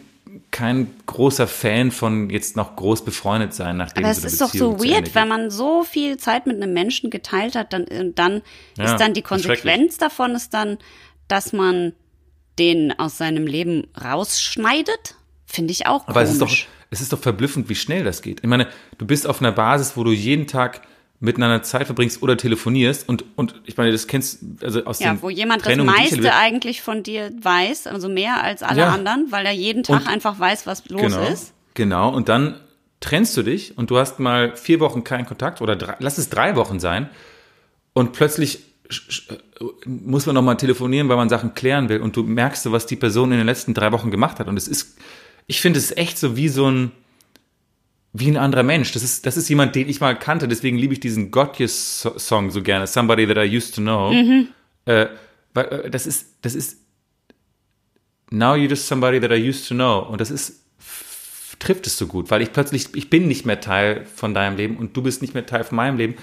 kein 0.51 0.95
großer 1.07 1.47
Fan 1.47 1.91
von 1.91 2.31
jetzt 2.31 2.57
noch 2.57 2.77
groß 2.77 3.05
befreundet 3.05 3.55
sein, 3.55 3.77
nachdem 3.77 4.05
Aber 4.05 4.13
es 4.13 4.25
ist 4.25 4.41
doch 4.41 4.53
so 4.53 4.79
weird, 4.79 5.15
wenn 5.15 5.29
man 5.29 5.51
so 5.51 5.85
viel 5.85 6.17
Zeit 6.19 6.47
mit 6.47 6.57
einem 6.57 6.73
Menschen 6.73 7.11
geteilt 7.11 7.55
hat, 7.55 7.73
dann, 7.73 7.87
dann 8.15 8.43
ja, 8.77 8.85
ist 8.85 8.99
dann 8.99 9.15
die 9.15 9.23
Konsequenz 9.23 9.99
davon 9.99 10.35
ist 10.35 10.55
dann, 10.55 10.79
dass 11.29 11.53
man 11.53 11.93
den 12.59 12.97
aus 12.99 13.19
seinem 13.19 13.47
Leben 13.47 13.87
rausschneidet. 14.03 15.17
Finde 15.47 15.73
ich 15.73 15.87
auch 15.87 16.07
Aber 16.07 16.25
komisch. 16.25 16.25
es 16.25 16.33
ist 16.33 16.41
doch, 16.41 16.69
es 16.91 17.01
ist 17.01 17.13
doch 17.13 17.19
verblüffend, 17.19 17.69
wie 17.69 17.75
schnell 17.75 18.05
das 18.05 18.23
geht. 18.23 18.41
Ich 18.41 18.49
meine, 18.49 18.69
du 18.99 19.07
bist 19.07 19.27
auf 19.27 19.41
einer 19.41 19.53
Basis, 19.53 19.97
wo 19.97 20.05
du 20.05 20.13
jeden 20.13 20.47
Tag 20.47 20.83
miteinander 21.21 21.63
Zeit 21.63 21.85
verbringst 21.87 22.23
oder 22.23 22.37
telefonierst 22.37 23.07
und 23.07 23.25
und 23.37 23.55
ich 23.67 23.77
meine, 23.77 23.93
das 23.93 24.07
kennst 24.07 24.41
also 24.63 24.85
aus 24.85 25.01
ja, 25.01 25.13
den 25.13 25.23
wo 25.23 25.29
jemand 25.29 25.67
das 25.67 25.77
meiste 25.77 26.35
eigentlich 26.35 26.81
von 26.81 27.03
dir 27.03 27.31
weiß, 27.43 27.87
also 27.87 28.09
mehr 28.09 28.43
als 28.43 28.63
alle 28.63 28.81
ja. 28.81 28.89
anderen, 28.89 29.27
weil 29.31 29.45
er 29.45 29.53
jeden 29.53 29.83
Tag 29.83 30.03
und, 30.03 30.09
einfach 30.09 30.39
weiß, 30.39 30.67
was 30.67 30.89
los 30.89 31.03
genau, 31.03 31.23
ist. 31.29 31.53
Genau. 31.75 32.09
Und 32.09 32.31
dann 32.31 32.59
trennst 33.01 33.37
du 33.37 33.43
dich 33.43 33.77
und 33.77 33.91
du 33.91 33.99
hast 33.99 34.19
mal 34.19 34.57
vier 34.57 34.81
Wochen 34.81 35.05
keinen 35.05 35.27
Kontakt 35.27 35.61
oder 35.61 35.77
drei, 35.77 35.97
lass 35.99 36.17
es 36.17 36.31
drei 36.31 36.57
Wochen 36.57 36.81
sein 36.81 37.11
und 37.93 38.13
plötzlich 38.13 38.65
muss 39.85 40.25
man 40.25 40.35
noch 40.35 40.43
mal 40.43 40.55
telefonieren, 40.55 41.11
weil 41.11 41.17
man 41.17 41.29
Sachen 41.29 41.55
klären 41.55 41.91
will 41.91 42.01
und 42.01 42.17
du 42.17 42.23
merkst, 42.23 42.73
was 42.73 42.87
die 42.87 42.97
Person 42.97 43.31
in 43.31 43.39
den 43.39 43.47
letzten 43.47 43.75
drei 43.75 43.93
Wochen 43.93 44.11
gemacht 44.11 44.41
hat 44.41 44.49
und 44.49 44.57
es 44.57 44.69
ist, 44.69 44.97
ich 45.47 45.61
finde 45.61 45.79
es 45.79 45.95
echt 45.95 46.19
so 46.19 46.39
wie 46.39 46.49
so 46.49 46.71
ein 46.71 46.93
wie 48.13 48.29
ein 48.29 48.37
anderer 48.37 48.63
Mensch. 48.63 48.93
Das 48.93 49.03
ist, 49.03 49.27
das 49.27 49.37
ist 49.37 49.49
jemand, 49.49 49.75
den 49.75 49.89
ich 49.89 50.01
mal 50.01 50.19
kannte, 50.19 50.49
deswegen 50.49 50.77
liebe 50.77 50.95
ich 50.95 51.01
diesen 51.01 51.31
Gotye-Song 51.31 52.51
so 52.51 52.63
gerne, 52.63 52.87
Somebody 52.87 53.27
That 53.27 53.37
I 53.37 53.57
Used 53.57 53.75
to 53.77 53.81
Know. 53.81 54.13
Mhm. 54.13 54.49
Äh, 54.85 55.07
weil, 55.55 55.65
äh, 55.67 55.91
das 55.91 56.07
ist, 56.07 56.37
das 56.43 56.55
ist 56.55 56.79
Now 58.31 58.55
you're 58.55 58.69
just 58.69 58.87
somebody 58.87 59.19
that 59.21 59.33
I 59.33 59.35
used 59.37 59.69
to 59.69 59.75
know. 59.75 59.99
Und 59.99 60.21
das 60.21 60.31
ist, 60.31 60.65
trifft 61.59 61.87
es 61.87 61.99
so 61.99 62.07
gut, 62.07 62.31
weil 62.31 62.43
ich 62.43 62.53
plötzlich, 62.53 62.95
ich 62.95 63.11
bin 63.11 63.29
nicht 63.29 63.45
mehr 63.45 63.61
Teil 63.61 64.07
von 64.07 64.35
deinem 64.35 64.57
Leben 64.57 64.77
und 64.77 64.97
du 64.97 65.03
bist 65.03 65.21
nicht 65.21 65.35
mehr 65.35 65.47
Teil 65.47 65.65
von 65.65 65.77
meinem 65.77 65.99
Leben. 65.99 66.15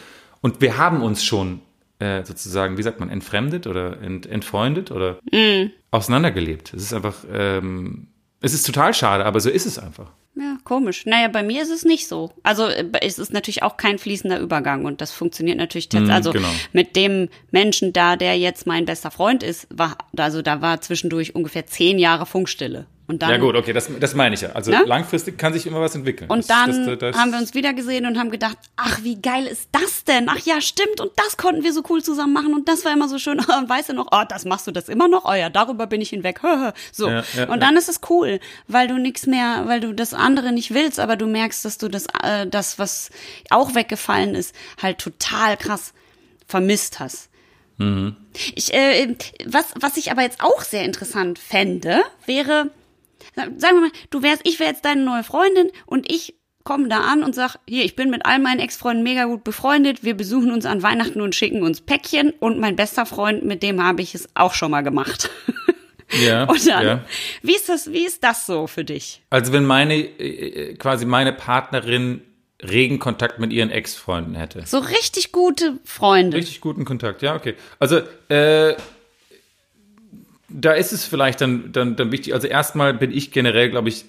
Und 0.41 0.61
wir 0.61 0.77
haben 0.77 1.01
uns 1.03 1.23
schon 1.23 1.61
äh, 1.99 2.23
sozusagen, 2.23 2.77
wie 2.77 2.83
sagt 2.83 2.99
man, 2.99 3.09
entfremdet 3.09 3.67
oder 3.67 4.01
ent, 4.01 4.25
entfreundet 4.25 4.91
oder 4.91 5.19
mm. 5.31 5.71
auseinandergelebt. 5.91 6.73
Es 6.73 6.83
ist 6.83 6.93
einfach, 6.93 7.15
ähm, 7.31 8.07
es 8.39 8.53
ist 8.53 8.65
total 8.65 8.93
schade, 8.93 9.25
aber 9.25 9.39
so 9.41 9.49
ist 9.49 9.65
es 9.65 9.77
einfach. 9.77 10.11
Ja, 10.39 10.57
komisch. 10.63 11.05
Naja, 11.07 11.29
bei 11.29 11.41
mir 11.41 11.63
ist 11.63 11.71
es 11.71 11.83
nicht 11.83 12.07
so. 12.07 12.31
Also 12.43 12.67
äh, 12.67 12.85
es 13.01 13.17
ist 13.17 13.33
natürlich 13.33 13.63
auch 13.63 13.75
kein 13.75 13.97
fließender 13.97 14.39
Übergang 14.39 14.85
und 14.85 15.01
das 15.01 15.11
funktioniert 15.11 15.57
natürlich 15.57 15.89
tatsächlich. 15.89 16.13
Mm, 16.13 16.15
also 16.15 16.31
genau. 16.31 16.49
mit 16.73 16.95
dem 16.95 17.29
Menschen 17.49 17.91
da, 17.91 18.15
der 18.15 18.37
jetzt 18.37 18.67
mein 18.67 18.85
bester 18.85 19.09
Freund 19.09 19.41
ist, 19.41 19.67
war, 19.71 19.97
also 20.15 20.43
da 20.43 20.61
war 20.61 20.79
zwischendurch 20.81 21.33
ungefähr 21.33 21.65
zehn 21.65 21.97
Jahre 21.97 22.27
Funkstille. 22.27 22.85
Und 23.09 23.21
dann, 23.21 23.29
ja 23.29 23.37
gut, 23.37 23.55
okay, 23.55 23.71
das, 23.71 23.89
das 24.01 24.15
meine 24.15 24.35
ich 24.35 24.41
ja. 24.41 24.49
Also 24.51 24.69
ne? 24.69 24.83
langfristig 24.85 25.37
kann 25.37 25.53
sich 25.53 25.65
immer 25.65 25.79
was 25.79 25.95
entwickeln. 25.95 26.29
Und 26.29 26.39
das, 26.39 26.47
dann 26.47 26.85
das, 26.85 26.99
das, 26.99 27.17
haben 27.17 27.31
wir 27.31 27.39
uns 27.39 27.53
wieder 27.53 27.73
gesehen 27.73 28.05
und 28.05 28.19
haben 28.19 28.31
gedacht, 28.31 28.57
ach, 28.75 29.01
wie 29.01 29.15
geil 29.21 29.47
ist 29.47 29.69
das 29.71 30.03
denn? 30.03 30.27
Ach 30.27 30.39
ja, 30.39 30.59
stimmt, 30.59 30.99
und 30.99 31.11
das 31.15 31.37
konnten 31.37 31.63
wir 31.63 31.71
so 31.71 31.83
cool 31.89 32.03
zusammen 32.03 32.33
machen 32.33 32.53
und 32.53 32.67
das 32.67 32.83
war 32.83 32.91
immer 32.91 33.07
so 33.07 33.17
schön. 33.17 33.39
Und 33.57 33.69
weißt 33.69 33.89
du 33.89 33.93
noch, 33.93 34.07
oh, 34.11 34.23
das 34.27 34.45
machst 34.45 34.67
du 34.67 34.71
das 34.71 34.89
immer 34.89 35.07
noch? 35.07 35.23
Oh 35.25 35.33
ja, 35.33 35.49
darüber 35.49 35.87
bin 35.87 36.01
ich 36.01 36.09
hinweg. 36.09 36.41
so. 36.91 37.07
Ja, 37.09 37.23
ja, 37.35 37.47
und 37.47 37.61
dann 37.61 37.73
ja. 37.73 37.79
ist 37.79 37.87
es 37.87 38.01
cool, 38.09 38.39
weil 38.67 38.87
du 38.87 38.97
nichts 38.97 39.25
mehr, 39.25 39.63
weil 39.67 39.79
du 39.79 39.93
das 39.93 40.13
andere 40.13 40.51
nicht 40.51 40.73
willst, 40.73 40.99
aber 40.99 41.15
du 41.15 41.27
merkst, 41.27 41.63
dass 41.63 41.77
du 41.77 41.87
das, 41.87 42.07
äh, 42.23 42.45
das, 42.45 42.77
was 42.77 43.09
auch 43.49 43.73
weggefallen 43.73 44.35
ist, 44.35 44.53
halt 44.81 44.97
total 44.97 45.55
krass 45.55 45.93
vermisst 46.45 46.99
hast. 46.99 47.29
Mhm. 47.77 48.15
Ich, 48.55 48.73
äh, 48.73 49.15
was, 49.45 49.65
was 49.79 49.97
ich 49.97 50.11
aber 50.11 50.23
jetzt 50.23 50.41
auch 50.41 50.61
sehr 50.61 50.83
interessant 50.83 51.39
fände, 51.39 52.03
wäre, 52.25 52.71
Sagen 53.35 53.57
wir 53.57 53.81
mal, 53.81 53.91
du 54.09 54.21
wärst, 54.21 54.41
ich 54.45 54.59
wäre 54.59 54.71
jetzt 54.71 54.85
deine 54.85 55.03
neue 55.03 55.23
Freundin 55.23 55.69
und 55.85 56.11
ich 56.11 56.35
komme 56.63 56.89
da 56.89 56.99
an 57.01 57.23
und 57.23 57.33
sag, 57.33 57.55
hier, 57.67 57.85
ich 57.85 57.95
bin 57.95 58.09
mit 58.09 58.25
all 58.25 58.39
meinen 58.39 58.59
Ex-Freunden 58.59 59.01
mega 59.01 59.23
gut 59.23 59.45
befreundet, 59.45 60.03
wir 60.03 60.15
besuchen 60.15 60.51
uns 60.51 60.65
an 60.65 60.83
Weihnachten 60.83 61.21
und 61.21 61.33
schicken 61.33 61.63
uns 61.63 61.79
Päckchen 61.79 62.31
und 62.39 62.59
mein 62.59 62.75
bester 62.75 63.05
Freund, 63.05 63.45
mit 63.45 63.63
dem 63.63 63.81
habe 63.81 64.01
ich 64.01 64.13
es 64.13 64.27
auch 64.33 64.53
schon 64.53 64.71
mal 64.71 64.81
gemacht. 64.81 65.29
Ja. 66.21 66.45
und 66.45 66.65
dann, 66.65 66.85
ja. 66.85 67.05
wie 67.41 67.53
ist 67.53 67.67
das, 67.67 67.91
wie 67.91 68.05
ist 68.05 68.23
das 68.23 68.45
so 68.45 68.65
für 68.65 68.85
dich? 68.85 69.21
Also 69.29 69.51
wenn 69.51 69.65
meine, 69.65 69.95
äh, 69.95 70.73
quasi 70.75 71.05
meine 71.05 71.33
Partnerin 71.33 72.21
regen 72.63 72.97
Kontakt 72.97 73.39
mit 73.39 73.53
ihren 73.53 73.69
Ex-Freunden 73.69 74.35
hätte. 74.35 74.63
So 74.65 74.79
richtig 74.79 75.31
gute 75.31 75.79
Freunde. 75.83 76.37
Richtig 76.37 76.61
guten 76.61 76.85
Kontakt, 76.85 77.21
ja, 77.21 77.35
okay. 77.35 77.55
Also, 77.79 78.01
äh, 78.29 78.75
da 80.49 80.71
ist 80.71 80.93
es 80.93 81.05
vielleicht 81.05 81.41
dann, 81.41 81.71
dann, 81.71 81.95
dann 81.95 82.11
wichtig. 82.11 82.33
Also 82.33 82.47
erstmal 82.47 82.93
bin 82.93 83.11
ich 83.11 83.31
generell, 83.31 83.69
glaube 83.69 83.89
ich, 83.89 84.05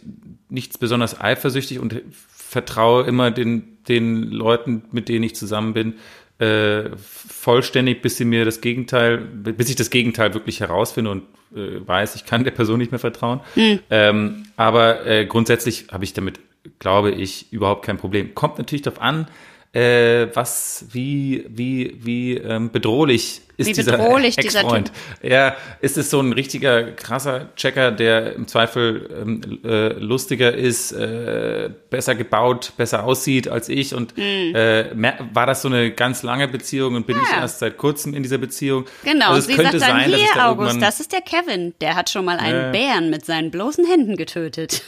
nichts 0.48 0.78
besonders 0.78 1.20
eifersüchtig 1.20 1.78
und 1.78 2.02
vertraue 2.30 3.04
immer 3.04 3.30
den, 3.30 3.78
den 3.88 4.30
Leuten, 4.30 4.84
mit 4.92 5.08
denen 5.08 5.24
ich 5.24 5.34
zusammen 5.34 5.74
bin, 5.74 5.94
äh, 6.38 6.90
vollständig, 6.96 8.00
bis 8.00 8.16
sie 8.16 8.24
mir 8.24 8.44
das 8.44 8.60
Gegenteil, 8.60 9.18
bis 9.18 9.68
ich 9.68 9.76
das 9.76 9.90
Gegenteil 9.90 10.34
wirklich 10.34 10.60
herausfinde 10.60 11.10
und 11.10 11.24
äh, 11.54 11.86
weiß, 11.86 12.14
ich 12.14 12.24
kann 12.24 12.44
der 12.44 12.52
Person 12.52 12.78
nicht 12.78 12.92
mehr 12.92 13.00
vertrauen. 13.00 13.40
Mhm. 13.56 13.80
Ähm, 13.90 14.42
aber 14.56 15.04
äh, 15.04 15.26
grundsätzlich 15.26 15.86
habe 15.90 16.04
ich 16.04 16.12
damit, 16.12 16.38
glaube 16.78 17.10
ich, 17.10 17.52
überhaupt 17.52 17.84
kein 17.84 17.98
Problem. 17.98 18.34
Kommt 18.34 18.58
natürlich 18.58 18.82
darauf 18.82 19.00
an, 19.00 19.26
äh, 19.72 20.28
was, 20.34 20.86
wie, 20.92 21.44
wie, 21.48 21.98
wie 22.02 22.36
ähm, 22.36 22.70
bedrohlich 22.70 23.42
ist 23.58 23.66
wie 23.66 23.72
dieser 23.72 23.98
bedrohlich 23.98 24.38
Ex-Freund. 24.38 24.92
Ja, 25.20 25.56
ist 25.80 25.98
es 25.98 26.10
so 26.10 26.20
ein 26.20 26.32
richtiger 26.32 26.92
krasser 26.92 27.48
Checker, 27.56 27.90
der 27.90 28.34
im 28.34 28.46
Zweifel 28.46 29.10
ähm, 29.20 29.60
äh, 29.64 29.88
lustiger 29.94 30.54
ist, 30.54 30.92
äh, 30.92 31.70
besser 31.90 32.14
gebaut, 32.14 32.72
besser 32.76 33.04
aussieht 33.04 33.48
als 33.48 33.68
ich 33.68 33.94
und 33.94 34.16
mm. 34.16 34.54
äh, 34.54 35.14
war 35.34 35.46
das 35.46 35.62
so 35.62 35.68
eine 35.68 35.90
ganz 35.90 36.22
lange 36.22 36.48
Beziehung 36.48 36.94
und 36.94 37.06
bin 37.06 37.16
ja. 37.16 37.22
ich 37.22 37.36
erst 37.36 37.58
seit 37.58 37.76
kurzem 37.76 38.14
in 38.14 38.22
dieser 38.22 38.38
Beziehung? 38.38 38.86
Genau, 39.04 39.30
also 39.30 39.40
es 39.40 39.46
sie 39.46 39.54
könnte 39.54 39.80
sagt 39.80 39.92
dann, 39.92 40.10
sein, 40.10 40.14
hier 40.14 40.28
da 40.34 40.50
August, 40.50 40.80
das 40.80 41.00
ist 41.00 41.12
der 41.12 41.20
Kevin, 41.20 41.74
der 41.80 41.96
hat 41.96 42.10
schon 42.10 42.24
mal 42.24 42.38
einen 42.38 42.72
Bären 42.72 43.10
mit 43.10 43.26
seinen 43.26 43.50
bloßen 43.50 43.84
Händen 43.84 44.16
getötet. 44.16 44.82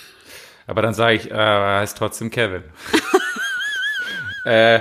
Aber 0.67 0.83
dann 0.83 0.95
sage 0.95 1.17
ich, 1.17 1.31
äh, 1.31 1.35
er 1.35 1.81
heißt 1.81 1.99
trotzdem 1.99 2.31
Kevin. 2.31 2.63
Äh, 4.45 4.81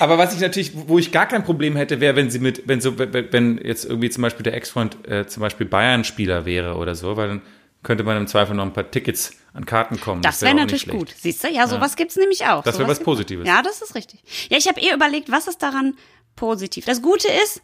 aber 0.00 0.18
was 0.18 0.34
ich 0.34 0.40
natürlich, 0.40 0.72
wo 0.74 0.98
ich 0.98 1.12
gar 1.12 1.26
kein 1.26 1.44
Problem 1.44 1.76
hätte, 1.76 2.00
wäre, 2.00 2.16
wenn 2.16 2.30
sie 2.30 2.38
mit, 2.38 2.66
wenn 2.66 2.80
so, 2.80 2.98
wenn 2.98 3.58
jetzt 3.58 3.84
irgendwie 3.84 4.10
zum 4.10 4.22
Beispiel 4.22 4.42
der 4.44 4.54
Ex-Freund 4.54 5.06
äh, 5.06 5.26
zum 5.26 5.40
Beispiel 5.40 5.66
Bayern-Spieler 5.66 6.46
wäre 6.46 6.76
oder 6.76 6.94
so, 6.94 7.16
weil 7.16 7.28
dann 7.28 7.42
könnte 7.82 8.02
man 8.02 8.16
im 8.16 8.26
Zweifel 8.26 8.56
noch 8.56 8.64
ein 8.64 8.72
paar 8.72 8.90
Tickets 8.90 9.36
an 9.52 9.66
Karten 9.66 10.00
kommen. 10.00 10.22
Das, 10.22 10.36
das 10.36 10.42
wäre 10.42 10.56
wär 10.56 10.62
natürlich 10.62 10.88
gut. 10.88 11.14
Siehst 11.16 11.44
du? 11.44 11.48
Ja, 11.48 11.68
sowas 11.68 11.92
ja. 11.92 11.96
gibt's 11.96 12.16
nämlich 12.16 12.44
auch. 12.46 12.64
Das 12.64 12.78
wäre 12.78 12.88
was 12.88 13.00
Positives. 13.00 13.46
Ja, 13.46 13.62
das 13.62 13.82
ist 13.82 13.94
richtig. 13.94 14.20
Ja, 14.48 14.56
ich 14.56 14.66
habe 14.66 14.80
eh 14.80 14.92
überlegt, 14.92 15.30
was 15.30 15.46
ist 15.46 15.62
daran 15.62 15.94
positiv? 16.34 16.86
Das 16.86 17.02
Gute 17.02 17.28
ist, 17.44 17.62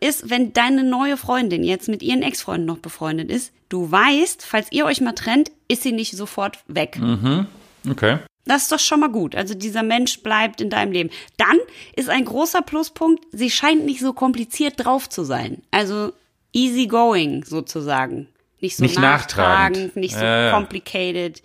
ist, 0.00 0.28
wenn 0.28 0.52
deine 0.52 0.84
neue 0.84 1.16
Freundin 1.16 1.62
jetzt 1.62 1.88
mit 1.88 2.02
ihren 2.02 2.22
Ex-Freunden 2.22 2.66
noch 2.66 2.78
befreundet 2.78 3.30
ist, 3.30 3.52
du 3.68 3.90
weißt, 3.90 4.44
falls 4.44 4.70
ihr 4.70 4.84
euch 4.84 5.00
mal 5.00 5.12
trennt, 5.12 5.50
ist 5.68 5.82
sie 5.82 5.92
nicht 5.92 6.16
sofort 6.16 6.58
weg. 6.66 6.98
Mhm. 6.98 7.46
Okay. 7.88 8.18
Das 8.46 8.62
ist 8.62 8.72
doch 8.72 8.78
schon 8.78 9.00
mal 9.00 9.10
gut. 9.10 9.34
Also 9.34 9.54
dieser 9.54 9.82
Mensch 9.82 10.22
bleibt 10.22 10.60
in 10.60 10.70
deinem 10.70 10.92
Leben. 10.92 11.10
Dann 11.38 11.58
ist 11.96 12.08
ein 12.08 12.24
großer 12.24 12.62
Pluspunkt, 12.62 13.24
sie 13.32 13.50
scheint 13.50 13.84
nicht 13.86 14.00
so 14.00 14.12
kompliziert 14.12 14.84
drauf 14.84 15.08
zu 15.08 15.24
sein. 15.24 15.62
Also 15.70 16.12
easy 16.52 16.86
going 16.86 17.44
sozusagen. 17.44 18.28
Nicht 18.60 18.76
so 18.76 18.82
nicht 18.82 18.98
nachtragend, 18.98 19.96
nicht 19.96 20.14
so 20.14 20.24
äh, 20.24 20.50
complicated. 20.50 21.42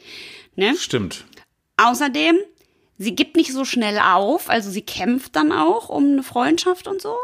Ne? 0.55 0.75
Stimmt. 0.77 1.25
Außerdem, 1.77 2.37
sie 2.97 3.15
gibt 3.15 3.35
nicht 3.35 3.53
so 3.53 3.65
schnell 3.65 3.99
auf, 3.99 4.49
also 4.49 4.69
sie 4.69 4.81
kämpft 4.81 5.35
dann 5.35 5.51
auch 5.51 5.89
um 5.89 6.05
eine 6.05 6.23
Freundschaft 6.23 6.87
und 6.87 7.01
so. 7.01 7.15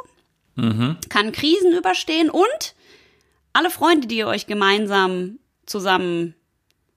Mhm. 0.55 0.97
Kann 1.09 1.31
Krisen 1.31 1.73
überstehen 1.73 2.29
und 2.29 2.75
alle 3.53 3.69
Freunde, 3.69 4.07
die 4.07 4.17
ihr 4.17 4.27
euch 4.27 4.47
gemeinsam 4.47 5.39
zusammen 5.65 6.35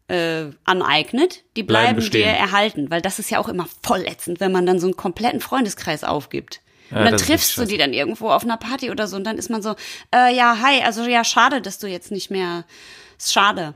äh, 0.09 0.47
aneignet, 0.65 1.45
die 1.57 1.63
bleiben, 1.63 1.97
bleiben 1.97 2.11
dir 2.11 2.27
erhalten, 2.27 2.91
weil 2.91 3.03
das 3.03 3.19
ist 3.19 3.31
ja 3.31 3.39
auch 3.39 3.49
immer 3.49 3.67
voll 3.83 4.07
ätzend, 4.07 4.41
wenn 4.41 4.53
man 4.53 4.67
dann 4.67 4.81
so 4.81 4.87
einen 4.87 4.97
kompletten 4.97 5.41
Freundeskreis 5.41 6.03
aufgibt. 6.03 6.61
Ja, 6.91 6.99
und 6.99 7.05
dann 7.05 7.17
triffst 7.19 7.57
du 7.59 7.67
die 7.67 7.77
dann 7.77 7.93
irgendwo 7.93 8.31
auf 8.31 8.43
einer 8.43 8.57
Party 8.57 8.91
oder 8.91 9.07
so 9.07 9.17
und 9.17 9.25
dann 9.25 9.37
ist 9.37 9.51
man 9.51 9.61
so, 9.61 9.75
äh, 10.15 10.35
ja, 10.35 10.59
hi, 10.63 10.83
also 10.83 11.05
ja, 11.05 11.23
schade, 11.23 11.61
dass 11.61 11.79
du 11.79 11.87
jetzt 11.87 12.11
nicht 12.11 12.31
mehr, 12.31 12.65
ist 13.19 13.33
schade. 13.33 13.75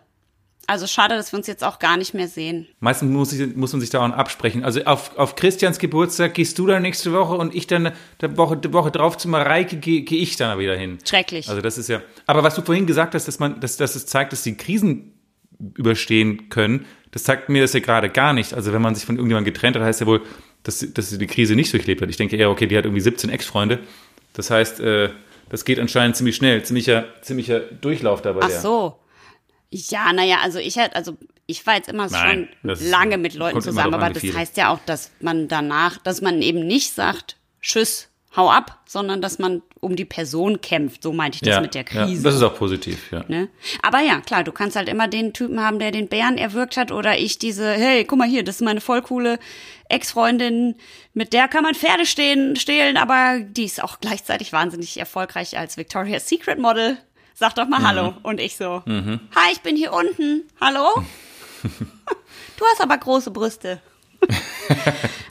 Also 0.66 0.86
schade, 0.86 1.16
dass 1.16 1.32
wir 1.32 1.38
uns 1.38 1.48
jetzt 1.48 1.64
auch 1.64 1.78
gar 1.80 1.96
nicht 1.96 2.14
mehr 2.14 2.28
sehen. 2.28 2.68
Meistens 2.80 3.10
muss, 3.10 3.32
ich, 3.32 3.56
muss 3.56 3.72
man 3.72 3.80
sich 3.80 3.90
da 3.90 3.98
auch 3.98 4.10
absprechen. 4.10 4.64
Also 4.64 4.82
auf, 4.84 5.18
auf 5.18 5.34
Christians 5.34 5.78
Geburtstag 5.78 6.34
gehst 6.34 6.58
du 6.58 6.66
dann 6.66 6.82
nächste 6.82 7.12
Woche 7.12 7.34
und 7.34 7.54
ich 7.54 7.66
dann 7.66 7.92
der 8.20 8.36
Woche, 8.38 8.56
die 8.56 8.72
Woche 8.72 8.92
drauf 8.92 9.18
zu 9.18 9.28
Mareike 9.28 9.76
gehe 9.76 10.02
geh 10.02 10.18
ich 10.18 10.36
dann 10.36 10.58
wieder 10.58 10.76
hin. 10.76 10.98
Schrecklich. 11.04 11.48
Also 11.48 11.60
das 11.60 11.78
ist 11.78 11.88
ja. 11.88 12.00
Aber 12.26 12.44
was 12.44 12.54
du 12.54 12.62
vorhin 12.62 12.86
gesagt 12.86 13.14
hast, 13.14 13.26
dass 13.26 13.40
man, 13.40 13.60
dass, 13.60 13.76
dass 13.76 13.96
es 13.96 14.06
zeigt, 14.06 14.32
dass 14.32 14.44
die 14.44 14.56
Krisen 14.56 15.11
überstehen 15.76 16.48
können, 16.48 16.86
das 17.10 17.24
zeigt 17.24 17.48
mir 17.48 17.62
das 17.62 17.72
ja 17.72 17.80
gerade 17.80 18.08
gar 18.08 18.32
nicht. 18.32 18.54
Also 18.54 18.72
wenn 18.72 18.82
man 18.82 18.94
sich 18.94 19.04
von 19.04 19.16
irgendjemandem 19.16 19.52
getrennt 19.52 19.76
hat, 19.76 19.82
heißt 19.82 20.00
ja 20.00 20.06
wohl, 20.06 20.22
dass, 20.62 20.86
dass 20.94 21.10
sie 21.10 21.18
die 21.18 21.26
Krise 21.26 21.54
nicht 21.54 21.72
durchlebt 21.72 22.00
hat. 22.00 22.08
Ich 22.08 22.16
denke 22.16 22.36
eher, 22.36 22.50
okay, 22.50 22.66
die 22.66 22.76
hat 22.76 22.84
irgendwie 22.84 23.00
17 23.00 23.30
Ex-Freunde. 23.30 23.80
Das 24.32 24.50
heißt, 24.50 24.80
äh, 24.80 25.10
das 25.50 25.64
geht 25.64 25.78
anscheinend 25.78 26.16
ziemlich 26.16 26.36
schnell, 26.36 26.62
ziemlicher, 26.64 27.04
ziemlicher 27.20 27.60
Durchlauf 27.60 28.22
dabei. 28.22 28.40
Ach 28.44 28.50
so. 28.50 28.98
Ja, 29.70 30.12
naja, 30.12 30.38
also 30.42 30.58
ich 30.58 30.78
halt, 30.78 30.94
also 30.94 31.16
ich 31.46 31.66
war 31.66 31.76
jetzt 31.76 31.88
immer 31.88 32.08
Nein, 32.08 32.48
schon 32.62 32.90
lange 32.90 33.18
mit 33.18 33.34
Leuten 33.34 33.60
zusammen, 33.60 33.94
aber 33.94 34.10
das 34.10 34.22
heißt 34.22 34.56
ja 34.56 34.72
auch, 34.72 34.78
dass 34.86 35.10
man 35.20 35.48
danach, 35.48 35.98
dass 35.98 36.20
man 36.20 36.40
eben 36.42 36.66
nicht 36.66 36.94
sagt, 36.94 37.36
tschüss, 37.60 38.08
hau 38.36 38.50
ab, 38.50 38.80
sondern 38.86 39.20
dass 39.20 39.38
man 39.38 39.62
um 39.82 39.96
die 39.96 40.04
Person 40.04 40.60
kämpft. 40.60 41.02
So 41.02 41.12
meinte 41.12 41.36
ich 41.36 41.42
das 41.42 41.56
Ja, 41.56 41.60
mit 41.60 41.74
der 41.74 41.82
ja, 41.82 42.04
Krise. 42.06 42.22
das 42.22 42.36
ist 42.36 42.42
auch 42.42 42.54
positiv, 42.56 43.10
ja. 43.10 43.24
Ne? 43.26 43.48
Aber 43.82 44.00
ja, 44.00 44.20
klar, 44.20 44.44
du 44.44 44.52
kannst 44.52 44.76
halt 44.76 44.88
immer 44.88 45.08
den 45.08 45.32
Typen 45.32 45.60
haben, 45.60 45.80
der 45.80 45.90
den 45.90 46.06
Bären 46.08 46.38
erwürgt 46.38 46.76
hat 46.76 46.92
oder 46.92 47.18
ich 47.18 47.38
diese, 47.38 47.72
hey, 47.72 48.04
guck 48.04 48.18
mal 48.18 48.28
hier, 48.28 48.44
das 48.44 48.56
ist 48.56 48.60
meine 48.62 48.80
voll 48.80 49.02
coole 49.02 49.40
Ex-Freundin, 49.88 50.76
mit 51.14 51.32
der 51.32 51.48
kann 51.48 51.64
man 51.64 51.74
Pferde 51.74 52.06
stehen, 52.06 52.54
stehlen, 52.54 52.96
aber 52.96 53.40
die 53.40 53.64
ist 53.64 53.82
auch 53.82 53.98
gleichzeitig 54.00 54.52
wahnsinnig 54.52 54.98
erfolgreich 55.00 55.58
als 55.58 55.76
Victoria's 55.76 56.28
Secret 56.28 56.58
Model. 56.60 56.96
Sag 57.34 57.56
doch 57.56 57.66
mal 57.66 57.80
Mhm. 57.80 57.86
Hallo. 57.88 58.14
Und 58.22 58.38
ich 58.40 58.56
so, 58.56 58.82
hi, 58.86 59.52
ich 59.52 59.60
bin 59.62 59.74
hier 59.74 59.92
unten. 59.92 60.44
Hallo? 60.60 60.86
du 61.62 62.64
hast 62.70 62.80
aber 62.80 62.96
große 62.98 63.30
Brüste. 63.32 63.80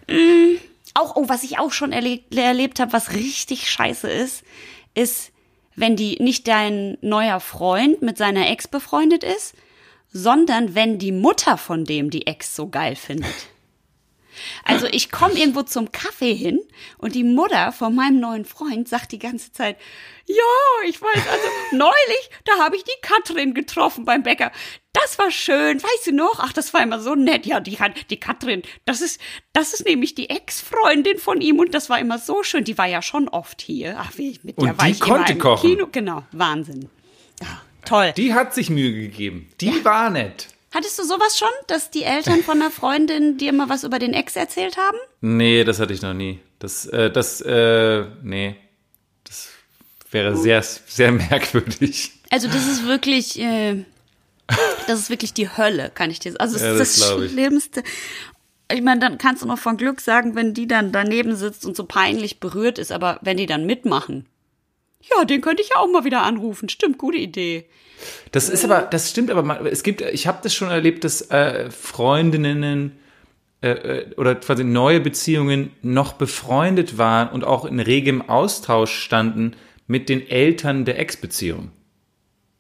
Mm, 0.08 0.58
auch, 0.94 1.16
oh, 1.16 1.28
was 1.28 1.44
ich 1.44 1.60
auch 1.60 1.72
schon 1.72 1.92
erlebt, 1.92 2.36
erlebt 2.36 2.80
habe, 2.80 2.94
was 2.94 3.14
richtig 3.14 3.70
scheiße 3.70 4.10
ist, 4.10 4.44
ist, 4.94 5.32
wenn 5.76 5.96
die 5.96 6.18
nicht 6.22 6.48
dein 6.48 6.98
neuer 7.02 7.40
Freund 7.40 8.02
mit 8.02 8.18
seiner 8.18 8.50
Ex 8.50 8.68
befreundet 8.68 9.24
ist, 9.24 9.56
sondern 10.12 10.76
wenn 10.76 11.00
die 11.00 11.14
Mutter 11.14 11.58
von 11.58 11.86
dem 11.86 12.10
die 12.10 12.28
Ex 12.28 12.56
so 12.56 12.68
geil 12.68 12.96
findet. 12.96 13.34
Also 14.64 14.88
ich 14.88 15.12
komme 15.12 15.34
irgendwo 15.34 15.64
zum 15.64 15.92
Kaffee 15.92 16.34
hin 16.34 16.60
und 16.98 17.16
die 17.16 17.24
Mutter 17.24 17.72
von 17.72 17.96
meinem 17.96 18.20
neuen 18.20 18.46
Freund 18.46 18.88
sagt 18.88 19.12
die 19.12 19.20
ganze 19.20 19.52
Zeit, 19.52 19.78
ja, 20.26 20.88
ich 20.88 21.02
weiß, 21.02 21.28
also 21.28 21.48
neulich, 21.72 22.30
da 22.46 22.60
habe 22.60 22.76
ich 22.76 22.84
die 22.84 23.02
Katrin 23.02 23.54
getroffen 23.54 24.06
beim 24.06 24.24
Bäcker. 24.24 24.52
Das 24.94 25.18
war 25.18 25.32
schön, 25.32 25.82
weißt 25.82 26.08
du 26.08 26.12
noch? 26.12 26.40
Ach, 26.40 26.54
das 26.54 26.74
war 26.74 26.84
immer 26.84 27.00
so 27.00 27.16
nett. 27.16 27.46
Ja, 27.46 27.60
die 27.60 27.80
hat 27.80 28.10
die 28.10 28.20
Katrin, 28.20 28.62
das 28.86 29.02
ist 29.02 29.20
das 29.54 29.74
ist 29.74 29.86
nämlich 29.86 30.16
die 30.16 30.30
Ex-Freundin 30.30 31.18
von 31.18 31.42
ihm 31.42 31.60
und 31.60 31.74
das 31.74 31.90
war 31.90 32.00
immer 32.00 32.20
so 32.20 32.44
schön. 32.44 32.64
Die 32.64 32.78
war 32.78 32.88
ja 32.88 33.02
schon 33.02 33.28
oft 33.30 33.62
hier. 33.62 33.96
Ach, 34.00 34.12
wie 34.18 34.32
ich 34.32 34.44
mit 34.44 34.58
Und 34.58 34.66
der 34.66 34.78
war 34.78 34.86
die 34.86 34.92
ich 34.92 35.00
konnte 35.00 35.38
kochen. 35.38 35.70
Kino. 35.70 35.88
Genau, 35.92 36.24
Wahnsinn. 36.32 36.90
Ja, 37.42 37.62
toll. 37.86 38.14
Die 38.16 38.34
hat 38.34 38.54
sich 38.54 38.70
Mühe 38.70 38.94
gegeben. 38.94 39.50
Die 39.60 39.84
war 39.84 40.10
nett. 40.10 40.48
Hattest 40.74 40.98
du 41.00 41.04
sowas 41.04 41.38
schon, 41.38 41.50
dass 41.68 41.92
die 41.92 42.04
Eltern 42.04 42.44
von 42.44 42.62
einer 42.62 42.72
Freundin 42.72 43.38
dir 43.38 43.52
mal 43.52 43.68
was 43.70 43.84
über 43.84 44.00
den 44.00 44.14
Ex 44.14 44.36
erzählt 44.36 44.78
haben? 44.78 44.98
Nee, 45.20 45.64
das 45.66 45.80
hatte 45.80 45.94
ich 45.94 46.02
noch 46.02 46.14
nie. 46.14 46.40
Das, 46.60 46.86
äh, 46.86 47.12
das, 47.12 47.42
äh, 47.42 48.06
nee. 48.24 48.56
Das 49.26 49.50
wäre 50.12 50.38
sehr, 50.38 50.64
sehr 50.64 51.12
merkwürdig. 51.30 52.12
Also 52.30 52.48
das 52.48 52.68
ist 52.68 52.88
wirklich, 52.88 53.38
äh, 53.40 53.84
das 54.88 55.00
ist 55.00 55.10
wirklich 55.10 55.34
die 55.34 55.50
Hölle, 55.50 55.92
kann 55.94 56.10
ich 56.10 56.20
dir 56.20 56.32
sagen. 56.32 56.42
Also 56.42 56.56
es 56.56 56.62
Ja, 56.62 56.72
ist 56.72 56.80
das 56.80 57.10
das. 57.18 57.30
Schlimmste. 57.32 57.84
Ich 58.72 58.82
meine, 58.82 59.02
dann 59.02 59.18
kannst 59.18 59.44
du 59.44 59.48
noch 59.48 59.60
von 59.60 59.76
Glück 59.76 60.00
sagen, 60.00 60.36
wenn 60.36 60.54
die 60.54 60.68
dann 60.68 60.94
daneben 60.94 61.36
sitzt 61.36 61.66
und 61.66 61.76
so 61.76 61.84
peinlich 61.84 62.40
berührt 62.40 62.80
ist, 62.80 62.94
aber 62.94 63.20
wenn 63.22 63.36
die 63.36 63.46
dann 63.46 63.66
mitmachen, 63.66 64.26
ja, 65.02 65.26
den 65.26 65.42
könnte 65.42 65.62
ich 65.62 65.70
ja 65.70 65.78
auch 65.78 65.88
mal 65.92 66.04
wieder 66.04 66.22
anrufen. 66.22 66.70
Stimmt, 66.70 66.98
gute 66.98 67.18
Idee. 67.18 67.66
Das 68.32 68.50
ist 68.50 68.64
aber, 68.66 68.82
das 68.82 69.10
stimmt 69.12 69.30
aber, 69.30 69.44
mal- 69.44 69.66
es 69.68 69.84
gibt, 69.84 70.02
ich 70.02 70.28
habe 70.28 70.40
das 70.44 70.54
schon 70.54 70.70
erlebt, 70.70 71.04
dass 71.04 71.22
äh, 71.30 71.70
Freundinnen 71.72 72.98
äh, 73.62 73.70
äh, 73.70 74.16
oder 74.16 74.36
quasi 74.36 74.64
neue 74.64 75.00
Beziehungen 75.00 75.72
noch 75.84 76.14
befreundet 76.14 76.98
waren 76.98 77.30
und 77.30 77.44
auch 77.44 77.66
in 77.66 77.80
regem 77.80 78.28
Austausch 78.28 78.92
standen 78.98 79.56
mit 79.88 80.10
den 80.10 80.28
Eltern 80.28 80.86
der 80.86 80.98
Ex-Beziehung. 81.00 81.72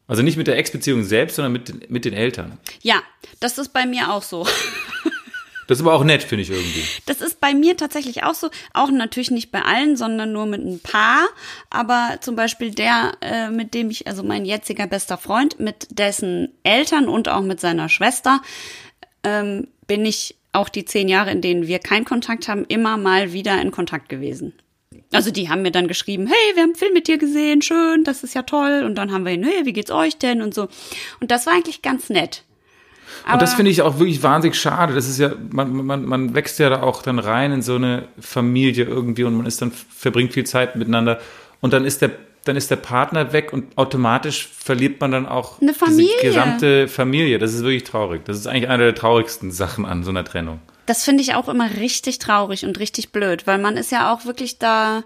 Also 0.08 0.22
nicht 0.24 0.38
mit 0.38 0.48
der 0.48 0.58
Ex-Beziehung 0.58 1.04
selbst, 1.04 1.38
sondern 1.38 1.54
mit, 1.54 1.70
den- 1.70 1.82
mit 1.89 2.06
den 2.06 2.14
Eltern. 2.14 2.58
Ja, 2.82 3.02
das 3.39 3.58
ist 3.58 3.70
bei 3.74 3.86
mir 3.86 4.12
auch 4.14 4.24
so. 4.24 4.46
Das 5.72 5.80
ist 5.80 5.86
aber 5.86 5.93
auch 5.95 6.03
nett, 6.03 6.22
finde 6.22 6.41
ich 6.41 6.49
irgendwie. 6.49 6.84
Das 7.05 7.22
ist 7.22 7.39
bei 7.39 7.53
mir 7.53 7.78
tatsächlich 7.78 8.24
auch 8.24 8.34
so. 8.34 8.49
Auch 8.74 8.91
natürlich 8.91 9.32
nicht 9.32 9.53
bei 9.53 9.61
allen, 9.61 9.95
sondern 9.95 10.34
nur 10.34 10.45
mit 10.45 10.59
ein 10.59 10.82
paar. 10.82 11.30
Aber 11.69 12.17
zum 12.19 12.36
Beispiel 12.36 12.72
der, 12.72 13.13
äh, 13.22 13.49
mit 13.49 13.74
dem 13.74 13.89
ich, 13.89 14.05
also 14.05 14.22
mein 14.22 14.43
jetziger 14.43 14.86
bester 14.86 15.17
Freund, 15.17 15.61
mit 15.61 15.88
dessen 15.97 16.49
Eltern 16.63 17.07
und 17.07 17.30
auch 17.30 17.39
mit 17.39 17.61
seiner 17.61 17.88
Schwester, 17.88 18.41
ähm, 19.24 19.69
bin 19.88 20.05
ich 20.05 20.36
auch 20.51 20.67
die 20.67 20.84
zehn 20.84 21.07
Jahre, 21.07 21.32
in 21.32 21.39
denen 21.39 21.67
wir 21.67 21.80
keinen 21.80 22.03
Kontakt 22.03 22.49
haben, 22.49 22.65
immer 22.67 22.97
mal 22.97 23.32
wieder 23.32 23.61
in 23.61 23.72
Kontakt 23.72 24.09
gewesen. 24.09 24.51
Also 25.13 25.32
die 25.32 25.47
haben 25.47 25.61
mir 25.61 25.72
dann 25.72 25.88
geschrieben, 25.88 26.28
hey, 26.28 26.55
wir 26.55 26.63
haben 26.63 26.72
einen 26.72 26.76
Film 26.76 26.91
mit 26.91 27.07
dir 27.07 27.17
gesehen, 27.17 27.61
schön, 27.61 28.03
das 28.03 28.26
ist 28.26 28.36
ja 28.36 28.41
toll. 28.41 28.84
Und 28.86 28.95
dann 28.95 29.13
haben 29.13 29.24
wir 29.24 29.32
ihn, 29.32 29.45
hey, 29.45 29.65
wie 29.65 29.72
geht's 29.72 29.89
euch 29.89 30.17
denn 30.17 30.41
und 30.41 30.53
so. 30.53 30.67
Und 31.22 31.32
das 31.32 31.45
war 31.45 31.53
eigentlich 31.53 31.82
ganz 31.82 32.09
nett. 32.09 32.43
Aber 33.24 33.34
Und 33.34 33.41
das 33.41 33.53
finde 33.53 33.72
ich 33.72 33.82
auch 33.82 33.99
wirklich 33.99 34.24
wahnsinnig 34.24 34.59
schade. 34.59 34.93
Das 34.93 35.07
ist 35.07 35.19
ja, 35.19 35.32
man, 35.49 35.86
man, 35.86 36.05
man 36.05 36.34
wächst 36.36 36.59
ja 36.59 36.69
da 36.69 36.82
auch 36.84 37.01
dann 37.01 37.19
rein 37.19 37.51
in 37.51 37.61
so 37.61 37.76
eine 37.76 38.07
Familie 38.19 38.86
irgendwie 38.86 39.24
und 39.24 39.36
man 39.36 39.45
ist 39.45 39.61
dann, 39.61 39.72
verbringt 39.72 40.34
viel 40.34 40.45
Zeit 40.45 40.76
miteinander. 40.76 41.19
Und 41.59 41.74
dann 41.74 41.86
ist 41.86 42.01
der, 42.01 42.11
dann 42.45 42.55
ist 42.55 42.72
der 42.72 42.78
Partner 42.78 43.34
weg 43.34 43.53
und 43.53 43.78
automatisch 43.78 44.47
verliert 44.47 44.99
man 44.99 45.11
dann 45.11 45.28
auch 45.28 45.61
Eine 45.61 45.74
Familie. 45.74 46.09
diese 46.22 46.28
gesamte 46.34 46.88
Familie. 46.88 47.38
Das 47.38 47.53
ist 47.53 47.61
wirklich 47.63 47.84
traurig. 47.84 48.26
Das 48.26 48.38
ist 48.38 48.47
eigentlich 48.47 48.69
eine 48.69 48.86
der 48.86 48.95
traurigsten 48.95 49.51
Sachen 49.51 49.86
an 49.86 50.03
so 50.03 50.09
einer 50.09 50.24
Trennung. 50.26 50.59
Das 50.88 51.03
finde 51.03 51.22
ich 51.22 51.36
auch 51.36 51.47
immer 51.47 51.69
richtig 51.78 52.17
traurig 52.19 52.65
und 52.65 52.80
richtig 52.80 53.11
blöd, 53.11 53.45
weil 53.45 53.59
man 53.59 53.78
ist 53.78 53.91
ja 53.91 54.11
auch 54.13 54.26
wirklich 54.26 54.57
da. 54.57 55.03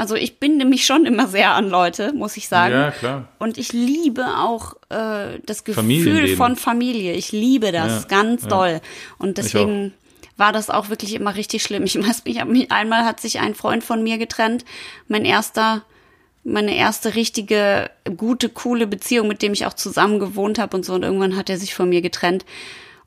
Also 0.00 0.14
ich 0.14 0.38
binde 0.38 0.64
mich 0.64 0.86
schon 0.86 1.04
immer 1.04 1.26
sehr 1.26 1.50
an 1.50 1.68
Leute, 1.68 2.14
muss 2.14 2.38
ich 2.38 2.48
sagen. 2.48 2.72
Ja, 2.72 2.90
klar. 2.90 3.28
Und 3.38 3.58
ich 3.58 3.74
liebe 3.74 4.24
auch 4.38 4.76
äh, 4.88 5.38
das 5.44 5.62
Gefühl 5.62 6.36
von 6.38 6.56
Familie. 6.56 7.12
Ich 7.12 7.32
liebe 7.32 7.70
das 7.70 8.04
Ja, 8.04 8.08
ganz 8.08 8.44
ja. 8.44 8.48
doll. 8.48 8.80
Und 9.18 9.36
deswegen 9.36 9.92
war 10.38 10.54
das 10.54 10.70
auch 10.70 10.88
wirklich 10.88 11.12
immer 11.12 11.36
richtig 11.36 11.62
schlimm. 11.62 11.84
Ich 11.84 11.96
weiß, 12.02 12.22
ich 12.24 12.40
hab 12.40 12.48
mich 12.48 12.72
einmal 12.72 13.04
hat 13.04 13.20
sich 13.20 13.40
ein 13.40 13.54
Freund 13.54 13.84
von 13.84 14.02
mir 14.02 14.16
getrennt. 14.16 14.64
Mein 15.06 15.26
erster, 15.26 15.82
meine 16.44 16.74
erste 16.74 17.14
richtige 17.14 17.90
gute, 18.16 18.48
coole 18.48 18.86
Beziehung, 18.86 19.28
mit 19.28 19.42
dem 19.42 19.52
ich 19.52 19.66
auch 19.66 19.74
zusammen 19.74 20.18
gewohnt 20.18 20.58
habe 20.58 20.78
und 20.78 20.86
so. 20.86 20.94
Und 20.94 21.02
irgendwann 21.02 21.36
hat 21.36 21.50
er 21.50 21.58
sich 21.58 21.74
von 21.74 21.90
mir 21.90 22.00
getrennt. 22.00 22.46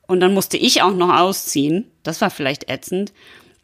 Und 0.06 0.20
dann 0.20 0.32
musste 0.32 0.58
ich 0.58 0.82
auch 0.82 0.94
noch 0.94 1.12
ausziehen. 1.12 1.90
Das 2.04 2.20
war 2.20 2.30
vielleicht 2.30 2.70
ätzend. 2.70 3.12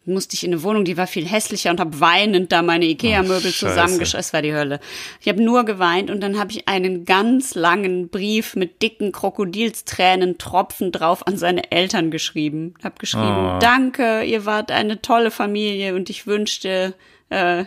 Musste 0.07 0.35
ich 0.35 0.45
in 0.45 0.53
eine 0.53 0.63
Wohnung, 0.63 0.85
die 0.85 0.97
war 0.97 1.07
viel 1.07 1.27
hässlicher 1.27 1.71
und 1.71 1.79
habe 1.79 2.01
weinend 2.01 2.51
da 2.53 2.63
meine 2.63 2.87
Ikea-Möbel 2.87 3.53
zusammengeschrieben. 3.53 4.21
Es 4.21 4.33
war 4.33 4.41
die 4.43 4.55
Hölle. 4.55 4.81
Ich 5.21 5.29
habe 5.29 5.43
nur 5.43 5.65
geweint 5.65 6.11
und 6.11 6.21
dann 6.21 6.39
habe 6.39 6.51
ich 6.53 6.67
einen 6.67 7.05
ganz 7.05 7.55
langen 7.55 8.09
Brief 8.09 8.57
mit 8.57 8.81
dicken 8.83 9.13
Krokodilstränen, 9.13 10.39
Tropfen 10.39 10.91
drauf 10.91 11.27
an 11.27 11.37
seine 11.37 11.71
Eltern 11.71 12.11
geschrieben. 12.11 12.75
Hab 12.83 12.99
geschrieben, 12.99 13.57
Oh. 13.57 13.59
danke, 13.61 14.23
ihr 14.25 14.47
wart 14.47 14.71
eine 14.71 15.03
tolle 15.03 15.31
Familie 15.31 15.95
und 15.95 16.09
ich 16.11 16.27
wünschte, 16.27 16.95
äh, 17.29 17.65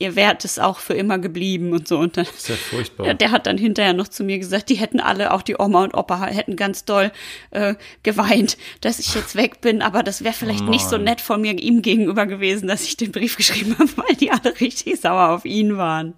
ihr 0.00 0.14
wärt 0.16 0.44
es 0.44 0.58
auch 0.58 0.78
für 0.78 0.94
immer 0.94 1.18
geblieben 1.18 1.72
und 1.72 1.88
so. 1.88 1.98
Und 1.98 2.16
dann, 2.16 2.24
Das 2.26 2.34
ist 2.36 2.48
ja 2.48 2.54
furchtbar. 2.56 3.04
der, 3.04 3.14
der 3.14 3.30
hat 3.32 3.46
dann 3.46 3.58
hinterher 3.58 3.94
noch 3.94 4.08
zu 4.08 4.22
mir 4.24 4.38
gesagt, 4.38 4.68
die 4.68 4.76
hätten 4.76 5.00
alle, 5.00 5.32
auch 5.32 5.42
die 5.42 5.56
Oma 5.58 5.82
und 5.84 5.94
Opa, 5.94 6.26
hätten 6.26 6.54
ganz 6.56 6.84
doll 6.84 7.10
äh, 7.50 7.74
geweint, 8.02 8.56
dass 8.80 8.98
ich 9.00 9.14
jetzt 9.14 9.34
weg 9.36 9.60
bin. 9.60 9.82
Aber 9.82 10.02
das 10.02 10.22
wäre 10.22 10.34
vielleicht 10.34 10.62
Oh 10.62 10.70
nicht 10.70 10.84
so 10.84 10.96
Mann. 10.96 11.04
nett 11.04 11.20
von 11.20 11.40
mir 11.40 11.58
ihm 11.58 11.82
gegenüber 11.82 12.26
gewesen, 12.26 12.68
dass 12.68 12.84
ich 12.84 12.96
den 12.96 13.10
Brief 13.12 13.36
geschrieben 13.36 13.76
habe, 13.78 13.90
weil 13.96 14.14
die 14.16 14.30
alle 14.30 14.60
richtig 14.60 15.00
sauer 15.00 15.30
auf 15.30 15.44
ihn 15.44 15.76
waren. 15.76 16.14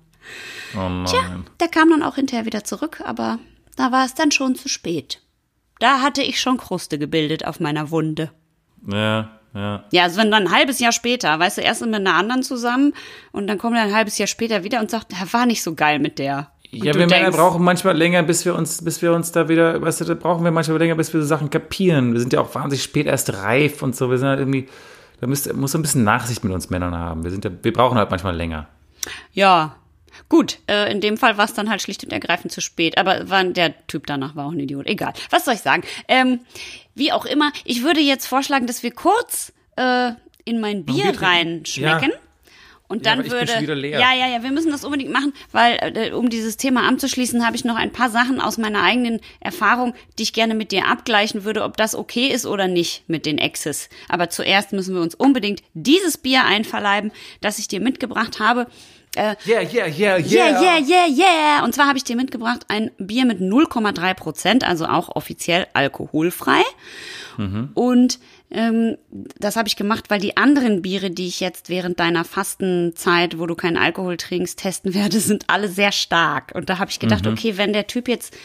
oh 0.76 0.88
nein. 0.88 1.06
Tja, 1.06 1.40
der 1.60 1.68
kam 1.68 1.88
dann 1.90 2.02
auch 2.02 2.16
hinterher 2.16 2.44
wieder 2.44 2.64
zurück, 2.64 3.00
aber 3.04 3.38
da 3.76 3.90
war 3.92 4.04
es 4.04 4.14
dann 4.14 4.30
schon 4.30 4.54
zu 4.56 4.68
spät. 4.68 5.22
Da 5.78 6.00
hatte 6.02 6.22
ich 6.22 6.38
schon 6.38 6.58
Kruste 6.58 6.98
gebildet 6.98 7.46
auf 7.46 7.58
meiner 7.60 7.90
Wunde. 7.90 8.30
Ja, 8.86 9.39
ja. 9.54 9.84
Ja, 9.90 10.02
also 10.04 10.20
wenn 10.20 10.30
dann 10.30 10.46
ein 10.46 10.52
halbes 10.52 10.78
Jahr 10.78 10.92
später, 10.92 11.38
weißt 11.38 11.58
du, 11.58 11.62
erst 11.62 11.84
mit 11.84 11.94
einer 11.94 12.14
anderen 12.14 12.42
zusammen 12.42 12.92
und 13.32 13.46
dann 13.46 13.58
kommt 13.58 13.76
er 13.76 13.82
ein 13.82 13.94
halbes 13.94 14.18
Jahr 14.18 14.26
später 14.26 14.64
wieder 14.64 14.80
und 14.80 14.90
sagt, 14.90 15.12
er 15.12 15.32
war 15.32 15.46
nicht 15.46 15.62
so 15.62 15.74
geil 15.74 15.98
mit 15.98 16.18
der. 16.18 16.50
Und 16.72 16.84
Ja, 16.84 16.94
wir 16.94 17.06
Männer 17.06 17.24
denkst, 17.24 17.36
brauchen 17.36 17.64
manchmal 17.64 17.96
länger, 17.96 18.22
bis 18.22 18.44
wir 18.44 18.54
uns, 18.54 18.84
bis 18.84 19.02
wir 19.02 19.12
uns 19.12 19.32
da 19.32 19.48
wieder, 19.48 19.82
weißt 19.82 20.02
du, 20.02 20.04
da 20.04 20.14
brauchen 20.14 20.44
wir 20.44 20.52
manchmal 20.52 20.78
länger, 20.78 20.94
bis 20.94 21.12
wir 21.12 21.20
so 21.20 21.26
Sachen 21.26 21.50
kapieren. 21.50 22.12
Wir 22.12 22.20
sind 22.20 22.32
ja 22.32 22.40
auch 22.40 22.54
wahnsinnig 22.54 22.82
spät 22.82 23.06
erst 23.06 23.32
reif 23.32 23.82
und 23.82 23.96
so. 23.96 24.08
Wir 24.08 24.18
sind 24.18 24.28
halt 24.28 24.38
irgendwie, 24.38 24.68
da 25.20 25.26
müsst, 25.26 25.52
muss 25.52 25.72
so 25.72 25.78
ein 25.78 25.82
bisschen 25.82 26.04
Nachsicht 26.04 26.44
mit 26.44 26.52
uns 26.52 26.70
Männern 26.70 26.96
haben. 26.96 27.24
Wir 27.24 27.32
sind 27.32 27.44
ja, 27.44 27.50
wir 27.62 27.72
brauchen 27.72 27.98
halt 27.98 28.10
manchmal 28.10 28.36
länger. 28.36 28.68
Ja. 29.32 29.76
Gut, 30.30 30.58
äh, 30.68 30.90
in 30.90 31.00
dem 31.00 31.18
Fall 31.18 31.36
war 31.36 31.44
es 31.44 31.54
dann 31.54 31.68
halt 31.68 31.82
schlicht 31.82 32.04
und 32.04 32.12
ergreifend 32.12 32.52
zu 32.52 32.60
spät. 32.60 32.96
Aber 32.98 33.28
war, 33.28 33.42
der 33.44 33.86
Typ 33.88 34.06
danach 34.06 34.36
war 34.36 34.46
auch 34.46 34.52
ein 34.52 34.60
Idiot. 34.60 34.86
Egal. 34.86 35.12
Was 35.28 35.44
soll 35.44 35.54
ich 35.54 35.60
sagen? 35.60 35.82
Ähm, 36.06 36.40
wie 36.94 37.10
auch 37.12 37.26
immer, 37.26 37.52
ich 37.64 37.82
würde 37.82 38.00
jetzt 38.00 38.26
vorschlagen, 38.26 38.68
dass 38.68 38.84
wir 38.84 38.92
kurz 38.92 39.52
äh, 39.74 40.12
in 40.44 40.60
mein 40.60 40.84
Bier, 40.84 41.06
trinken? 41.06 41.24
reinschmecken. 41.24 42.10
Ja. 42.12 42.18
Und 42.86 43.06
Ja, 43.06 43.14
dann 43.14 43.22
bin 43.22 43.32
würde. 43.32 43.88
Ja, 43.88 44.14
ja, 44.14 44.28
ja, 44.28 44.42
wir 44.42 44.50
müssen 44.50 44.70
das 44.70 44.84
unbedingt 44.84 45.12
machen, 45.12 45.32
weil, 45.52 45.78
äh, 45.96 46.12
um 46.12 46.28
dieses 46.28 46.56
Thema 46.56 46.88
abzuschließen, 46.88 47.44
habe 47.44 47.54
ich 47.54 47.64
noch 47.64 47.76
ein 47.76 47.92
paar 47.92 48.10
Sachen 48.10 48.40
aus 48.40 48.58
meiner 48.58 48.82
eigenen 48.82 49.20
Erfahrung, 49.40 49.94
die 50.18 50.24
ich 50.24 50.32
gerne 50.32 50.54
mit 50.54 50.72
dir 50.72 50.86
abgleichen 50.86 51.44
würde, 51.44 51.62
ob 51.64 51.76
das 51.76 51.94
okay 51.94 52.28
ist 52.28 52.46
oder 52.46 52.68
nicht 52.68 53.08
mit 53.08 53.26
den 53.26 53.38
Exes. 53.38 53.88
Aber 54.08 54.28
zuerst 54.28 54.72
müssen 54.72 54.94
wir 54.94 55.02
uns 55.02 55.14
unbedingt 55.14 55.62
dieses 55.74 56.18
Bier 56.18 56.44
einverleiben, 56.44 57.12
das 57.40 57.60
ich 57.60 57.68
dir 57.68 57.80
mitgebracht 57.80 58.40
habe. 58.40 58.66
Äh, 59.16 59.34
Yeah, 59.44 59.62
yeah, 59.62 59.86
yeah, 59.86 60.16
Yeah, 60.18 60.60
yeah, 60.60 60.78
yeah, 60.78 61.06
yeah. 61.08 61.64
Und 61.64 61.74
zwar 61.74 61.86
habe 61.88 61.98
ich 61.98 62.04
dir 62.04 62.16
mitgebracht 62.16 62.66
ein 62.68 62.90
Bier 62.98 63.24
mit 63.24 63.40
0,3 63.40 64.14
Prozent, 64.14 64.64
also 64.68 64.86
auch 64.86 65.14
offiziell 65.16 65.66
alkoholfrei. 65.72 66.62
Und 67.74 68.18
ähm, 68.50 68.96
das 69.10 69.56
habe 69.56 69.66
ich 69.68 69.76
gemacht, 69.76 70.10
weil 70.10 70.20
die 70.20 70.36
anderen 70.36 70.82
Biere, 70.82 71.10
die 71.10 71.26
ich 71.26 71.40
jetzt 71.40 71.70
während 71.70 71.98
deiner 71.98 72.24
Fastenzeit, 72.24 73.38
wo 73.38 73.46
du 73.46 73.54
keinen 73.54 73.76
Alkohol 73.78 74.16
trinkst, 74.16 74.58
testen 74.58 74.94
werde, 74.94 75.20
sind 75.20 75.44
alle 75.48 75.68
sehr 75.68 75.92
stark. 75.92 76.52
Und 76.54 76.68
da 76.68 76.78
habe 76.78 76.90
ich 76.90 76.98
gedacht, 76.98 77.26
okay, 77.26 77.56
wenn 77.56 77.72
der 77.72 77.86
Typ 77.86 78.08
jetzt 78.08 78.36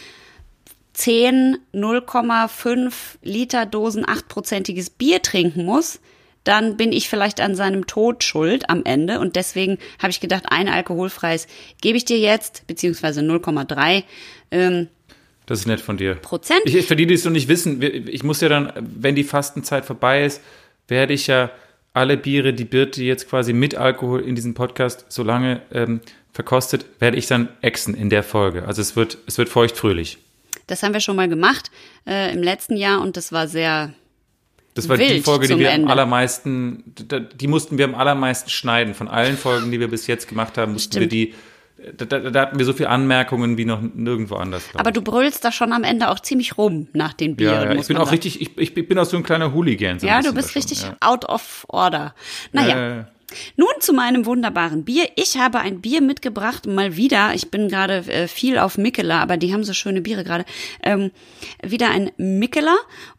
10, 0.94 1.58
0,5 1.74 2.94
Liter 3.22 3.66
Dosen 3.66 4.06
8-prozentiges 4.06 4.92
Bier 4.98 5.22
trinken 5.22 5.66
muss, 5.66 6.00
dann 6.46 6.78
bin 6.78 6.94
ich 6.94 7.10
vielleicht 7.10 7.42
an 7.42 7.56
seinem 7.56 7.88
Tod 7.88 8.24
schuld 8.24 8.70
am 8.70 8.84
Ende. 8.86 9.20
Und 9.20 9.36
deswegen 9.36 9.78
habe 10.00 10.12
ich 10.12 10.22
gedacht, 10.22 10.46
ein 10.48 10.70
alkoholfreies 10.70 11.48
gebe 11.82 11.98
ich 11.98 12.06
dir 12.06 12.18
jetzt, 12.18 12.66
beziehungsweise 12.68 13.22
0,3 13.22 14.04
ähm, 14.52 14.88
Das 15.46 15.60
ist 15.60 15.66
nett 15.66 15.82
von 15.82 15.98
dir. 15.98 16.16
Prozent. 16.16 16.62
Ich, 16.64 16.86
für 16.86 16.96
die, 16.96 17.08
die 17.08 17.16
es 17.16 17.26
noch 17.26 17.32
nicht 17.32 17.50
wissen, 17.50 17.82
ich 17.82 18.24
muss 18.24 18.40
ja 18.42 18.48
dann, 18.48 18.72
wenn 18.80 19.16
die 19.16 19.24
Fastenzeit 19.24 19.86
vorbei 19.86 20.24
ist, 20.24 20.42
werde 20.88 21.14
ich 21.14 21.28
ja 21.28 21.52
alle 21.94 22.18
Biere, 22.18 22.54
die 22.54 22.66
Birte 22.66 23.04
jetzt 23.04 23.30
quasi 23.30 23.54
mit 23.54 23.76
Alkohol 23.76 24.22
in 24.22 24.36
diesem 24.36 24.54
Podcast 24.54 25.06
so 25.10 25.24
lange 25.24 25.62
ähm, 25.72 26.02
verkostet, 26.34 26.86
werde 27.00 27.18
ich 27.18 27.28
dann 27.28 27.48
exen 27.62 27.96
in 27.96 28.10
der 28.10 28.22
Folge. 28.22 28.68
Also 28.68 28.82
es 28.82 28.96
wird, 28.96 29.18
es 29.26 29.38
wird 29.38 29.50
feuchtfröhlich. 29.50 30.18
Das 30.68 30.84
haben 30.84 30.94
wir 30.94 31.00
schon 31.00 31.16
mal 31.16 31.30
gemacht 31.30 31.72
äh, 32.06 32.34
im 32.34 32.44
letzten 32.44 32.76
Jahr 32.76 33.02
und 33.02 33.18
das 33.18 33.32
war 33.32 33.48
sehr. 33.48 33.94
Das 34.76 34.88
war 34.90 34.98
die 34.98 35.10
Wild 35.10 35.26
Folge, 35.26 35.48
die 35.48 35.58
wir 35.58 35.70
am 35.70 35.76
Ende. 35.76 35.92
allermeisten, 35.92 36.84
die- 36.86 37.28
die 37.38 37.48
mussten 37.48 37.78
wir 37.78 37.86
am 37.86 37.96
allermeisten 37.96 38.50
schneiden. 38.50 38.94
Von 38.94 39.08
allen 39.08 39.38
Folgen, 39.38 39.72
die 39.72 39.80
wir 39.80 39.88
bis 39.88 40.06
jetzt 40.08 40.28
gemacht 40.28 40.58
haben, 40.58 40.74
mussten 40.74 40.92
Stimmt. 40.92 41.12
wir 41.12 41.26
die, 41.28 41.34
da, 41.98 42.06
da, 42.06 42.30
da 42.30 42.42
hatten 42.42 42.58
wir 42.58 42.66
so 42.66 42.74
viele 42.74 42.90
Anmerkungen 42.90 43.58
wie 43.58 43.66
noch 43.66 43.82
nirgendwo 43.82 44.36
anders. 44.36 44.64
Aber 44.76 44.92
du 44.92 45.02
brüllst 45.02 45.44
da 45.46 45.52
schon 45.52 45.72
am 45.74 45.84
Ende 45.84 46.10
auch 46.10 46.20
ziemlich 46.20 46.58
rum 46.58 46.88
nach 46.94 47.14
den 47.14 47.36
Bieren. 47.36 47.54
ja, 47.70 47.74
ja, 47.74 47.80
ich 47.80 47.88
bin 47.88 47.98
auch 47.98 48.02
sagen. 48.02 48.10
richtig, 48.12 48.42
ich, 48.42 48.58
ich 48.58 48.74
bin 48.88 48.98
auch 48.98 49.06
so 49.06 49.18
ein 49.18 49.24
kleiner 49.24 49.54
Hooligan. 49.54 50.00
So 50.00 50.08
ein 50.08 50.14
Ja, 50.14 50.22
du 50.22 50.34
bist 50.34 50.56
richtig 50.56 50.84
ja. 50.84 50.96
out 51.00 51.26
of 51.26 51.66
order. 51.70 52.14
Naja. 52.52 53.00
Äh, 53.00 53.06
Nun 53.56 53.68
zu 53.80 53.94
meinem 53.94 54.26
wunderbaren 54.26 54.84
Bier. 54.84 55.08
Ich 55.16 55.38
habe 55.38 55.60
ein 55.60 55.82
Bier 55.82 56.02
mitgebracht, 56.02 56.66
mal 56.68 56.96
wieder. 56.96 57.34
Ich 57.34 57.52
bin 57.52 57.70
gerade 57.70 57.98
äh, 58.12 58.28
viel 58.28 58.58
auf 58.58 58.78
Mikkeler, 58.78 59.20
aber 59.20 59.38
die 59.38 59.54
haben 59.54 59.64
so 59.64 59.74
schöne 59.74 60.02
Biere 60.02 60.24
gerade. 60.24 60.46
Ähm, 60.84 61.12
wieder 61.64 61.90
ein 61.90 62.12
Mikkeler. 62.18 62.78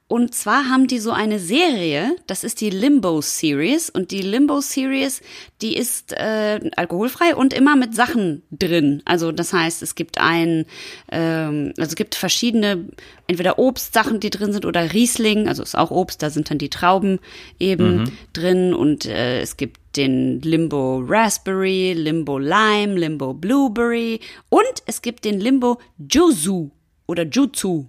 Und 0.08 0.36
zwar 0.36 0.68
haben 0.68 0.86
die 0.86 1.00
so 1.00 1.10
eine 1.10 1.40
Serie, 1.40 2.14
das 2.28 2.44
ist 2.44 2.60
die 2.60 2.70
Limbo 2.70 3.20
Series. 3.20 3.90
Und 3.90 4.12
die 4.12 4.22
Limbo 4.22 4.60
Series, 4.60 5.20
die 5.62 5.76
ist 5.76 6.12
äh, 6.12 6.60
alkoholfrei 6.76 7.34
und 7.34 7.52
immer 7.52 7.74
mit 7.74 7.92
Sachen 7.92 8.42
drin. 8.52 9.02
Also 9.04 9.32
das 9.32 9.52
heißt, 9.52 9.82
es 9.82 9.96
gibt 9.96 10.18
ein, 10.18 10.64
ähm, 11.10 11.72
also 11.76 11.88
es 11.88 11.96
gibt 11.96 12.14
verschiedene, 12.14 12.84
entweder 13.26 13.58
Obstsachen, 13.58 14.20
die 14.20 14.30
drin 14.30 14.52
sind 14.52 14.64
oder 14.64 14.92
Riesling, 14.92 15.48
also 15.48 15.64
ist 15.64 15.76
auch 15.76 15.90
Obst, 15.90 16.22
da 16.22 16.30
sind 16.30 16.50
dann 16.50 16.58
die 16.58 16.70
Trauben 16.70 17.18
eben 17.58 18.12
drin 18.32 18.74
und 18.74 19.06
äh, 19.06 19.40
es 19.40 19.56
gibt 19.56 19.80
den 19.97 20.40
Limbo 20.42 21.03
Raspberry, 21.07 21.92
Limbo 21.94 22.38
Lime, 22.38 22.94
Limbo 22.94 23.32
Blueberry 23.34 24.20
und 24.49 24.82
es 24.86 25.03
gibt 25.03 25.24
den 25.24 25.40
Limbo 25.40 25.78
Juzu 25.99 26.70
oder 27.07 27.24
Jutsu. 27.24 27.86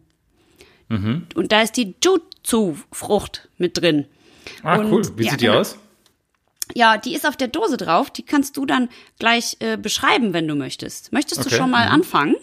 Und 0.90 1.52
da 1.52 1.62
ist 1.64 1.74
die 1.78 1.96
Jutsu-Frucht 2.04 3.50
mit 3.58 3.82
drin. 3.82 4.06
ah, 4.64 4.78
Und- 4.78 4.92
cool. 4.92 5.04
Wie 5.18 5.26
ja, 5.26 5.32
sieht 5.32 5.42
die 5.42 5.46
genau. 5.48 5.60
aus? 5.60 5.78
Ja, 6.76 6.98
die 6.98 7.14
ist 7.14 7.26
auf 7.28 7.36
der 7.38 7.48
Dose 7.50 7.78
drauf. 7.78 8.10
Die 8.12 8.24
kannst 8.24 8.58
du 8.58 8.66
dann 8.66 8.90
gleich 9.20 9.58
äh, 9.60 9.78
beschreiben, 9.78 10.34
wenn 10.34 10.48
du 10.48 10.56
möchtest. 10.56 11.12
Möchtest 11.14 11.42
du 11.42 11.48
Okay, 11.48 11.56
schon 11.58 11.72
mal 11.72 11.88
mhm. 11.88 11.94
anfangen? 11.94 12.36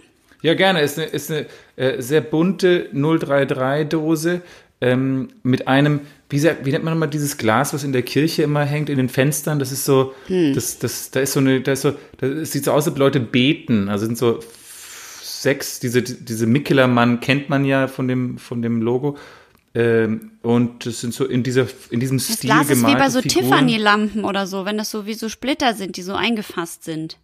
Ja, 0.43 0.55
gerne. 0.55 0.81
Ist 0.83 0.99
eine, 0.99 1.07
ist 1.09 1.31
eine 1.31 1.47
äh, 1.77 2.03
sehr 2.03 2.21
bunte 2.21 2.91
033-Dose 2.93 4.43
ähm, 4.85 5.29
mit 5.43 5.67
einem, 5.67 6.01
wie, 6.29 6.39
sagt, 6.39 6.67
wie 6.67 6.71
nennt 6.71 6.85
man 6.85 6.93
nochmal 6.93 7.09
dieses 7.09 7.39
Glas, 7.39 7.73
was 7.73 7.85
in 7.85 7.93
der 7.93 8.03
Kirche 8.03 8.43
immer 8.43 8.65
hängt, 8.67 8.91
in 8.91 8.99
den 8.99 9.09
Fenstern? 9.09 9.59
Das 9.59 9.73
ist 9.73 9.87
so, 9.87 10.13
Hm. 10.27 10.53
das, 10.55 10.79
das, 10.79 11.11
da 11.11 11.21
ist 11.21 11.33
so 11.33 11.41
eine, 11.41 11.63
da 11.63 11.73
ist 11.73 11.83
so, 11.83 11.95
das 12.19 12.53
sieht 12.53 12.65
so 12.67 12.73
aus, 12.73 12.85
als 12.85 12.93
ob 12.93 12.99
Leute 12.99 13.19
beten. 13.19 13.89
Also 13.89 14.05
sind 14.05 14.19
so 14.19 14.41
sechs, 15.23 15.81
diese, 15.81 16.03
diese 16.03 16.47
Mikkeler-Mann 16.47 17.21
kennt 17.21 17.49
man 17.49 17.65
ja 17.65 17.89
von 17.89 18.09
dem, 18.09 18.37
von 18.37 18.61
dem 18.61 18.83
Logo. 18.83 19.17
Ähm, 19.75 20.33
und 20.43 20.85
das 20.85 21.01
sind 21.01 21.15
so 21.15 21.25
in 21.25 21.43
dieser, 21.43 21.67
in 21.89 21.99
diesem 21.99 22.19
Das 22.19 22.27
Stil 22.35 22.51
Glas 22.51 22.69
ist 22.69 22.81
wie 22.81 22.83
bei 22.83 22.93
gemalte 22.93 23.11
so. 23.11 23.21
Tiffany-Lampen 23.23 24.25
oder 24.25 24.47
so, 24.47 24.67
wenn 24.67 24.77
das 24.77 24.91
so 24.91 25.07
wie 25.07 25.15
so 25.15 25.31
Splitter 25.31 25.73
sind, 25.73 25.97
die 25.97 26.03
so 26.03 26.13
eingefasst 26.13 26.85
sind. 26.85 27.17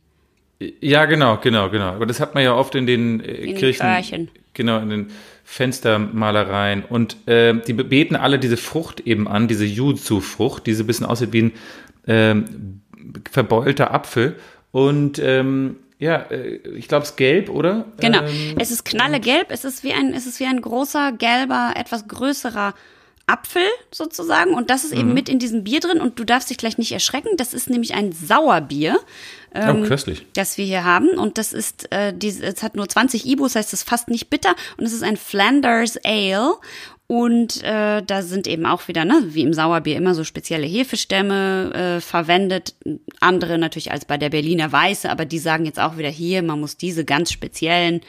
Ja, 0.81 1.05
genau, 1.05 1.37
genau, 1.37 1.69
genau. 1.69 1.91
Aber 1.91 2.07
das 2.07 2.21
hat 2.21 2.35
man 2.35 2.43
ja 2.43 2.55
oft 2.55 2.75
in 2.75 2.87
den 2.87 3.21
äh, 3.21 3.47
den 3.47 3.57
Kirchen. 3.57 3.87
Kirchen. 3.87 4.29
Genau, 4.55 4.79
in 4.81 4.91
den 4.91 5.07
Fenstermalereien. 5.51 6.85
Und 6.85 7.27
äh, 7.27 7.55
die 7.67 7.73
beten 7.73 8.15
alle 8.15 8.39
diese 8.39 8.57
Frucht 8.57 9.01
eben 9.01 9.27
an, 9.27 9.49
diese 9.49 9.65
Yuzu-Frucht, 9.65 10.65
die 10.65 10.75
so 10.75 10.85
ein 10.85 10.87
bisschen 10.87 11.07
aussieht 11.07 11.33
wie 11.33 11.43
ein 11.43 11.53
ähm, 12.07 12.83
verbeulter 13.29 13.93
Apfel. 13.93 14.37
Und 14.71 15.19
ähm, 15.19 15.75
ja, 15.99 16.19
äh, 16.31 16.61
ich 16.77 16.87
glaube, 16.87 17.03
es 17.03 17.11
ist 17.11 17.17
gelb, 17.17 17.49
oder? 17.49 17.87
Genau. 17.99 18.23
Ähm, 18.23 18.59
es 18.61 18.71
ist 18.71 18.85
knallegelb. 18.85 19.51
Es 19.51 19.65
ist 19.65 19.83
wie 19.83 19.93
ein, 19.93 20.15
es 20.15 20.25
ist 20.25 20.39
wie 20.39 20.47
ein 20.47 20.61
großer, 20.63 21.11
gelber, 21.19 21.73
etwas 21.75 22.07
größerer 22.07 22.73
Apfel 23.27 23.67
sozusagen. 23.91 24.55
Und 24.55 24.71
das 24.71 24.85
ist 24.85 24.95
Mhm. 24.95 25.01
eben 25.01 25.15
mit 25.15 25.29
in 25.29 25.41
diesem 25.41 25.65
Bier 25.65 25.81
drin. 25.81 26.01
Und 26.01 26.17
du 26.21 26.25
darfst 26.25 26.49
dich 26.49 26.59
gleich 26.59 26.79
nicht 26.79 26.93
erschrecken. 26.93 27.31
Das 27.39 27.55
ist 27.55 27.69
nämlich 27.69 27.95
ein 27.95 28.13
Sauerbier. 28.13 29.01
Ähm, 29.55 29.83
oh, 29.83 29.87
köstlich. 29.87 30.27
das 30.35 30.59
wir 30.59 30.65
hier 30.65 30.85
haben. 30.85 31.11
Und 31.11 31.39
das 31.39 31.53
ist, 31.53 31.93
äh, 31.93 32.13
es 32.21 32.63
hat 32.63 32.77
nur 32.77 32.89
20 32.89 33.27
IBU, 33.27 33.45
das 33.45 33.57
heißt, 33.57 33.73
es 33.73 33.81
ist 33.81 33.89
fast 33.89 34.09
nicht 34.09 34.31
bitter. 34.31 34.55
Und 34.77 34.85
es 34.85 34.93
ist 34.93 35.03
ein 35.03 35.17
Flanders 35.17 35.99
Ale. 36.05 36.55
Und 37.07 37.65
äh, 37.65 38.03
da 38.03 38.23
sind 38.23 38.47
eben 38.47 38.67
auch 38.67 38.87
wieder, 38.87 39.05
ne, 39.05 39.21
wie 39.25 39.43
im 39.43 39.53
Sauerbier, 39.53 39.97
immer 39.97 40.15
so 40.15 40.23
spezielle 40.23 40.67
Hefestämme 40.67 41.75
äh, 41.75 42.01
verwendet. 42.01 42.77
Andere 43.19 43.59
natürlich 43.59 43.91
als 43.91 44.05
bei 44.05 44.17
der 44.17 44.31
Berliner 44.31 44.71
Weiße, 44.71 45.11
aber 45.11 45.25
die 45.25 45.41
sagen 45.41 45.65
jetzt 45.65 45.81
auch 45.81 45.97
wieder 45.97 46.09
hier, 46.09 46.43
man 46.43 46.61
muss 46.61 46.77
diese 46.77 47.05
ganz 47.05 47.33
speziellen 47.33 48.03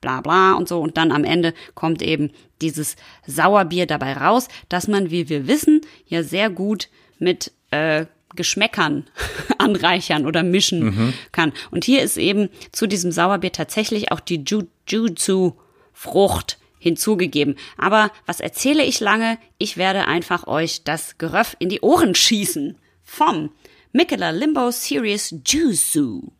bla 0.00 0.20
bla 0.20 0.54
und 0.54 0.68
so. 0.68 0.80
Und 0.80 0.96
dann 0.96 1.12
am 1.12 1.24
Ende 1.24 1.54
kommt 1.74 2.02
eben 2.02 2.30
dieses 2.60 2.96
Sauerbier 3.26 3.86
dabei 3.86 4.14
raus, 4.14 4.48
dass 4.68 4.88
man, 4.88 5.10
wie 5.10 5.28
wir 5.28 5.46
wissen, 5.46 5.80
ja 6.06 6.22
sehr 6.22 6.50
gut 6.50 6.88
mit 7.18 7.52
äh, 7.70 8.06
Geschmäckern 8.34 9.04
anreichern 9.58 10.26
oder 10.26 10.42
mischen 10.42 11.14
kann. 11.32 11.52
Und 11.70 11.84
hier 11.84 12.02
ist 12.02 12.16
eben 12.16 12.48
zu 12.72 12.86
diesem 12.86 13.12
Sauerbier 13.12 13.52
tatsächlich 13.52 14.12
auch 14.12 14.20
die 14.20 14.44
Jutsu-Frucht 14.88 16.58
hinzugegeben. 16.78 17.56
Aber 17.76 18.10
was 18.26 18.40
erzähle 18.40 18.84
ich 18.84 19.00
lange? 19.00 19.38
Ich 19.58 19.76
werde 19.76 20.06
einfach 20.06 20.46
euch 20.46 20.84
das 20.84 21.18
Geröff 21.18 21.56
in 21.58 21.68
die 21.68 21.80
Ohren 21.80 22.14
schießen. 22.14 22.78
Vom 23.02 23.50
Mikkeler 23.92 24.32
Limbo 24.32 24.70
Series 24.70 25.34
Jutsu. 25.44 26.30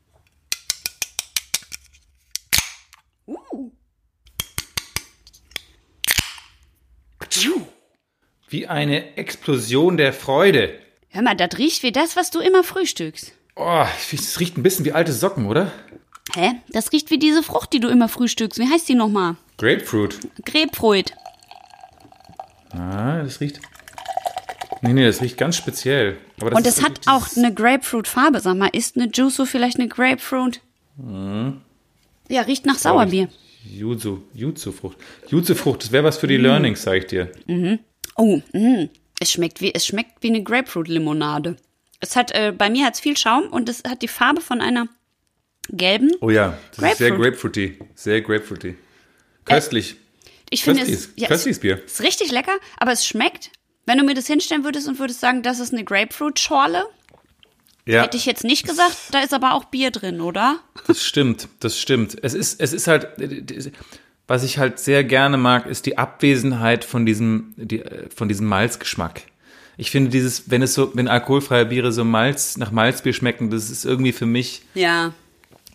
Uh. 3.26 3.72
Wie 8.50 8.66
eine 8.66 9.16
Explosion 9.16 9.98
der 9.98 10.14
Freude. 10.14 10.80
Hör 11.10 11.22
mal, 11.22 11.34
das 11.34 11.58
riecht 11.58 11.82
wie 11.82 11.92
das, 11.92 12.16
was 12.16 12.30
du 12.30 12.40
immer 12.40 12.64
frühstückst. 12.64 13.32
Oh, 13.56 13.84
es 14.12 14.40
riecht 14.40 14.56
ein 14.56 14.62
bisschen 14.62 14.84
wie 14.84 14.92
alte 14.92 15.12
Socken, 15.12 15.46
oder? 15.46 15.72
Hä? 16.34 16.52
Das 16.68 16.92
riecht 16.92 17.10
wie 17.10 17.18
diese 17.18 17.42
Frucht, 17.42 17.72
die 17.72 17.80
du 17.80 17.88
immer 17.88 18.08
frühstückst. 18.08 18.58
Wie 18.60 18.68
heißt 18.68 18.88
die 18.88 18.94
nochmal? 18.94 19.36
Grapefruit. 19.56 20.18
Grapefruit. 20.44 21.14
Ah, 22.70 23.22
das 23.22 23.40
riecht. 23.40 23.60
Nee, 24.82 24.92
nee, 24.92 25.06
das 25.06 25.20
riecht 25.20 25.36
ganz 25.38 25.56
speziell. 25.56 26.18
Aber 26.40 26.50
das 26.50 26.58
Und 26.58 26.66
es 26.66 26.82
hat 26.82 27.00
auch 27.06 27.26
eine 27.36 27.52
Grapefruit-Farbe. 27.52 28.40
Sag 28.40 28.56
mal, 28.56 28.68
ist 28.68 28.96
eine 28.96 29.10
Juice 29.12 29.42
vielleicht 29.44 29.78
eine 29.78 29.88
Grapefruit? 29.88 30.60
Ja, 32.28 32.42
riecht 32.42 32.66
nach 32.66 32.76
Sauerbier. 32.76 33.28
Jutsu, 33.64 34.18
Jutsu-Frucht. 34.34 34.98
Jutsu-Frucht, 35.28 35.82
das 35.82 35.92
wäre 35.92 36.04
was 36.04 36.18
für 36.18 36.26
die 36.26 36.36
Learnings, 36.36 36.82
sag 36.82 36.98
ich 36.98 37.06
dir. 37.06 37.32
Oh, 38.16 38.40
mh. 38.52 38.88
Es 39.20 39.32
schmeckt 39.32 39.60
wie 39.60 39.74
es 39.74 39.86
schmeckt 39.86 40.22
wie 40.22 40.28
eine 40.28 40.42
Grapefruit-Limonade. 40.42 41.56
Es 42.00 42.14
hat 42.16 42.30
äh, 42.32 42.52
bei 42.56 42.70
mir 42.70 42.86
hat's 42.86 43.00
viel 43.00 43.16
Schaum 43.16 43.48
und 43.48 43.68
es 43.68 43.82
hat 43.88 44.02
die 44.02 44.08
Farbe 44.08 44.40
von 44.40 44.60
einer 44.60 44.88
gelben. 45.70 46.12
Oh 46.20 46.30
ja, 46.30 46.56
das 46.76 46.92
ist 46.92 46.98
sehr 46.98 47.10
Grapefruit. 47.10 47.54
grapefruity. 47.54 47.78
Sehr 47.94 48.20
grapefruity. 48.22 48.76
Köstlich. 49.44 49.96
Ich 50.50 50.62
finde 50.62 50.82
es, 50.82 50.88
Köstliches, 50.88 51.12
ja, 51.16 51.28
köstliches 51.28 51.60
Bier. 51.60 51.82
es 51.84 51.92
ist 51.94 52.00
richtig 52.02 52.30
lecker, 52.30 52.56
aber 52.78 52.92
es 52.92 53.04
schmeckt. 53.06 53.50
Wenn 53.84 53.98
du 53.98 54.04
mir 54.04 54.14
das 54.14 54.26
hinstellen 54.26 54.64
würdest 54.64 54.86
und 54.88 54.98
würdest 54.98 55.20
sagen, 55.20 55.42
das 55.42 55.60
ist 55.60 55.72
eine 55.72 55.84
Grapefruit-Schorle, 55.84 56.84
Ja, 57.86 58.02
hätte 58.02 58.16
ich 58.16 58.26
jetzt 58.26 58.44
nicht 58.44 58.66
gesagt, 58.66 58.96
da 59.10 59.20
ist 59.20 59.32
aber 59.34 59.54
auch 59.54 59.64
Bier 59.66 59.90
drin, 59.90 60.20
oder? 60.20 60.60
das 60.86 61.02
stimmt, 61.04 61.48
das 61.60 61.78
stimmt. 61.78 62.16
Es 62.22 62.32
ist, 62.34 62.60
es 62.60 62.72
ist 62.72 62.86
halt, 62.86 63.08
was 64.28 64.44
ich 64.44 64.58
halt 64.58 64.78
sehr 64.78 65.02
gerne 65.02 65.36
mag, 65.38 65.66
ist 65.66 65.86
die 65.86 65.98
Abwesenheit 65.98 66.84
von 66.84 67.04
diesem, 67.06 67.54
die, 67.56 67.80
äh, 67.80 68.08
von 68.14 68.28
diesem 68.28 68.46
Malzgeschmack. 68.46 69.22
Ich 69.76 69.90
finde 69.90 70.10
dieses, 70.10 70.50
wenn 70.50 70.62
es 70.62 70.74
so, 70.74 70.90
wenn 70.94 71.08
alkoholfreie 71.08 71.64
Biere 71.66 71.90
so 71.92 72.04
Malz, 72.04 72.56
nach 72.56 72.70
Malzbier 72.70 73.12
schmecken, 73.12 73.50
das 73.50 73.70
ist 73.70 73.84
irgendwie 73.84 74.12
für 74.12 74.26
mich 74.26 74.62
Ja. 74.74 75.12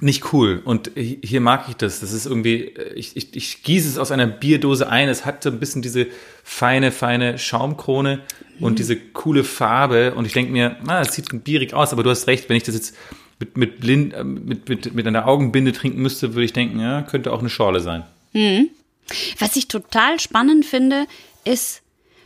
nicht 0.01 0.33
cool. 0.33 0.61
Und 0.65 0.91
hi- 0.97 1.19
hier 1.23 1.39
mag 1.39 1.65
ich 1.69 1.75
das. 1.77 2.01
Das 2.01 2.11
ist 2.11 2.25
irgendwie, 2.25 2.65
äh, 2.75 2.93
ich, 2.95 3.15
ich, 3.17 3.35
ich 3.35 3.63
gieße 3.63 3.87
es 3.87 3.97
aus 3.97 4.11
einer 4.11 4.27
Bierdose 4.27 4.89
ein. 4.89 5.07
Es 5.09 5.25
hat 5.25 5.41
so 5.43 5.49
ein 5.49 5.59
bisschen 5.59 5.81
diese 5.81 6.07
feine, 6.43 6.91
feine 6.91 7.37
Schaumkrone 7.39 8.19
und 8.59 8.77
diese 8.77 8.97
coole 8.97 9.43
Farbe. 9.45 10.13
Und 10.15 10.25
ich 10.25 10.33
denke 10.33 10.51
mir, 10.51 10.75
ah, 10.87 11.01
es 11.01 11.13
sieht 11.13 11.43
bierig 11.45 11.73
aus, 11.73 11.93
aber 11.93 12.03
du 12.03 12.09
hast 12.09 12.27
recht, 12.27 12.49
wenn 12.49 12.57
ich 12.57 12.63
das 12.63 12.75
jetzt 12.75 12.95
mit, 13.39 13.55
mit, 13.57 13.79
blind, 13.79 14.13
äh, 14.13 14.23
mit, 14.25 14.67
mit, 14.67 14.93
mit 14.93 15.07
einer 15.07 15.27
Augenbinde 15.27 15.71
trinken 15.71 16.01
müsste, 16.01 16.33
würde 16.33 16.43
ich 16.45 16.53
denken, 16.53 16.79
ja, 16.81 17.01
könnte 17.03 17.31
auch 17.31 17.39
eine 17.39 17.49
Schorle 17.49 17.79
sein. 17.79 18.03
Was 19.39 19.55
ich 19.55 19.67
total 19.67 20.19
spannend 20.19 20.65
finde, 20.65 21.05
ist, 21.45 21.81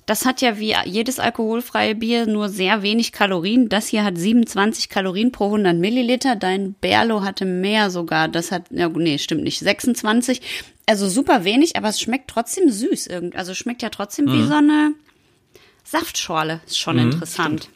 das 0.05 0.26
hat 0.26 0.41
ja 0.41 0.58
wie 0.58 0.74
jedes 0.86 1.20
alkoholfreie 1.20 1.93
Bier 1.93 2.28
nur 2.28 2.47
sehr 2.47 2.82
wenig 2.82 3.12
Kalorien. 3.12 3.68
Das 3.68 3.88
hier 3.88 4.05
hat 4.05 4.18
27 4.18 4.88
Kalorien 4.88 5.34
pro 5.34 5.45
100 5.45 5.76
Milliliter. 5.76 6.38
Dein 6.38 6.74
Berlo 6.76 7.24
hatte 7.24 7.43
mehr 7.43 7.89
sogar. 7.89 8.30
Das 8.30 8.51
hat, 8.53 8.64
ja, 8.72 8.88
nee, 8.88 9.18
stimmt 9.18 9.43
nicht, 9.43 9.60
26. 9.60 10.41
Also 10.86 11.10
super 11.10 11.43
wenig, 11.43 11.76
aber 11.76 11.89
es 11.89 11.99
schmeckt 11.99 12.30
trotzdem 12.30 12.72
süß. 12.72 13.08
Irgend, 13.08 13.36
also 13.36 13.53
schmeckt 13.53 13.82
ja 13.82 13.89
trotzdem 13.89 14.32
wie 14.32 14.43
so 14.47 14.53
eine 14.53 14.93
Saftschorle. 15.84 16.62
Ist 16.66 16.78
schon 16.80 16.99
interessant. 16.99 17.70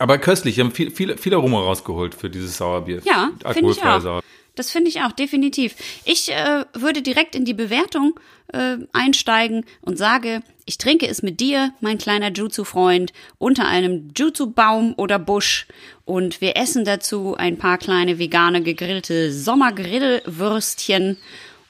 Aber 0.00 0.16
köstlich, 0.16 0.56
wir 0.56 0.64
haben 0.64 0.72
viel, 0.72 0.90
viel, 0.90 1.18
viel 1.18 1.34
Aroma 1.34 1.60
rausgeholt 1.60 2.14
für 2.14 2.30
dieses 2.30 2.56
Sauerbier. 2.56 3.02
Ja, 3.04 3.32
finde 3.52 3.72
ich 3.72 3.82
auch. 3.84 4.00
Sauer. 4.00 4.22
Das 4.54 4.70
finde 4.70 4.88
ich 4.88 5.02
auch, 5.02 5.12
definitiv. 5.12 5.74
Ich 6.06 6.32
äh, 6.32 6.64
würde 6.72 7.02
direkt 7.02 7.34
in 7.34 7.44
die 7.44 7.52
Bewertung 7.52 8.18
äh, 8.54 8.78
einsteigen 8.94 9.66
und 9.82 9.98
sage, 9.98 10.40
ich 10.64 10.78
trinke 10.78 11.06
es 11.06 11.22
mit 11.22 11.38
dir, 11.38 11.74
mein 11.80 11.98
kleiner 11.98 12.32
Jutsu-Freund, 12.32 13.12
unter 13.36 13.68
einem 13.68 14.08
Jutsu-Baum 14.16 14.94
oder 14.96 15.18
Busch 15.18 15.66
und 16.06 16.40
wir 16.40 16.56
essen 16.56 16.86
dazu 16.86 17.36
ein 17.36 17.58
paar 17.58 17.76
kleine 17.76 18.18
vegane 18.18 18.62
gegrillte 18.62 19.30
Sommergrillwürstchen 19.30 21.18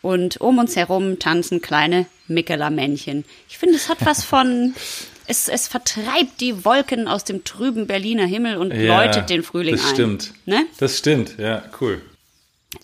und 0.02 0.40
um 0.40 0.58
uns 0.58 0.76
herum 0.76 1.18
tanzen 1.18 1.60
kleine 1.60 2.06
Mickeler-Männchen. 2.28 3.24
Ich 3.48 3.58
finde, 3.58 3.74
es 3.74 3.88
hat 3.88 4.06
was 4.06 4.22
von... 4.24 4.74
Es, 5.30 5.48
es 5.48 5.68
vertreibt 5.68 6.40
die 6.40 6.64
Wolken 6.64 7.06
aus 7.06 7.22
dem 7.22 7.44
trüben 7.44 7.86
Berliner 7.86 8.26
Himmel 8.26 8.56
und 8.56 8.72
Ja, 8.74 9.04
läutet 9.04 9.30
den 9.30 9.44
Frühling 9.44 9.76
das 9.76 9.86
ein. 9.86 9.94
stimmt. 9.94 10.32
Ne? 10.44 10.66
Das 10.80 10.98
stimmt, 10.98 11.38
ja, 11.38 11.62
cool. 11.80 12.02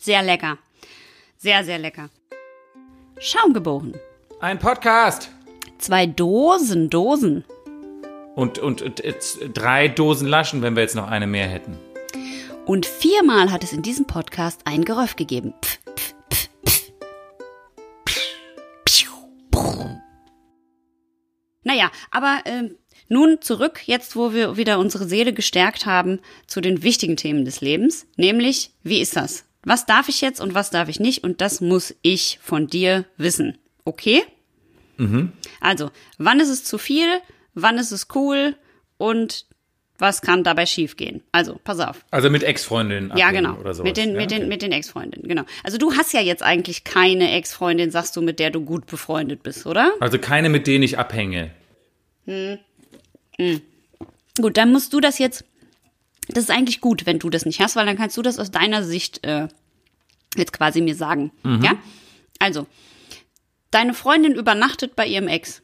Sehr 0.00 0.22
lecker. 0.22 0.56
Sehr, 1.38 1.64
sehr 1.64 1.80
lecker. 1.80 2.08
Schaumgeboren. 3.18 3.94
Ein 4.38 4.60
Podcast. 4.60 5.28
Zwei 5.78 6.06
Dosen, 6.06 6.88
Dosen. 6.88 7.42
Und, 8.36 8.60
und, 8.60 8.80
und 8.80 9.02
drei 9.52 9.88
Dosen 9.88 10.28
Laschen, 10.28 10.62
wenn 10.62 10.76
wir 10.76 10.84
jetzt 10.84 10.94
noch 10.94 11.08
eine 11.08 11.26
mehr 11.26 11.48
hätten. 11.48 11.76
Und 12.64 12.86
viermal 12.86 13.50
hat 13.50 13.64
es 13.64 13.72
in 13.72 13.82
diesem 13.82 14.06
Podcast 14.06 14.60
ein 14.66 14.84
Geröff 14.84 15.16
gegeben. 15.16 15.52
Pf, 15.64 15.75
Naja, 21.66 21.90
aber 22.12 22.42
ähm, 22.44 22.76
nun 23.08 23.42
zurück, 23.42 23.80
jetzt 23.86 24.14
wo 24.14 24.32
wir 24.32 24.56
wieder 24.56 24.78
unsere 24.78 25.08
Seele 25.08 25.32
gestärkt 25.32 25.84
haben, 25.84 26.20
zu 26.46 26.60
den 26.60 26.84
wichtigen 26.84 27.16
Themen 27.16 27.44
des 27.44 27.60
Lebens, 27.60 28.06
nämlich, 28.14 28.70
wie 28.84 29.00
ist 29.00 29.16
das? 29.16 29.44
Was 29.64 29.84
darf 29.84 30.08
ich 30.08 30.20
jetzt 30.20 30.40
und 30.40 30.54
was 30.54 30.70
darf 30.70 30.88
ich 30.88 31.00
nicht? 31.00 31.24
Und 31.24 31.40
das 31.40 31.60
muss 31.60 31.92
ich 32.02 32.38
von 32.40 32.68
dir 32.68 33.04
wissen. 33.16 33.58
Okay? 33.84 34.22
Also, 35.60 35.90
wann 36.18 36.38
ist 36.38 36.50
es 36.50 36.62
zu 36.62 36.78
viel? 36.78 37.08
Wann 37.54 37.78
ist 37.78 37.90
es 37.90 38.06
cool? 38.14 38.54
Und 38.96 39.46
was 39.98 40.20
kann 40.22 40.44
dabei 40.44 40.66
schiefgehen? 40.66 41.22
Also, 41.32 41.60
pass 41.64 41.80
auf. 41.80 42.04
Also 42.10 42.30
mit 42.30 42.42
Ex-Freundinnen 42.42 43.12
Ja, 43.16 43.30
genau. 43.30 43.54
oder 43.54 43.74
sowas. 43.74 43.88
mit 43.88 43.96
den, 43.96 44.10
ja, 44.14 44.16
mit 44.20 44.30
den, 44.30 44.38
okay. 44.38 44.46
mit 44.48 44.62
den 44.62 44.72
Ex-Freundinnen, 44.72 45.28
genau. 45.28 45.42
Also 45.64 45.78
du 45.78 45.92
hast 45.94 46.12
ja 46.12 46.20
jetzt 46.20 46.42
eigentlich 46.42 46.84
keine 46.84 47.32
Ex-Freundin, 47.32 47.90
sagst 47.90 48.16
du, 48.16 48.22
mit 48.22 48.38
der 48.38 48.50
du 48.50 48.60
gut 48.60 48.86
befreundet 48.86 49.42
bist, 49.42 49.66
oder? 49.66 49.92
Also 50.00 50.18
keine, 50.18 50.48
mit 50.48 50.66
denen 50.66 50.84
ich 50.84 50.98
abhänge. 50.98 51.50
Gut, 54.40 54.56
dann 54.56 54.72
musst 54.72 54.92
du 54.92 55.00
das 55.00 55.18
jetzt. 55.18 55.44
Das 56.28 56.44
ist 56.44 56.50
eigentlich 56.50 56.80
gut, 56.80 57.06
wenn 57.06 57.18
du 57.18 57.30
das 57.30 57.46
nicht 57.46 57.60
hast, 57.60 57.76
weil 57.76 57.86
dann 57.86 57.96
kannst 57.96 58.16
du 58.16 58.22
das 58.22 58.38
aus 58.38 58.50
deiner 58.50 58.82
Sicht 58.82 59.24
äh, 59.24 59.46
jetzt 60.36 60.52
quasi 60.52 60.80
mir 60.80 60.96
sagen. 60.96 61.30
Ja? 61.44 61.76
Also, 62.40 62.66
deine 63.70 63.94
Freundin 63.94 64.34
übernachtet 64.34 64.96
bei 64.96 65.06
ihrem 65.06 65.28
Ex. 65.28 65.62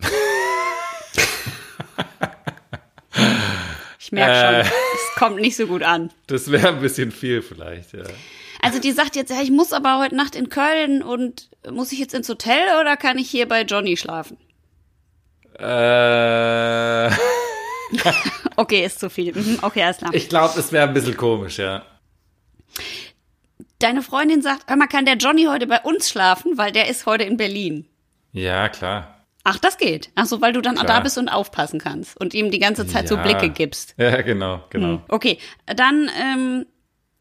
Ich 4.10 4.12
merke 4.12 4.64
schon, 4.64 4.72
es 4.94 5.14
kommt 5.16 5.36
nicht 5.36 5.54
so 5.56 5.68
gut 5.68 5.84
an. 5.84 6.10
Das 6.26 6.50
wäre 6.50 6.68
ein 6.70 6.80
bisschen 6.80 7.12
viel 7.12 7.42
vielleicht, 7.42 7.92
ja. 7.92 8.02
Also 8.60 8.80
die 8.80 8.90
sagt 8.90 9.14
jetzt, 9.14 9.30
ja, 9.30 9.40
ich 9.40 9.52
muss 9.52 9.72
aber 9.72 10.00
heute 10.00 10.16
Nacht 10.16 10.34
in 10.34 10.48
Köln 10.48 11.02
und 11.04 11.48
muss 11.70 11.92
ich 11.92 12.00
jetzt 12.00 12.12
ins 12.14 12.28
Hotel 12.28 12.58
oder 12.80 12.96
kann 12.96 13.18
ich 13.18 13.30
hier 13.30 13.46
bei 13.46 13.62
Johnny 13.62 13.96
schlafen? 13.96 14.36
Äh, 15.58 17.10
Okay, 18.56 18.84
ist 18.84 18.98
zu 19.00 19.08
viel. 19.10 19.32
Mhm, 19.34 19.58
Okay, 19.62 19.82
alles 19.84 19.98
klar. 19.98 20.12
ich 20.12 20.28
glaube, 20.28 20.54
das 20.56 20.72
wäre 20.72 20.88
ein 20.88 20.94
bisschen 20.94 21.16
komisch, 21.16 21.58
ja. 21.58 21.82
Deine 23.78 24.02
Freundin 24.02 24.42
sagt, 24.42 24.68
hör 24.68 24.76
mal, 24.76 24.88
kann 24.88 25.06
der 25.06 25.16
Johnny 25.16 25.44
heute 25.44 25.66
bei 25.66 25.80
uns 25.80 26.08
schlafen, 26.10 26.58
weil 26.58 26.72
der 26.72 26.88
ist 26.88 27.06
heute 27.06 27.24
in 27.24 27.36
Berlin. 27.36 27.86
Ja, 28.32 28.68
klar. 28.68 29.19
Ach, 29.44 29.58
das 29.58 29.78
geht. 29.78 30.10
Ach 30.16 30.26
so, 30.26 30.40
weil 30.40 30.52
du 30.52 30.60
dann 30.60 30.74
Klar. 30.74 30.86
da 30.86 31.00
bist 31.00 31.16
und 31.18 31.28
aufpassen 31.28 31.80
kannst 31.80 32.20
und 32.20 32.34
ihm 32.34 32.50
die 32.50 32.58
ganze 32.58 32.86
Zeit 32.86 33.08
so 33.08 33.16
Ja. 33.16 33.22
Blicke 33.22 33.48
gibst. 33.50 33.94
Ja, 33.96 34.20
genau, 34.20 34.62
genau. 34.70 35.02
Okay, 35.08 35.38
dann 35.66 36.10
ähm, 36.20 36.66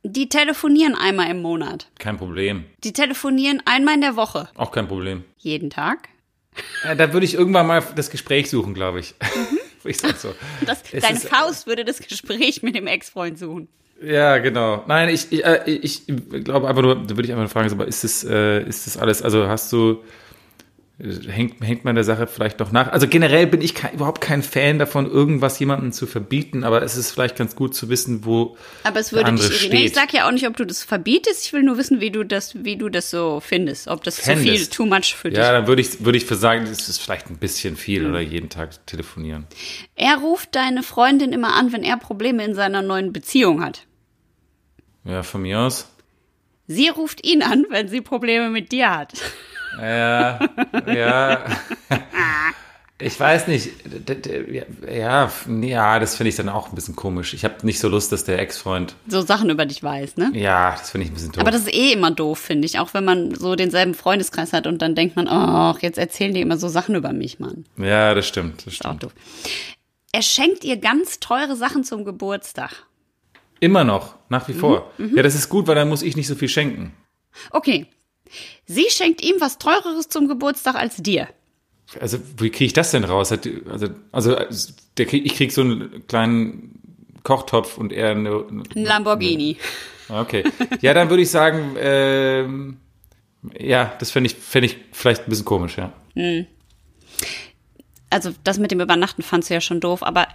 die 0.03 0.27
telefonieren 0.29 0.95
einmal 0.95 1.29
im 1.29 1.41
Monat. 1.41 1.87
Kein 1.97 2.17
Problem. 2.17 2.65
Die 2.83 2.93
telefonieren 2.93 3.61
einmal 3.65 3.95
in 3.95 4.01
der 4.01 4.15
Woche. 4.15 4.49
Auch 4.55 4.71
kein 4.71 4.87
Problem. 4.87 5.23
Jeden 5.37 5.69
Tag. 5.69 6.09
Äh, 6.83 6.95
da 6.95 7.13
würde 7.13 7.25
ich 7.25 7.35
irgendwann 7.35 7.67
mal 7.67 7.81
das 7.95 8.09
Gespräch 8.09 8.49
suchen, 8.49 8.73
glaube 8.73 8.99
ich. 8.99 9.15
ich 9.85 9.97
sag 9.97 10.17
so. 10.17 10.33
Das, 10.65 10.83
deine 10.83 11.17
ist- 11.17 11.29
Faust 11.29 11.67
würde 11.67 11.85
das 11.85 11.99
Gespräch 11.99 12.63
mit 12.63 12.75
dem 12.75 12.87
Ex-Freund 12.87 13.39
suchen. 13.39 13.69
Ja, 14.01 14.37
genau. 14.37 14.83
Nein, 14.87 15.09
ich, 15.09 15.31
ich, 15.31 15.43
äh, 15.45 15.69
ich 15.69 16.03
glaube 16.43 16.67
einfach 16.69 16.81
nur, 16.81 16.95
da 16.95 17.09
würde 17.09 17.23
ich 17.23 17.31
einfach 17.31 17.43
nur 17.43 17.49
fragen, 17.49 17.69
so, 17.69 17.75
aber 17.75 17.85
ist 17.87 18.03
das, 18.03 18.23
äh, 18.23 18.63
ist 18.63 18.87
das 18.87 18.97
alles, 18.97 19.21
also 19.21 19.47
hast 19.49 19.71
du, 19.73 19.91
äh, 19.91 19.95
hängt, 20.99 21.61
hängt 21.61 21.85
man 21.85 21.95
der 21.95 22.03
Sache 22.03 22.27
vielleicht 22.27 22.59
noch 22.59 22.71
nach? 22.71 22.91
Also 22.91 23.07
generell 23.07 23.47
bin 23.47 23.61
ich 23.61 23.73
kein, 23.73 23.93
überhaupt 23.93 24.19
kein 24.21 24.43
Fan 24.43 24.79
davon, 24.79 25.09
irgendwas 25.09 25.57
jemandem 25.59 25.93
zu 25.93 26.07
verbieten, 26.07 26.63
aber 26.63 26.81
es 26.81 26.97
ist 26.97 27.11
vielleicht 27.11 27.37
ganz 27.37 27.55
gut 27.55 27.73
zu 27.73 27.89
wissen, 27.89 28.25
wo 28.25 28.57
Aber 28.83 28.99
es 28.99 29.13
würde 29.13 29.31
dich 29.31 29.43
irritieren. 29.43 29.73
Ich 29.73 29.79
steht. 29.79 29.95
sag 29.95 30.13
ja 30.13 30.27
auch 30.27 30.31
nicht, 30.31 30.47
ob 30.47 30.57
du 30.57 30.65
das 30.65 30.83
verbietest. 30.83 31.45
Ich 31.45 31.53
will 31.53 31.63
nur 31.63 31.77
wissen, 31.77 32.01
wie 32.01 32.11
du 32.11 32.23
das, 32.23 32.63
wie 32.63 32.75
du 32.75 32.89
das 32.89 33.09
so 33.09 33.39
findest. 33.39 33.87
Ob 33.87 34.03
das 34.03 34.17
zu 34.17 34.35
viel, 34.35 34.65
too 34.67 34.85
much 34.85 35.15
für 35.15 35.29
dich. 35.29 35.39
Ja, 35.39 35.53
dann 35.53 35.67
würde 35.67 35.81
ich, 35.81 36.03
würde 36.03 36.17
ich 36.17 36.27
sagen, 36.27 36.65
das 36.69 36.89
ist 36.89 36.99
vielleicht 36.99 37.29
ein 37.29 37.37
bisschen 37.37 37.77
viel 37.77 38.05
oder 38.05 38.19
jeden 38.19 38.49
Tag 38.49 38.85
telefonieren. 38.85 39.47
Er 39.95 40.17
ruft 40.17 40.55
deine 40.55 40.83
Freundin 40.83 41.31
immer 41.31 41.55
an, 41.55 41.71
wenn 41.71 41.83
er 41.83 41.97
Probleme 41.97 42.43
in 42.43 42.53
seiner 42.53 42.81
neuen 42.81 43.13
Beziehung 43.13 43.63
hat. 43.63 43.85
Ja, 45.05 45.23
von 45.23 45.41
mir 45.41 45.59
aus. 45.59 45.87
Sie 46.67 46.89
ruft 46.89 47.25
ihn 47.25 47.41
an, 47.41 47.65
wenn 47.69 47.87
sie 47.87 48.01
Probleme 48.01 48.49
mit 48.49 48.71
dir 48.71 48.91
hat. 48.91 49.13
Ja, 49.77 50.39
ja. 50.87 51.45
Ich 53.01 53.17
weiß 53.17 53.47
nicht. 53.47 53.69
Ja, 54.91 55.31
ja, 55.61 55.99
das 55.99 56.17
finde 56.17 56.27
ich 56.29 56.35
dann 56.35 56.49
auch 56.49 56.67
ein 56.67 56.75
bisschen 56.75 56.97
komisch. 56.97 57.33
Ich 57.33 57.45
habe 57.45 57.65
nicht 57.65 57.79
so 57.79 57.87
Lust, 57.87 58.11
dass 58.11 58.25
der 58.25 58.39
Ex-Freund. 58.39 58.93
So 59.07 59.21
Sachen 59.21 59.49
über 59.49 59.65
dich 59.65 59.81
weiß, 59.81 60.17
ne? 60.17 60.31
Ja, 60.33 60.71
das 60.71 60.89
finde 60.91 61.05
ich 61.05 61.11
ein 61.11 61.13
bisschen 61.13 61.31
doof. 61.31 61.39
Aber 61.39 61.51
das 61.51 61.61
ist 61.61 61.73
eh 61.73 61.93
immer 61.93 62.11
doof, 62.11 62.39
finde 62.39 62.65
ich. 62.65 62.77
Auch 62.77 62.93
wenn 62.93 63.05
man 63.05 63.33
so 63.35 63.55
denselben 63.55 63.93
Freundeskreis 63.93 64.51
hat 64.51 64.67
und 64.67 64.81
dann 64.81 64.95
denkt 64.95 65.15
man, 65.15 65.29
ach, 65.29 65.79
jetzt 65.81 65.97
erzählen 65.97 66.33
die 66.33 66.41
immer 66.41 66.57
so 66.57 66.67
Sachen 66.67 66.93
über 66.93 67.13
mich, 67.13 67.39
Mann. 67.39 67.63
ja, 67.77 68.13
das 68.13 68.27
stimmt. 68.27 68.65
Das 68.65 68.73
Ist 68.73 68.81
auch 68.85 68.89
stimmt. 68.95 69.03
doof. 69.03 69.13
Er 70.11 70.21
schenkt 70.21 70.65
ihr 70.65 70.75
ganz 70.75 71.21
teure 71.21 71.55
Sachen 71.55 71.85
zum 71.85 72.03
Geburtstag. 72.03 72.83
Immer 73.61 73.85
noch, 73.85 74.15
nach 74.27 74.45
wie 74.49 74.53
vor. 74.53 74.91
Mhm, 74.97 75.15
Ja, 75.15 75.23
das 75.23 75.35
ist 75.35 75.47
gut, 75.47 75.67
weil 75.67 75.75
dann 75.75 75.87
muss 75.87 76.01
ich 76.03 76.17
nicht 76.17 76.27
so 76.27 76.35
viel 76.35 76.49
schenken. 76.49 76.91
Okay. 77.51 77.85
Sie 78.65 78.85
schenkt 78.89 79.23
ihm 79.23 79.35
was 79.39 79.57
Teureres 79.57 80.09
zum 80.09 80.27
Geburtstag 80.27 80.75
als 80.75 80.97
dir. 80.97 81.27
Also, 81.99 82.19
wie 82.37 82.51
kriege 82.51 82.65
ich 82.65 82.73
das 82.73 82.91
denn 82.91 83.03
raus? 83.03 83.31
Also, 83.31 83.89
also 84.11 84.35
der 84.97 85.13
ich 85.13 85.35
krieg 85.35 85.51
so 85.51 85.61
einen 85.61 86.07
kleinen 86.07 86.79
Kochtopf 87.23 87.77
und 87.77 87.91
er 87.91 88.11
eine, 88.11 88.45
Ein 88.75 88.83
Lamborghini. 88.83 89.57
Okay. 90.09 90.43
Ja, 90.81 90.93
dann 90.93 91.09
würde 91.09 91.23
ich 91.23 91.31
sagen, 91.31 91.75
ähm, 91.77 92.77
ja, 93.59 93.93
das 93.99 94.11
fände 94.11 94.27
ich, 94.27 94.35
fänd 94.35 94.65
ich 94.65 94.77
vielleicht 94.91 95.23
ein 95.23 95.29
bisschen 95.29 95.45
komisch, 95.45 95.77
ja. 95.77 95.93
Also 98.09 98.31
das 98.43 98.57
mit 98.57 98.71
dem 98.71 98.81
Übernachten 98.81 99.21
fandst 99.21 99.49
du 99.49 99.53
ja 99.53 99.61
schon 99.61 99.79
doof, 99.79 100.03
aber 100.03 100.27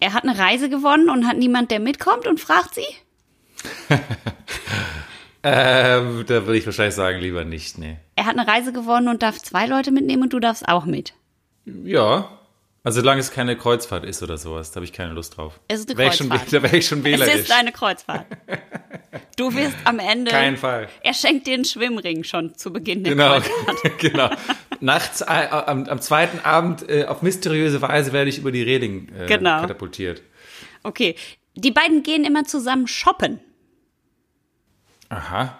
er 0.00 0.12
hat 0.12 0.24
eine 0.24 0.36
Reise 0.38 0.68
gewonnen 0.68 1.08
und 1.10 1.26
hat 1.26 1.38
niemand, 1.38 1.70
der 1.70 1.80
mitkommt 1.80 2.26
und 2.26 2.40
fragt 2.40 2.74
sie? 2.74 2.86
Ähm, 5.44 6.24
da 6.26 6.46
würde 6.46 6.56
ich 6.56 6.64
wahrscheinlich 6.66 6.94
sagen, 6.94 7.20
lieber 7.20 7.44
nicht, 7.44 7.76
nee. 7.78 7.98
Er 8.16 8.24
hat 8.26 8.36
eine 8.38 8.48
Reise 8.48 8.72
gewonnen 8.72 9.08
und 9.08 9.22
darf 9.22 9.38
zwei 9.40 9.66
Leute 9.66 9.90
mitnehmen 9.92 10.22
und 10.24 10.32
du 10.32 10.40
darfst 10.40 10.66
auch 10.68 10.86
mit. 10.86 11.12
Ja. 11.66 12.30
Also 12.82 13.00
solange 13.00 13.20
es 13.20 13.30
keine 13.30 13.56
Kreuzfahrt 13.56 14.04
ist 14.04 14.22
oder 14.22 14.36
sowas, 14.36 14.70
da 14.70 14.76
habe 14.76 14.84
ich 14.84 14.92
keine 14.92 15.12
Lust 15.14 15.36
drauf. 15.38 15.58
Es 15.68 15.80
ist 15.80 15.88
eine 15.90 15.98
Wär 15.98 16.08
ich 16.08 16.14
schon, 16.16 16.28
Kreuzfahrt. 16.28 16.52
da 16.52 16.62
wäre 16.62 16.76
ich 16.76 16.86
schon 16.86 16.98
Es 16.98 17.04
wählerisch. 17.04 17.34
ist 17.34 17.52
eine 17.52 17.72
Kreuzfahrt. 17.72 18.26
Du 19.36 19.54
wirst 19.54 19.76
am 19.84 19.98
Ende. 19.98 20.30
Kein 20.30 20.56
Fall. 20.58 20.88
Er 21.02 21.14
schenkt 21.14 21.46
dir 21.46 21.54
einen 21.54 21.64
Schwimmring 21.64 22.24
schon 22.24 22.54
zu 22.56 22.72
Beginn 22.72 23.02
der 23.04 23.14
Genau, 23.14 23.40
Kreuzfahrt. 23.40 23.98
genau. 23.98 24.30
Nachts, 24.80 25.22
äh, 25.22 25.24
am, 25.50 25.84
am 25.88 26.00
zweiten 26.00 26.40
Abend, 26.44 26.86
äh, 26.88 27.04
auf 27.06 27.22
mysteriöse 27.22 27.80
Weise 27.80 28.12
werde 28.12 28.28
ich 28.28 28.38
über 28.38 28.52
die 28.52 28.62
Reling 28.62 29.08
äh, 29.18 29.26
Genau. 29.26 29.62
katapultiert. 29.62 30.20
Okay. 30.82 31.16
Die 31.54 31.70
beiden 31.70 32.02
gehen 32.02 32.24
immer 32.24 32.44
zusammen 32.44 32.86
shoppen. 32.86 33.40
Aha. 35.08 35.58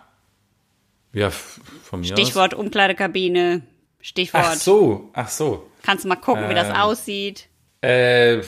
Ja, 1.12 1.30
von 1.30 2.00
mir 2.00 2.06
Stichwort 2.08 2.54
Umkleidekabine. 2.54 3.62
aus. 3.64 4.06
Stichwort. 4.06 4.44
Ach 4.46 4.54
so, 4.54 5.10
ach 5.14 5.28
so. 5.28 5.70
Kannst 5.82 6.04
du 6.04 6.08
mal 6.08 6.16
gucken, 6.16 6.48
wie 6.50 6.54
das 6.54 6.68
Ähm, 6.68 6.74
aussieht. 6.76 7.48
Äh, 7.80 8.42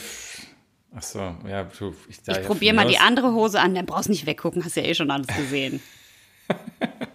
ach 0.95 1.01
so, 1.03 1.19
ja. 1.47 1.63
du, 1.63 1.95
Ich, 2.09 2.19
Ich 2.27 2.41
probiere 2.45 2.75
mal 2.75 2.87
die 2.87 2.97
andere 2.99 3.33
Hose 3.33 3.59
an. 3.59 3.73
Dann 3.73 3.85
brauchst 3.85 4.09
nicht 4.09 4.25
weggucken, 4.25 4.63
hast 4.63 4.75
ja 4.75 4.83
eh 4.83 4.93
schon 4.93 5.09
alles 5.11 5.27
gesehen. 5.27 5.81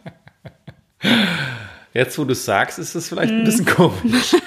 Jetzt, 1.95 2.19
wo 2.19 2.25
du 2.25 2.33
es 2.33 2.45
sagst, 2.45 2.79
ist 2.79 2.95
es 2.95 3.09
vielleicht 3.09 3.31
Hm. 3.31 3.39
ein 3.41 3.45
bisschen 3.45 3.67
komisch. 3.67 4.37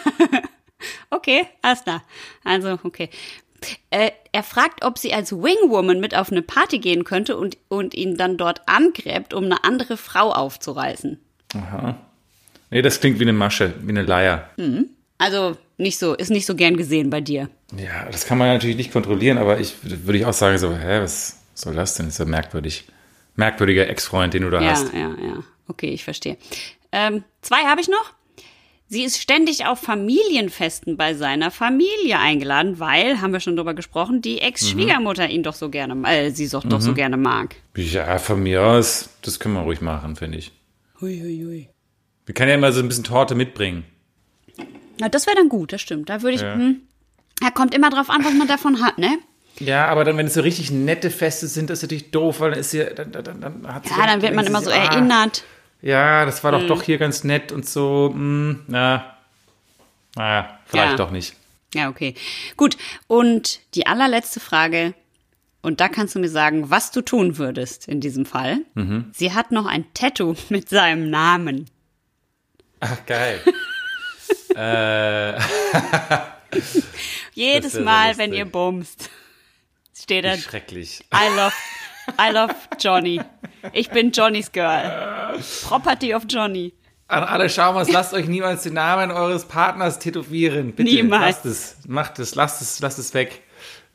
Okay, 1.12 1.48
alles 1.62 1.84
klar. 1.84 2.04
Also, 2.44 2.78
okay. 2.84 3.10
Äh, 3.90 4.12
er 4.32 4.44
fragt, 4.44 4.84
ob 4.84 4.98
sie 4.98 5.14
als 5.14 5.32
Wingwoman 5.32 6.00
mit 6.00 6.16
auf 6.16 6.32
eine 6.32 6.42
Party 6.42 6.80
gehen 6.80 7.04
könnte 7.04 7.38
und, 7.38 7.58
und 7.68 7.94
ihn 7.94 8.18
dann 8.18 8.38
dort 8.38 8.68
angräbt, 8.68 9.34
um 9.34 9.46
eine 9.46 9.64
andere 9.64 9.98
Frau 9.98 10.32
aufzureißen. 10.32 11.20
Nee, 12.72 12.82
das 12.82 13.00
klingt 13.00 13.20
wie 13.20 13.24
eine 13.24 13.34
Masche, 13.34 13.74
wie 13.82 13.90
eine 13.90 14.04
Leier. 14.04 14.50
Also 15.18 15.58
nicht 15.78 15.98
so, 16.00 16.14
ist 16.14 16.30
nicht 16.32 16.46
so 16.46 16.56
gern 16.56 16.78
gesehen 16.78 17.10
bei 17.10 17.22
dir. 17.22 17.50
Ja, 17.78 18.06
das 18.12 18.26
kann 18.26 18.38
man 18.38 18.48
natürlich 18.48 18.76
nicht 18.78 18.92
kontrollieren, 18.92 19.38
aber 19.38 19.60
ich 19.60 19.76
würde 19.84 20.18
ich 20.18 20.26
auch 20.26 20.34
sagen, 20.34 20.58
so, 20.58 20.76
hä, 20.76 21.02
was 21.02 21.40
soll 21.54 21.76
das 21.76 21.96
denn? 21.96 22.08
ist 22.08 22.20
ja 22.20 22.26
merkwürdig. 22.26 22.86
Merkwürdiger 23.36 23.88
Ex-Freund, 23.90 24.34
den 24.34 24.44
du 24.44 24.50
da 24.50 24.62
Ja, 24.62 24.72
hast. 24.72 24.94
ja, 24.94 25.10
ja. 25.10 25.44
Okay, 25.68 25.90
ich 25.90 26.04
verstehe. 26.04 26.38
Ähm, 26.92 27.24
zwei 27.42 27.64
habe 27.66 27.82
ich 27.82 27.88
noch. 27.90 28.14
Sie 28.88 29.04
ist 29.04 29.20
ständig 29.20 29.66
auf 29.66 29.80
Familienfesten 29.80 30.96
bei 30.96 31.16
seiner 31.16 31.50
Familie 31.50 32.20
eingeladen, 32.20 32.80
weil, 32.80 33.20
haben 33.20 33.34
wir 33.34 33.40
schon 33.40 33.56
drüber 33.56 33.74
gesprochen, 33.74 34.22
die 34.22 34.40
Ex-Schwiegermutter 34.42 35.28
ihn 35.28 35.42
doch 35.42 35.56
so 35.56 35.70
gerne, 35.70 35.96
äh, 36.08 36.30
sie 36.30 36.48
doch, 36.48 36.64
doch 36.64 36.82
so 36.82 36.94
gerne 36.94 37.18
mag. 37.18 37.56
Ja, 37.76 38.20
von 38.20 38.44
mir 38.44 38.64
aus, 38.64 39.10
das 39.24 39.40
können 39.40 39.56
wir 39.56 39.62
ruhig 39.62 39.82
machen, 39.82 40.16
finde 40.16 40.38
ich. 40.38 40.52
Hui, 41.02 41.20
hui, 41.20 41.44
hui. 41.44 41.70
Wir 42.28 42.36
können 42.36 42.50
ja 42.50 42.56
immer 42.56 42.72
so 42.72 42.80
ein 42.80 42.88
bisschen 42.88 43.04
Torte 43.04 43.34
mitbringen. 43.34 43.86
Na, 45.00 45.10
das 45.10 45.26
wäre 45.26 45.36
dann 45.36 45.50
gut, 45.50 45.74
das 45.74 45.82
stimmt. 45.82 46.10
Da 46.10 46.22
würde 46.22 46.36
ich, 46.36 46.42
Ja. 46.42 46.54
hm, 46.54 46.82
ja, 47.42 47.50
kommt 47.52 47.74
immer 47.74 47.90
drauf 47.90 48.10
an, 48.10 48.24
was 48.24 48.34
man 48.34 48.48
davon 48.48 48.82
hat, 48.82 49.00
ne? 49.00 49.18
Ja, 49.60 49.88
aber 49.88 50.04
dann, 50.04 50.18
wenn 50.18 50.28
es 50.28 50.34
so 50.34 50.42
richtig 50.42 50.70
nette 50.72 51.10
Feste 51.10 51.48
sind, 51.48 51.70
das 51.70 51.80
ist 51.80 51.84
natürlich 51.84 52.12
doof, 52.12 52.40
weil 52.40 52.52
dann 52.52 52.60
ist 52.60 52.74
ja, 52.74 52.86
dann, 52.86 53.12
dann, 53.12 53.24
dann, 53.24 53.42
dann 53.42 53.74
hat 53.74 53.88
sie 53.88 53.94
Ja, 53.98 54.06
dann 54.06 54.22
wird 54.22 54.36
man 54.36 54.46
immer 54.46 54.62
so 54.62 54.70
ah, 54.70 54.76
erinnert. 54.76 55.44
Ja, 55.86 56.26
das 56.26 56.44
war 56.44 56.52
doch 56.52 56.66
doch 56.66 56.82
hier 56.82 56.98
ganz 56.98 57.24
nett 57.24 57.52
und 57.52 57.70
so, 57.70 58.10
hm, 58.12 58.64
na, 58.68 59.16
naja, 60.16 60.60
vielleicht 60.66 60.92
Ja. 60.92 60.96
doch 60.98 61.12
nicht. 61.12 61.36
Ja, 61.76 61.90
okay. 61.90 62.16
Gut. 62.58 62.76
Und 63.06 63.60
die 63.76 63.86
allerletzte 63.86 64.40
Frage. 64.40 64.96
Und 65.62 65.82
da 65.82 65.88
kannst 65.90 66.16
du 66.16 66.20
mir 66.20 66.30
sagen, 66.30 66.70
was 66.72 66.90
du 66.92 67.02
tun 67.02 67.38
würdest 67.38 67.88
in 67.88 68.00
diesem 68.02 68.26
Fall. 68.26 68.60
Mhm. 68.74 69.12
Sie 69.14 69.34
hat 69.34 69.52
noch 69.52 69.66
ein 69.68 69.86
Tattoo 69.94 70.36
mit 70.50 70.70
seinem 70.70 71.10
Namen. 71.12 71.70
Ach, 72.80 73.06
geil. 73.06 73.40
äh, 74.56 75.40
Jedes 77.34 77.76
Mal, 77.80 78.08
lustig. 78.10 78.18
wenn 78.26 78.34
ihr 78.34 78.46
bumst, 78.46 79.10
steht 79.96 80.26
da, 80.26 80.36
schrecklich. 80.38 81.04
I 81.14 81.28
love, 81.36 81.54
I 82.20 82.32
love 82.32 82.54
Johnny. 82.80 83.22
Ich 83.74 83.90
bin 83.90 84.12
Johnnys 84.12 84.52
Girl. 84.52 85.40
Property 85.68 86.14
of 86.14 86.24
Johnny. 86.30 86.74
An 87.08 87.24
alle 87.24 87.50
Schaumers, 87.50 87.92
lasst 87.92 88.14
euch 88.14 88.28
niemals 88.28 88.64
den 88.64 88.74
Namen 88.74 89.12
eures 89.12 89.46
Partners 89.46 90.00
tätowieren. 90.00 90.74
Bitte, 90.74 90.92
Niemals. 90.92 91.22
lasst 91.44 91.46
es. 91.46 91.78
Macht 91.88 92.20
es, 92.20 92.34
lasst 92.36 92.62
es, 92.62 92.80
lasst 92.80 92.98
es 93.00 93.14
weg. 93.14 93.42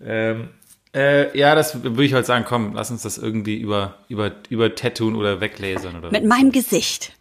Ähm, 0.04 0.48
äh, 0.94 1.36
ja, 1.36 1.54
das 1.54 1.82
würde 1.82 2.04
ich 2.04 2.14
heute 2.14 2.24
sagen, 2.26 2.44
komm, 2.46 2.74
lass 2.74 2.90
uns 2.90 3.02
das 3.02 3.18
irgendwie 3.18 3.56
über, 3.60 3.96
über, 4.08 4.32
über 4.48 4.74
Tattooen 4.74 5.16
oder 5.16 5.40
weglasern 5.40 5.96
oder 5.96 6.10
Mit 6.10 6.24
meinem 6.24 6.52
Gesicht. 6.52 7.12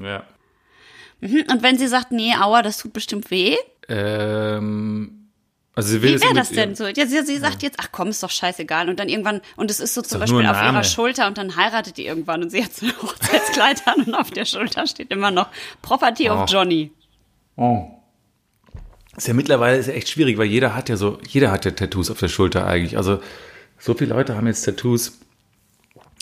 Ja. 0.00 0.24
Hm, 1.20 1.44
Und 1.50 1.62
wenn 1.62 1.78
sie 1.78 1.88
sagt, 1.88 2.12
nee, 2.12 2.34
aua, 2.34 2.62
das 2.62 2.78
tut 2.78 2.92
bestimmt 2.92 3.30
weh, 3.30 3.56
Ähm, 3.88 5.21
also 5.74 5.88
sie 5.88 6.02
will 6.02 6.16
Wie 6.16 6.22
wäre 6.22 6.34
das 6.34 6.50
denn 6.50 6.74
so? 6.74 6.86
Ja, 6.86 7.06
sie, 7.06 7.22
sie 7.24 7.38
sagt 7.38 7.62
jetzt, 7.62 7.78
ach 7.80 7.88
komm, 7.92 8.08
ist 8.08 8.22
doch 8.22 8.30
scheißegal. 8.30 8.88
Und 8.88 8.98
dann 9.00 9.08
irgendwann, 9.08 9.40
und 9.56 9.70
es 9.70 9.80
ist 9.80 9.94
so 9.94 10.02
zum 10.02 10.18
nur 10.18 10.26
Beispiel 10.26 10.46
auf 10.46 10.62
ihrer. 10.62 10.84
Schulter 10.84 11.26
und 11.26 11.38
dann 11.38 11.56
heiratet 11.56 11.96
die 11.96 12.06
irgendwann 12.06 12.42
und 12.42 12.50
sie 12.50 12.62
hat 12.62 12.74
so 12.74 12.86
ein 12.86 12.92
Hochzeitskleid 13.02 13.86
an 13.88 14.02
und 14.04 14.14
auf 14.14 14.30
der 14.30 14.44
Schulter 14.44 14.86
steht 14.86 15.10
immer 15.10 15.30
noch 15.30 15.48
Property 15.80 16.28
Oh. 16.30 16.34
of 16.34 16.50
Johnny. 16.50 16.90
Oh. 17.56 17.86
Ist 19.16 19.28
ja 19.28 19.34
mittlerweile 19.34 19.76
ist 19.78 19.86
ja 19.88 19.92
echt 19.94 20.08
schwierig, 20.08 20.38
weil 20.38 20.46
jeder 20.46 20.74
hat 20.74 20.88
ja 20.88 20.96
so, 20.96 21.18
jeder 21.28 21.50
hat 21.50 21.64
ja 21.64 21.70
Tattoos 21.70 22.10
auf 22.10 22.18
der 22.18 22.28
Schulter 22.28 22.66
eigentlich. 22.66 22.96
Also 22.96 23.20
so 23.78 23.94
viele 23.94 24.14
Leute 24.14 24.36
haben 24.36 24.46
jetzt 24.46 24.62
Tattoos. 24.62 25.18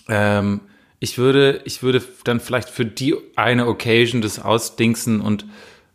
Ähm, 0.09 0.61
ich 0.99 1.17
würde, 1.19 1.63
ich 1.65 1.83
würde 1.83 2.03
dann 2.25 2.41
vielleicht 2.41 2.69
für 2.69 2.85
die 2.85 3.15
eine 3.37 3.67
Occasion 3.69 4.21
das 4.23 4.39
ausdingsen 4.39 5.21
und 5.21 5.47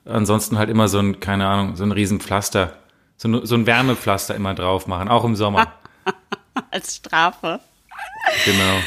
ansonsten 0.05 0.57
halt 0.57 0.69
immer 0.69 0.87
so 0.87 0.99
ein, 0.99 1.19
keine 1.19 1.47
Ahnung, 1.47 1.75
so 1.75 1.83
ein 1.83 1.91
Riesenpflaster, 1.91 2.77
so 3.17 3.27
ein, 3.27 3.45
so 3.45 3.55
ein 3.55 3.65
Wärmepflaster 3.65 4.35
immer 4.35 4.53
drauf 4.53 4.87
machen, 4.87 5.07
auch 5.07 5.23
im 5.23 5.35
Sommer. 5.35 5.71
Als 6.71 6.97
Strafe. 6.97 7.59
genau. 8.45 8.79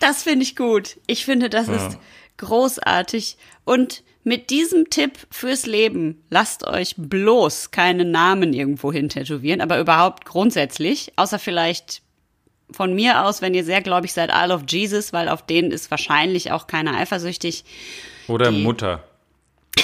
Das 0.00 0.22
finde 0.22 0.44
ich 0.44 0.56
gut. 0.56 0.98
Ich 1.06 1.24
finde, 1.24 1.48
das 1.48 1.68
ist 1.68 1.98
großartig. 2.38 3.36
Und 3.64 4.02
mit 4.24 4.50
diesem 4.50 4.90
Tipp 4.90 5.18
fürs 5.30 5.66
Leben, 5.66 6.22
lasst 6.30 6.66
euch 6.66 6.94
bloß 6.96 7.70
keine 7.70 8.04
Namen 8.04 8.52
irgendwo 8.52 8.92
hin 8.92 9.08
tätowieren, 9.08 9.60
aber 9.60 9.80
überhaupt 9.80 10.24
grundsätzlich, 10.24 11.12
außer 11.16 11.38
vielleicht 11.38 12.02
von 12.70 12.94
mir 12.94 13.24
aus, 13.24 13.42
wenn 13.42 13.54
ihr 13.54 13.64
sehr 13.64 13.82
gläubig 13.82 14.12
seid, 14.12 14.30
I 14.30 14.48
love 14.48 14.64
Jesus, 14.68 15.12
weil 15.12 15.28
auf 15.28 15.44
denen 15.44 15.70
ist 15.70 15.90
wahrscheinlich 15.90 16.52
auch 16.52 16.66
keiner 16.66 16.96
eifersüchtig. 16.96 17.64
Oder 18.28 18.50
Mutter. 18.50 19.04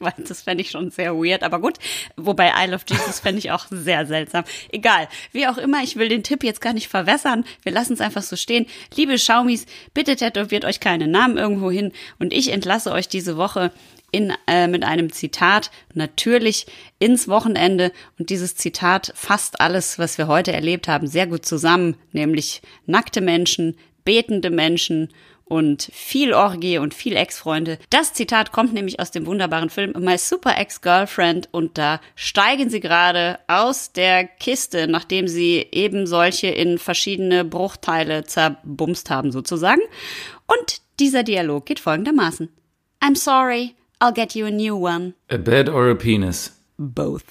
Weil 0.00 0.14
Das 0.26 0.42
fände 0.42 0.62
ich 0.62 0.70
schon 0.70 0.90
sehr 0.90 1.14
weird, 1.14 1.42
aber 1.42 1.60
gut. 1.60 1.78
Wobei 2.16 2.52
I 2.56 2.68
Love 2.68 2.84
Jesus 2.88 3.20
fände 3.20 3.38
ich 3.38 3.50
auch 3.50 3.66
sehr 3.70 4.06
seltsam. 4.06 4.44
Egal, 4.72 5.08
wie 5.32 5.46
auch 5.46 5.58
immer, 5.58 5.82
ich 5.82 5.96
will 5.96 6.08
den 6.08 6.22
Tipp 6.22 6.42
jetzt 6.42 6.60
gar 6.60 6.72
nicht 6.72 6.88
verwässern. 6.88 7.44
Wir 7.62 7.72
lassen 7.72 7.92
es 7.92 8.00
einfach 8.00 8.22
so 8.22 8.36
stehen. 8.36 8.66
Liebe 8.96 9.18
Schaumis, 9.18 9.66
bitte 9.94 10.16
tätowiert 10.16 10.64
euch 10.64 10.80
keine 10.80 11.06
Namen 11.06 11.36
irgendwo 11.36 11.70
hin. 11.70 11.92
Und 12.18 12.32
ich 12.32 12.50
entlasse 12.50 12.92
euch 12.92 13.08
diese 13.08 13.36
Woche 13.36 13.72
in, 14.10 14.32
äh, 14.46 14.66
mit 14.66 14.84
einem 14.84 15.12
Zitat, 15.12 15.70
natürlich 15.94 16.66
ins 16.98 17.28
Wochenende. 17.28 17.92
Und 18.18 18.30
dieses 18.30 18.56
Zitat 18.56 19.12
fasst 19.14 19.60
alles, 19.60 19.98
was 19.98 20.18
wir 20.18 20.26
heute 20.26 20.52
erlebt 20.52 20.88
haben, 20.88 21.06
sehr 21.06 21.26
gut 21.26 21.44
zusammen. 21.44 21.96
Nämlich 22.12 22.62
nackte 22.86 23.20
Menschen, 23.20 23.76
betende 24.04 24.50
Menschen 24.50 25.10
und 25.50 25.90
viel 25.92 26.32
Orgie 26.32 26.78
und 26.78 26.94
viel 26.94 27.16
Ex-Freunde. 27.16 27.78
Das 27.90 28.12
Zitat 28.14 28.52
kommt 28.52 28.72
nämlich 28.72 29.00
aus 29.00 29.10
dem 29.10 29.26
wunderbaren 29.26 29.68
Film 29.68 29.92
My 29.98 30.16
Super 30.16 30.56
Ex-Girlfriend 30.56 31.48
und 31.52 31.76
da 31.76 32.00
steigen 32.14 32.70
sie 32.70 32.80
gerade 32.80 33.38
aus 33.48 33.92
der 33.92 34.24
Kiste, 34.24 34.86
nachdem 34.86 35.26
sie 35.28 35.66
eben 35.72 36.06
solche 36.06 36.46
in 36.46 36.78
verschiedene 36.78 37.44
Bruchteile 37.44 38.24
zerbumst 38.24 39.10
haben 39.10 39.32
sozusagen. 39.32 39.80
Und 40.46 40.80
dieser 41.00 41.22
Dialog 41.24 41.66
geht 41.66 41.80
folgendermaßen. 41.80 42.48
I'm 43.02 43.16
sorry, 43.16 43.74
I'll 44.00 44.14
get 44.14 44.34
you 44.34 44.46
a 44.46 44.50
new 44.50 44.76
one. 44.76 45.14
A 45.30 45.36
bed 45.36 45.68
or 45.68 45.90
a 45.90 45.94
penis? 45.94 46.56
Both. 46.78 47.24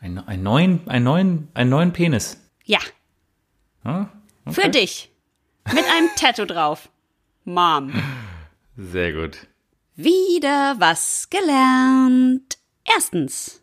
Ein, 0.00 0.18
ein 0.26 0.42
neuen, 0.42 0.80
ein 0.86 1.02
neuen, 1.02 1.48
einen 1.54 1.70
neuen 1.70 1.92
Penis. 1.92 2.40
Ja, 2.64 2.78
Hm? 3.82 4.08
für 4.50 4.68
dich. 4.68 5.10
Mit 5.72 5.84
einem 5.84 6.08
Tattoo 6.16 6.44
drauf. 6.44 6.88
Mom. 7.46 7.92
Sehr 8.76 9.12
gut. 9.12 9.46
Wieder 9.94 10.74
was 10.78 11.30
gelernt. 11.30 12.58
Erstens. 12.84 13.62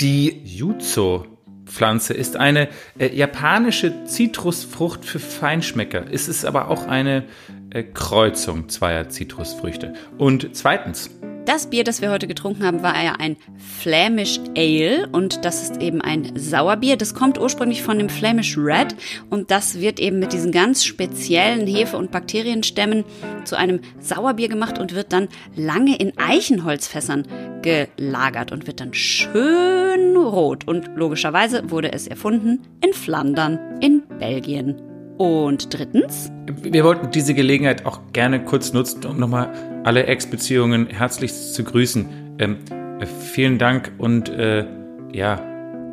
Die 0.00 0.40
Jutsu 0.44 1.24
Pflanze 1.64 2.14
ist 2.14 2.36
eine 2.36 2.68
äh, 2.96 3.12
japanische 3.12 4.04
Zitrusfrucht 4.04 5.04
für 5.04 5.18
Feinschmecker. 5.18 6.04
Es 6.10 6.28
ist 6.28 6.44
aber 6.44 6.68
auch 6.68 6.86
eine 6.86 7.24
äh, 7.70 7.82
Kreuzung 7.82 8.68
zweier 8.68 9.08
Zitrusfrüchte. 9.08 9.94
Und 10.16 10.50
zweitens, 10.54 11.10
das 11.48 11.68
Bier, 11.68 11.82
das 11.82 12.02
wir 12.02 12.10
heute 12.10 12.26
getrunken 12.26 12.64
haben, 12.64 12.82
war 12.82 13.02
ja 13.02 13.14
ein 13.18 13.36
Flemish 13.80 14.38
Ale 14.54 15.08
und 15.12 15.46
das 15.46 15.62
ist 15.62 15.80
eben 15.80 16.02
ein 16.02 16.32
Sauerbier. 16.36 16.98
Das 16.98 17.14
kommt 17.14 17.40
ursprünglich 17.40 17.82
von 17.82 17.98
dem 17.98 18.10
Flemish 18.10 18.58
Red 18.58 18.94
und 19.30 19.50
das 19.50 19.80
wird 19.80 19.98
eben 19.98 20.18
mit 20.18 20.34
diesen 20.34 20.52
ganz 20.52 20.84
speziellen 20.84 21.66
Hefe- 21.66 21.96
und 21.96 22.10
Bakterienstämmen 22.10 23.04
zu 23.44 23.56
einem 23.56 23.80
Sauerbier 23.98 24.48
gemacht 24.48 24.78
und 24.78 24.94
wird 24.94 25.14
dann 25.14 25.28
lange 25.56 25.96
in 25.96 26.12
Eichenholzfässern 26.18 27.26
gelagert 27.62 28.52
und 28.52 28.66
wird 28.66 28.80
dann 28.80 28.92
schön 28.92 30.16
rot. 30.18 30.68
Und 30.68 30.90
logischerweise 30.96 31.70
wurde 31.70 31.92
es 31.92 32.06
erfunden 32.06 32.60
in 32.84 32.92
Flandern 32.92 33.80
in 33.80 34.02
Belgien. 34.18 34.97
Und 35.18 35.76
drittens? 35.76 36.30
Wir 36.46 36.84
wollten 36.84 37.10
diese 37.10 37.34
Gelegenheit 37.34 37.84
auch 37.84 38.00
gerne 38.12 38.44
kurz 38.44 38.72
nutzen, 38.72 39.04
um 39.04 39.18
nochmal 39.18 39.52
alle 39.82 40.06
Ex-Beziehungen 40.06 40.86
herzlich 40.86 41.34
zu 41.34 41.64
grüßen. 41.64 42.36
Ähm, 42.38 42.58
äh, 43.00 43.06
vielen 43.06 43.58
Dank 43.58 43.92
und 43.98 44.28
äh, 44.28 44.64
ja. 45.12 45.40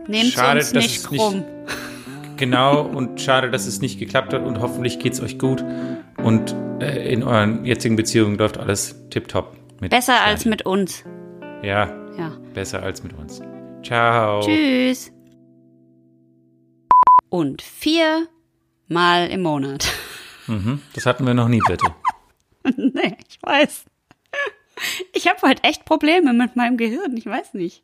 Nehmt 0.08 0.34
schade, 0.34 0.60
uns 0.60 0.74
nicht 0.74 1.04
krumm. 1.06 1.38
Nicht, 1.38 1.46
genau, 2.38 2.82
und 2.84 3.20
schade, 3.20 3.50
dass 3.50 3.66
es 3.66 3.82
nicht 3.82 3.98
geklappt 4.00 4.32
hat 4.32 4.44
und 4.44 4.60
hoffentlich 4.60 5.00
geht 5.00 5.14
es 5.14 5.22
euch 5.22 5.40
gut. 5.40 5.66
Und 6.24 6.56
äh, 6.80 7.12
in 7.12 7.24
euren 7.24 7.66
jetzigen 7.66 7.96
Beziehungen 7.96 8.38
läuft 8.38 8.60
alles 8.60 8.96
tipptopp. 9.10 9.58
Besser 9.90 10.24
als 10.24 10.46
mit 10.46 10.68
uns. 10.68 11.04
Ja, 11.64 11.92
ja. 12.16 12.32
Besser 12.54 12.84
als 12.84 13.04
mit 13.04 13.14
uns. 13.14 13.42
Ciao. 13.84 14.42
Tschüss. 14.42 15.12
Und 17.30 17.64
vier 17.64 18.28
Mal 18.88 19.28
im 19.30 19.42
Monat. 19.42 19.88
Mhm, 20.48 20.82
das 20.94 21.06
hatten 21.06 21.26
wir 21.26 21.34
noch 21.34 21.48
nie, 21.48 21.62
bitte. 21.68 21.88
nee, 22.78 23.18
ich 23.28 23.40
weiß. 23.42 23.86
Ich 25.14 25.28
habe 25.28 25.42
heute 25.42 25.64
echt 25.64 25.86
Probleme 25.86 26.34
mit 26.34 26.56
meinem 26.56 26.78
Gehirn, 26.78 27.16
ich 27.18 27.26
weiß 27.26 27.54
nicht. 27.54 27.84